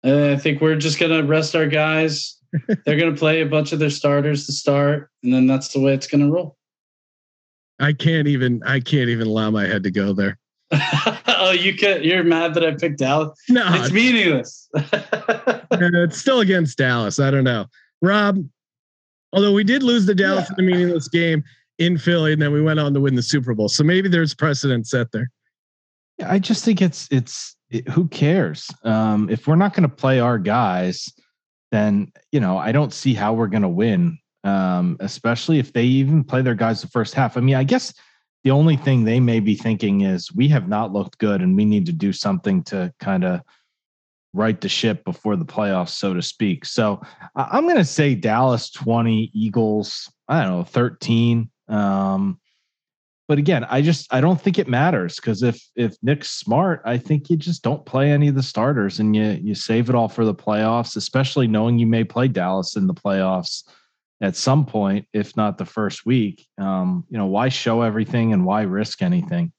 I 0.04 0.36
think 0.36 0.60
we're 0.60 0.76
just 0.76 0.98
going 0.98 1.12
to 1.12 1.26
rest 1.26 1.56
our 1.56 1.66
guys. 1.66 2.36
They're 2.84 2.96
going 2.96 3.12
to 3.12 3.18
play 3.18 3.40
a 3.40 3.46
bunch 3.46 3.72
of 3.72 3.78
their 3.78 3.90
starters 3.90 4.46
to 4.46 4.52
start, 4.52 5.10
and 5.22 5.32
then 5.32 5.46
that's 5.46 5.68
the 5.68 5.80
way 5.80 5.92
it's 5.92 6.06
going 6.06 6.24
to 6.24 6.32
roll. 6.32 6.56
I 7.78 7.92
can't 7.92 8.26
even. 8.26 8.62
I 8.64 8.80
can't 8.80 9.08
even 9.08 9.26
allow 9.26 9.50
my 9.50 9.66
head 9.66 9.82
to 9.84 9.90
go 9.90 10.12
there. 10.12 10.38
oh, 10.72 11.52
you 11.58 11.76
can't. 11.76 12.04
you're 12.04 12.24
mad 12.24 12.54
that 12.54 12.64
I 12.64 12.74
picked 12.74 12.98
Dallas? 12.98 13.38
No, 13.48 13.66
it's 13.74 13.92
meaningless. 13.92 14.68
it's 14.74 16.18
still 16.18 16.40
against 16.40 16.78
Dallas. 16.78 17.20
I 17.20 17.30
don't 17.30 17.44
know. 17.44 17.66
Rob, 18.02 18.44
although 19.32 19.52
we 19.52 19.64
did 19.64 19.82
lose 19.82 20.06
the 20.06 20.14
Dallas 20.14 20.46
yeah. 20.48 20.54
in 20.58 20.66
the 20.66 20.72
meaningless 20.72 21.08
game 21.08 21.42
in 21.78 21.96
Philly, 21.96 22.32
and 22.32 22.42
then 22.42 22.52
we 22.52 22.60
went 22.60 22.80
on 22.80 22.92
to 22.94 23.00
win 23.00 23.14
the 23.14 23.22
Super 23.22 23.54
Bowl. 23.54 23.68
So 23.68 23.84
maybe 23.84 24.08
there's 24.08 24.34
precedent 24.34 24.86
set 24.86 25.12
there. 25.12 25.30
I 26.24 26.38
just 26.38 26.64
think 26.64 26.82
it's 26.82 27.08
it's 27.10 27.56
it, 27.70 27.88
who 27.88 28.08
cares 28.08 28.70
um, 28.84 29.28
if 29.30 29.46
we're 29.46 29.56
not 29.56 29.74
going 29.74 29.88
to 29.88 29.94
play 29.94 30.20
our 30.20 30.38
guys, 30.38 31.08
then 31.70 32.12
you 32.32 32.40
know 32.40 32.58
I 32.58 32.72
don't 32.72 32.92
see 32.92 33.14
how 33.14 33.34
we're 33.34 33.48
going 33.48 33.62
to 33.62 33.68
win. 33.68 34.18
Um, 34.44 34.96
especially 35.00 35.58
if 35.58 35.72
they 35.72 35.84
even 35.84 36.22
play 36.24 36.42
their 36.42 36.54
guys 36.54 36.80
the 36.80 36.88
first 36.88 37.12
half. 37.12 37.36
I 37.36 37.40
mean, 37.40 37.56
I 37.56 37.64
guess 37.64 37.92
the 38.44 38.52
only 38.52 38.76
thing 38.76 39.04
they 39.04 39.20
may 39.20 39.40
be 39.40 39.54
thinking 39.54 40.02
is 40.02 40.32
we 40.32 40.48
have 40.48 40.68
not 40.68 40.92
looked 40.92 41.18
good 41.18 41.42
and 41.42 41.56
we 41.56 41.64
need 41.64 41.86
to 41.86 41.92
do 41.92 42.12
something 42.12 42.62
to 42.64 42.92
kind 43.00 43.24
of 43.24 43.40
right 44.32 44.60
the 44.60 44.68
ship 44.68 45.04
before 45.04 45.36
the 45.36 45.44
playoffs, 45.44 45.90
so 45.90 46.14
to 46.14 46.22
speak. 46.22 46.64
So 46.64 47.02
I'm 47.34 47.64
going 47.64 47.76
to 47.76 47.84
say 47.84 48.14
Dallas 48.14 48.70
20, 48.70 49.32
Eagles, 49.34 50.10
I 50.28 50.44
don't 50.44 50.58
know, 50.58 50.64
13. 50.64 51.50
Um, 51.68 52.40
but 53.28 53.36
again, 53.36 53.64
I 53.64 53.82
just 53.82 54.12
I 54.12 54.22
don't 54.22 54.40
think 54.40 54.58
it 54.58 54.68
matters 54.68 55.16
because 55.16 55.42
if 55.42 55.62
if 55.76 55.94
Nick's 56.02 56.30
smart, 56.30 56.80
I 56.86 56.96
think 56.96 57.28
you 57.28 57.36
just 57.36 57.62
don't 57.62 57.84
play 57.84 58.10
any 58.10 58.28
of 58.28 58.34
the 58.34 58.42
starters 58.42 59.00
and 59.00 59.14
you 59.14 59.38
you 59.42 59.54
save 59.54 59.90
it 59.90 59.94
all 59.94 60.08
for 60.08 60.24
the 60.24 60.34
playoffs, 60.34 60.96
especially 60.96 61.46
knowing 61.46 61.78
you 61.78 61.86
may 61.86 62.04
play 62.04 62.26
Dallas 62.26 62.74
in 62.74 62.86
the 62.86 62.94
playoffs 62.94 63.64
at 64.22 64.34
some 64.34 64.64
point, 64.64 65.06
if 65.12 65.36
not 65.36 65.58
the 65.58 65.66
first 65.66 66.06
week. 66.06 66.46
Um, 66.58 67.04
you 67.10 67.18
know, 67.18 67.26
why 67.26 67.50
show 67.50 67.82
everything 67.82 68.32
and 68.32 68.46
why 68.46 68.62
risk 68.62 69.02
anything? 69.02 69.52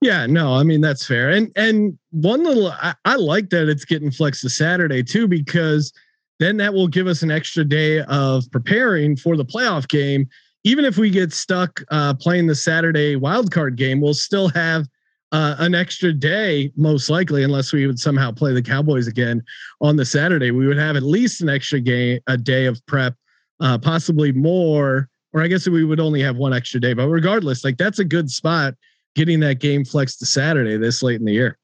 Yeah, 0.00 0.24
no, 0.24 0.54
I 0.54 0.62
mean 0.62 0.80
that's 0.80 1.06
fair. 1.06 1.28
And 1.28 1.52
and 1.54 1.98
one 2.12 2.44
little 2.44 2.68
I, 2.68 2.94
I 3.04 3.16
like 3.16 3.50
that 3.50 3.68
it's 3.68 3.84
getting 3.84 4.10
flexed 4.10 4.40
to 4.40 4.48
Saturday 4.48 5.02
too, 5.02 5.28
because 5.28 5.92
then 6.38 6.56
that 6.56 6.72
will 6.72 6.88
give 6.88 7.08
us 7.08 7.22
an 7.22 7.30
extra 7.30 7.62
day 7.62 8.00
of 8.04 8.44
preparing 8.52 9.16
for 9.16 9.36
the 9.36 9.44
playoff 9.44 9.86
game 9.86 10.30
even 10.68 10.84
if 10.84 10.98
we 10.98 11.08
get 11.08 11.32
stuck 11.32 11.82
uh, 11.90 12.12
playing 12.12 12.46
the 12.46 12.54
Saturday 12.54 13.16
wildcard 13.16 13.76
game, 13.76 14.02
we'll 14.02 14.12
still 14.12 14.48
have 14.48 14.86
uh, 15.32 15.56
an 15.60 15.74
extra 15.74 16.12
day, 16.12 16.70
most 16.76 17.08
likely, 17.08 17.42
unless 17.42 17.72
we 17.72 17.86
would 17.86 17.98
somehow 17.98 18.30
play 18.30 18.52
the 18.52 18.60
Cowboys 18.60 19.06
again 19.06 19.42
on 19.80 19.96
the 19.96 20.04
Saturday. 20.04 20.50
We 20.50 20.66
would 20.66 20.76
have 20.76 20.94
at 20.94 21.02
least 21.02 21.40
an 21.40 21.48
extra 21.48 21.80
game, 21.80 22.20
a 22.26 22.36
day 22.36 22.66
of 22.66 22.84
prep, 22.84 23.14
uh, 23.60 23.78
possibly 23.78 24.30
more. 24.30 25.08
Or 25.32 25.42
I 25.42 25.46
guess 25.46 25.66
we 25.66 25.84
would 25.84 26.00
only 26.00 26.20
have 26.20 26.36
one 26.36 26.52
extra 26.52 26.80
day. 26.80 26.92
But 26.92 27.08
regardless, 27.08 27.64
like 27.64 27.78
that's 27.78 27.98
a 27.98 28.04
good 28.04 28.30
spot 28.30 28.74
getting 29.14 29.40
that 29.40 29.60
game 29.60 29.86
flexed 29.86 30.18
to 30.18 30.26
Saturday 30.26 30.76
this 30.76 31.02
late 31.02 31.18
in 31.18 31.24
the 31.24 31.32
year. 31.32 31.58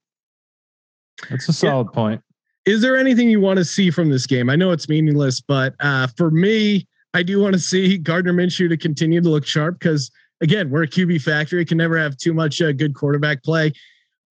That's 1.29 1.47
a 1.51 1.53
solid 1.53 1.89
yeah. 1.91 1.95
point. 1.95 2.21
Is 2.65 2.81
there 2.81 2.97
anything 2.97 3.29
you 3.29 3.41
want 3.41 3.59
to 3.59 3.67
see 3.67 3.91
from 3.91 4.09
this 4.09 4.27
game? 4.27 4.49
I 4.49 4.57
know 4.57 4.71
it's 4.71 4.89
meaningless, 4.89 5.43
but 5.43 5.75
uh, 5.81 6.07
for 6.17 6.31
me, 6.31 6.87
I 7.15 7.23
do 7.23 7.41
want 7.41 7.55
to 7.55 7.61
see 7.61 7.97
Gardner 7.97 8.33
Minshew 8.33 8.69
to 8.69 8.77
continue 8.77 9.21
to 9.21 9.29
look 9.29 9.47
sharp 9.47 9.79
because 9.79 10.11
again, 10.41 10.69
we're 10.69 10.83
a 10.83 10.89
QB 10.89 11.23
factory. 11.23 11.65
Can 11.65 11.79
never 11.79 11.97
have 11.97 12.17
too 12.17 12.35
much 12.35 12.61
uh, 12.61 12.73
good 12.73 12.95
quarterback 12.95 13.43
play. 13.43 13.73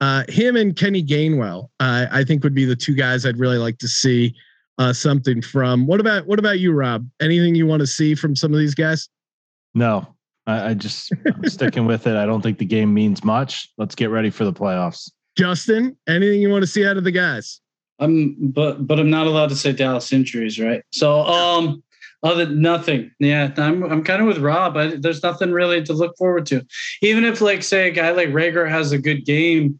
Uh, 0.00 0.24
him 0.28 0.56
and 0.56 0.76
Kenny 0.76 1.02
Gainwell, 1.02 1.70
uh, 1.80 2.06
I 2.10 2.24
think 2.24 2.44
would 2.44 2.54
be 2.54 2.66
the 2.66 2.76
two 2.76 2.94
guys 2.94 3.24
I'd 3.24 3.38
really 3.38 3.56
like 3.56 3.78
to 3.78 3.88
see 3.88 4.34
uh, 4.78 4.92
something 4.92 5.40
from. 5.40 5.86
What 5.86 5.98
about 6.00 6.26
what 6.26 6.38
about 6.38 6.58
you, 6.58 6.72
Rob? 6.72 7.08
Anything 7.20 7.54
you 7.54 7.66
want 7.66 7.80
to 7.80 7.86
see 7.86 8.14
from 8.14 8.36
some 8.36 8.52
of 8.52 8.58
these 8.58 8.74
guys? 8.74 9.08
No, 9.74 10.06
I, 10.46 10.70
I 10.70 10.74
just 10.74 11.12
I'm 11.26 11.44
sticking 11.48 11.86
with 11.86 12.06
it. 12.06 12.16
I 12.16 12.26
don't 12.26 12.42
think 12.42 12.58
the 12.58 12.64
game 12.64 12.92
means 12.92 13.24
much. 13.24 13.70
Let's 13.78 13.94
get 13.94 14.10
ready 14.10 14.30
for 14.30 14.44
the 14.44 14.52
playoffs. 14.52 15.10
Justin, 15.38 15.96
anything 16.06 16.40
you 16.40 16.50
want 16.50 16.62
to 16.62 16.66
see 16.66 16.86
out 16.86 16.96
of 16.96 17.04
the 17.04 17.10
guys? 17.10 17.60
I'm 18.00 18.34
but 18.40 18.86
but 18.86 18.98
I'm 18.98 19.10
not 19.10 19.26
allowed 19.26 19.50
to 19.50 19.56
say 19.56 19.72
Dallas 19.72 20.12
injuries, 20.12 20.58
right? 20.58 20.82
So 20.92 21.20
um 21.22 21.82
other 22.24 22.46
nothing. 22.48 23.12
Yeah, 23.20 23.52
I'm 23.56 23.84
I'm 23.84 24.02
kind 24.02 24.22
of 24.22 24.26
with 24.26 24.38
Rob. 24.38 24.76
I, 24.76 24.96
there's 24.96 25.22
nothing 25.22 25.52
really 25.52 25.82
to 25.84 25.92
look 25.92 26.16
forward 26.16 26.46
to. 26.46 26.66
Even 27.02 27.24
if 27.24 27.40
like 27.40 27.62
say 27.62 27.88
a 27.88 27.92
guy 27.92 28.10
like 28.12 28.30
Reagor 28.30 28.68
has 28.68 28.90
a 28.92 28.98
good 28.98 29.24
game, 29.26 29.78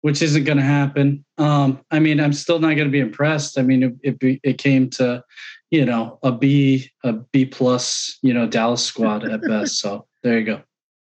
which 0.00 0.22
isn't 0.22 0.44
going 0.44 0.58
to 0.58 0.64
happen. 0.64 1.24
Um, 1.38 1.80
I 1.90 1.98
mean, 1.98 2.18
I'm 2.18 2.32
still 2.32 2.58
not 2.58 2.74
going 2.74 2.88
to 2.88 2.90
be 2.90 3.00
impressed. 3.00 3.58
I 3.58 3.62
mean, 3.62 3.82
it, 4.02 4.18
it 4.22 4.40
it 4.42 4.58
came 4.58 4.88
to, 4.90 5.22
you 5.70 5.84
know, 5.84 6.18
a 6.22 6.32
B 6.32 6.90
a 7.04 7.12
B 7.12 7.44
plus, 7.44 8.18
you 8.22 8.32
know, 8.32 8.46
Dallas 8.46 8.84
squad 8.84 9.28
at 9.28 9.42
best. 9.42 9.78
So 9.78 10.06
there 10.22 10.38
you 10.38 10.44
go. 10.44 10.62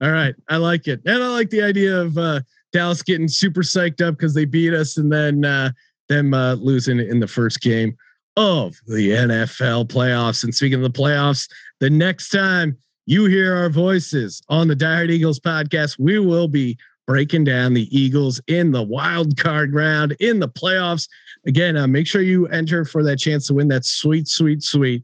All 0.01 0.13
right, 0.13 0.35
I 0.49 0.59
like 0.59 0.87
it, 0.87 1.01
and 1.07 1.23
I 1.23 1.27
like 1.27 1.51
the 1.51 1.63
idea 1.63 2.01
of 2.01 2.17
uh, 2.17 2.41
Dallas 2.73 3.03
getting 3.03 3.27
super 3.27 3.63
psyched 3.63 4.01
up 4.01 4.17
because 4.17 4.33
they 4.33 4.45
beat 4.45 4.73
us, 4.73 4.97
and 4.97 5.13
then 5.13 5.45
uh, 5.45 5.73
them 6.09 6.33
uh, 6.35 6.55
losing 6.55 7.01
in 7.01 7.19
the 7.19 7.27
first 7.27 7.61
game 7.61 7.97
of 8.39 8.81
the 8.87 9.11
NFL 9.11 9.87
playoffs. 9.89 10.45
And 10.45 10.55
speaking 10.55 10.77
of 10.77 10.93
the 10.93 10.97
playoffs, 10.97 11.51
the 11.81 11.91
next 11.91 12.29
time 12.29 12.79
you 13.05 13.25
hear 13.25 13.57
our 13.57 13.69
voices 13.69 14.41
on 14.49 14.69
the 14.69 14.77
Die 14.77 15.07
Eagles 15.07 15.41
podcast, 15.41 15.99
we 15.99 16.21
will 16.21 16.47
be 16.47 16.79
breaking 17.09 17.43
down 17.43 17.75
the 17.75 17.89
Eagles 17.91 18.41
in 18.47 18.71
the 18.71 18.83
wild 18.83 19.37
card 19.37 19.75
round 19.75 20.13
in 20.21 20.39
the 20.39 20.49
playoffs. 20.49 21.09
Again, 21.47 21.77
uh, 21.77 21.89
make 21.89 22.07
sure 22.07 22.23
you 22.23 22.47
enter 22.49 22.85
for 22.85 23.03
that 23.03 23.19
chance 23.19 23.49
to 23.49 23.55
win 23.55 23.67
that 23.69 23.85
sweet, 23.85 24.29
sweet, 24.29 24.63
sweet 24.63 25.03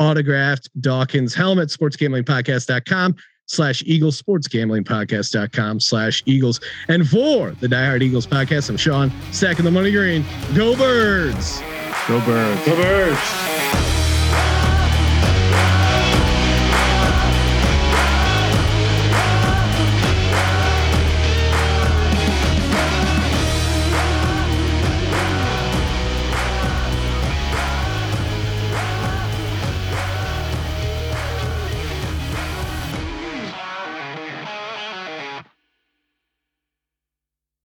autographed 0.00 0.68
Dawkins 0.80 1.34
helmet. 1.34 1.68
Sportsgamblingpodcast.com 1.68 3.14
slash 3.46 3.84
Eagles, 3.86 4.20
sportsgamblingpodcast.com 4.20 5.78
slash 5.78 6.22
Eagles. 6.26 6.58
And 6.88 7.08
for 7.08 7.52
the 7.60 7.68
Die 7.68 7.86
Hard 7.86 8.02
Eagles 8.02 8.26
podcast, 8.26 8.70
I'm 8.70 8.76
Sean, 8.76 9.12
stacking 9.30 9.64
the 9.64 9.70
money 9.70 9.92
green. 9.92 10.24
Go 10.56 10.74
birds! 10.74 11.62
Go 12.08 12.20
birds. 12.26 12.66
Go 12.66 12.74
birds. 12.74 14.01